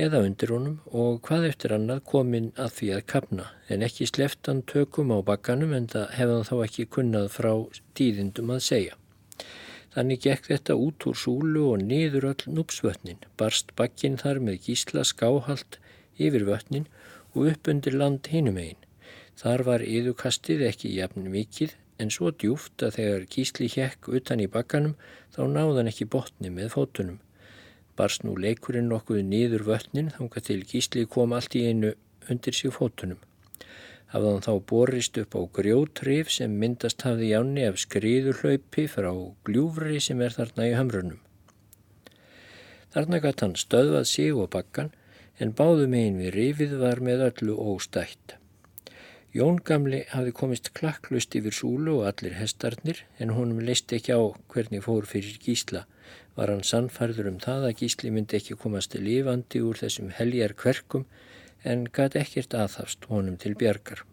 eða 0.00 0.22
undir 0.24 0.52
honum 0.54 0.78
og 0.96 1.18
hvað 1.26 1.48
eftir 1.50 1.74
annað 1.76 2.04
kominn 2.12 2.52
að 2.56 2.70
því 2.76 2.88
að 2.96 3.06
kapna 3.12 3.48
en 3.68 3.84
ekki 3.84 4.06
sleftan 4.08 4.62
tökum 4.72 5.12
á 5.12 5.18
bakkanum 5.26 5.74
en 5.76 5.90
það 5.90 6.14
hefðan 6.16 6.48
þá 6.48 6.54
ekki 6.66 6.86
kunnað 6.96 7.28
frá 7.34 7.52
tíðindum 7.98 8.54
að 8.54 8.64
segja. 8.68 8.99
Þannig 9.94 10.22
gekk 10.26 10.50
þetta 10.50 10.76
út 10.78 11.06
úr 11.10 11.18
súlu 11.18 11.64
og 11.72 11.82
niður 11.82 12.28
öll 12.30 12.54
núpsvötnin, 12.56 13.22
barst 13.36 13.72
bakkin 13.78 14.18
þar 14.20 14.38
með 14.46 14.68
gísla 14.68 15.04
skáhalt 15.04 15.80
yfir 16.18 16.46
vötnin 16.46 16.86
og 17.34 17.50
upp 17.52 17.70
undir 17.72 17.96
land 17.98 18.30
hinum 18.30 18.60
einn. 18.60 18.78
Þar 19.40 19.66
var 19.66 19.86
yðukastið 19.86 20.66
ekki 20.68 20.92
jafn 20.98 21.26
mikið 21.32 21.74
en 21.98 22.12
svo 22.14 22.30
djúft 22.30 22.84
að 22.86 23.00
þegar 23.00 23.26
gísli 23.34 23.66
hjekk 23.72 24.12
utan 24.20 24.44
í 24.44 24.46
bakkanum 24.46 24.94
þá 25.34 25.42
náðan 25.56 25.90
ekki 25.90 26.06
botni 26.14 26.52
með 26.54 26.72
fótunum 26.76 27.18
barst 28.00 28.22
nú 28.24 28.36
leikurinn 28.40 28.88
nokkuð 28.88 29.20
nýður 29.28 29.66
vötnin 29.66 30.12
þánga 30.14 30.40
til 30.46 30.62
gísli 30.68 31.02
kom 31.14 31.34
allt 31.36 31.56
í 31.58 31.66
einu 31.68 31.90
undir 32.32 32.56
sig 32.56 32.72
fótunum. 32.72 33.18
Hafðan 34.10 34.42
þá 34.42 34.52
borist 34.72 35.18
upp 35.22 35.36
á 35.38 35.42
grjótrif 35.58 36.32
sem 36.34 36.56
myndast 36.62 37.04
hafði 37.06 37.30
jáni 37.30 37.66
af 37.68 37.78
skriðurhlaupi 37.78 38.88
frá 38.90 39.10
gljúfri 39.46 40.00
sem 40.02 40.22
er 40.24 40.34
þarna 40.34 40.66
í 40.66 40.74
hamrunum. 40.74 41.20
Þarna 42.90 43.20
gatt 43.22 43.44
hann 43.44 43.54
stöðvað 43.54 44.08
sig 44.10 44.34
og 44.34 44.50
bakkan 44.50 44.90
en 45.38 45.54
báðum 45.54 45.94
einn 45.94 46.18
við 46.18 46.34
rifið 46.34 46.76
var 46.82 47.02
með 47.06 47.22
öllu 47.28 47.54
óstætt. 47.54 48.34
Jón 49.30 49.60
Gamli 49.62 50.00
hafi 50.10 50.32
komist 50.34 50.72
klakklust 50.74 51.36
yfir 51.38 51.54
súlu 51.54 52.00
og 52.00 52.08
allir 52.10 52.34
hestarnir 52.34 53.04
en 53.22 53.36
honum 53.36 53.62
leist 53.62 53.94
ekki 53.94 54.10
á 54.10 54.22
hvernig 54.50 54.82
fór 54.82 55.06
fyrir 55.06 55.38
gísla 55.38 55.84
var 56.34 56.50
hann 56.50 56.66
sannfærður 56.66 57.28
um 57.30 57.38
það 57.42 57.68
að 57.68 57.76
gísli 57.84 58.10
myndi 58.10 58.40
ekki 58.40 58.58
komast 58.58 58.96
lifandi 58.98 59.62
úr 59.62 59.78
þessum 59.78 60.10
heljar 60.18 60.56
kverkum 60.58 61.06
en 61.64 61.84
gæti 61.92 62.20
ekkert 62.20 62.54
aðhafst 62.56 63.04
honum 63.10 63.36
til 63.40 63.54
bjargar. 63.58 64.04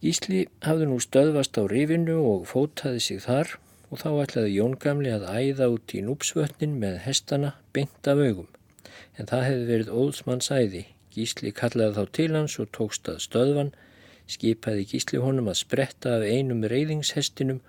Gísli 0.00 0.46
hafði 0.64 0.86
nú 0.88 1.00
stöðvast 1.02 1.58
á 1.60 1.62
rifinu 1.68 2.20
og 2.24 2.46
fótaði 2.48 3.02
sig 3.04 3.20
þar 3.26 3.58
og 3.90 4.00
þá 4.00 4.10
ætlaði 4.22 4.54
Jón 4.54 4.78
Gamli 4.80 5.10
að 5.12 5.26
æða 5.28 5.68
út 5.74 5.92
í 5.92 6.00
núpsvötnin 6.06 6.78
með 6.80 7.02
hestana 7.04 7.50
beint 7.74 8.08
af 8.08 8.22
augum. 8.22 8.48
En 9.18 9.28
það 9.28 9.46
hefði 9.48 9.66
verið 9.72 9.92
óðsmanns 10.00 10.48
æði. 10.54 10.86
Gísli 11.12 11.52
kallaði 11.52 11.98
þá 11.98 12.14
til 12.16 12.30
hans 12.36 12.56
og 12.62 12.70
tókst 12.76 13.10
að 13.10 13.20
stöðvan, 13.26 13.74
skipaði 14.30 14.86
Gísli 14.92 15.20
honum 15.20 15.50
að 15.50 15.60
spretta 15.64 16.16
af 16.16 16.24
einum 16.24 16.64
reyðingshestinum 16.70 17.60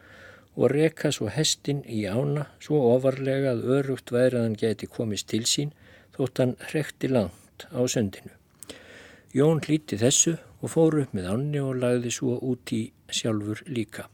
og 0.56 0.72
reka 0.72 1.12
svo 1.12 1.28
hestin 1.32 1.82
í 1.90 2.04
ána 2.06 2.48
svo 2.64 2.80
ofarlega 2.94 3.56
að 3.56 3.68
örugt 3.80 4.12
væraðan 4.14 4.58
geti 4.60 4.88
komist 4.88 5.30
til 5.32 5.44
sín 5.50 5.72
þótt 6.16 6.44
hann 6.44 6.58
hrekti 6.70 7.12
langt 7.12 7.41
á 7.70 7.82
söndinu. 7.86 8.34
Jón 9.32 9.62
hlíti 9.64 9.99
þessu 10.01 10.38
og 10.62 10.74
fór 10.74 10.97
upp 11.03 11.14
með 11.16 11.30
ánni 11.34 11.62
og 11.64 11.78
lagði 11.80 12.12
svo 12.14 12.38
út 12.41 12.74
í 12.76 12.82
sjálfur 13.12 13.64
líka. 13.68 14.07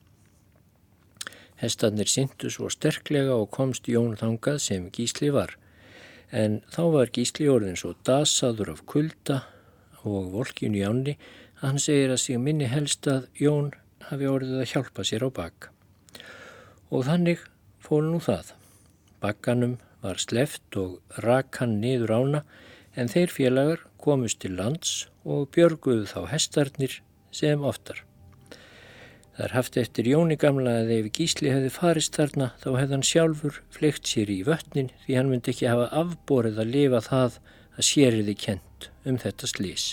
Hestarnir 1.57 2.09
syndu 2.11 2.51
svo 2.53 2.69
sterklega 2.69 3.33
og 3.33 3.49
komst 3.53 3.89
Jón 3.89 4.13
þangað 4.19 4.59
sem 4.61 4.91
gísli 4.93 5.31
var, 5.33 5.55
en 6.29 6.59
þá 6.69 6.83
var 6.93 7.13
gísli 7.15 7.47
orðin 7.49 7.79
svo 7.79 7.95
dasaður 8.05 8.75
af 8.75 8.83
kulda 8.85 9.39
og 10.03 10.29
volkinu 10.35 10.77
í 10.81 10.85
ánni 10.85 11.17
að 11.57 11.63
hann 11.63 11.81
segir 11.81 12.13
að 12.13 12.21
sig 12.21 12.39
minni 12.41 12.69
helst 12.69 13.09
að 13.09 13.25
Jón 13.41 13.73
hafi 14.11 14.29
orðið 14.29 14.61
að 14.61 14.71
hjálpa 14.71 15.07
sér 15.07 15.25
á 15.25 15.29
bak. 15.33 15.71
Og 16.93 17.07
þannig 17.09 17.41
fól 17.81 18.05
nú 18.05 18.21
það. 18.23 18.53
Bakkanum 19.23 19.77
var 20.03 20.21
sleft 20.21 20.77
og 20.77 20.99
rak 21.25 21.57
hann 21.57 21.79
niður 21.81 22.13
ána 22.19 22.43
en 22.97 23.11
þeir 23.11 23.31
félagar 23.31 23.85
komust 24.01 24.41
til 24.41 24.57
lands 24.57 25.07
og 25.23 25.47
björguðu 25.55 26.07
þá 26.09 26.19
hestarnir 26.33 26.99
sem 27.31 27.63
oftar. 27.63 28.01
Það 29.37 29.45
er 29.45 29.53
haft 29.53 29.77
eftir 29.77 30.07
Jóni 30.09 30.35
gamla 30.41 30.79
að 30.81 30.95
ef 30.95 31.11
Gísli 31.13 31.51
hefði 31.53 31.69
farist 31.75 32.17
þarna 32.17 32.49
þá 32.57 32.69
hefði 32.71 32.95
hann 32.95 33.05
sjálfur 33.05 33.61
fleikt 33.75 34.09
sér 34.09 34.31
í 34.33 34.39
vötnin 34.47 34.89
því 35.03 35.19
hann 35.19 35.29
myndi 35.29 35.53
ekki 35.53 35.69
hafa 35.69 35.91
afborið 36.01 36.57
að 36.63 36.73
lifa 36.73 37.03
það 37.05 37.37
að 37.77 37.87
sériði 37.91 38.37
kent 38.47 38.89
um 39.05 39.21
þetta 39.21 39.51
slís. 39.53 39.85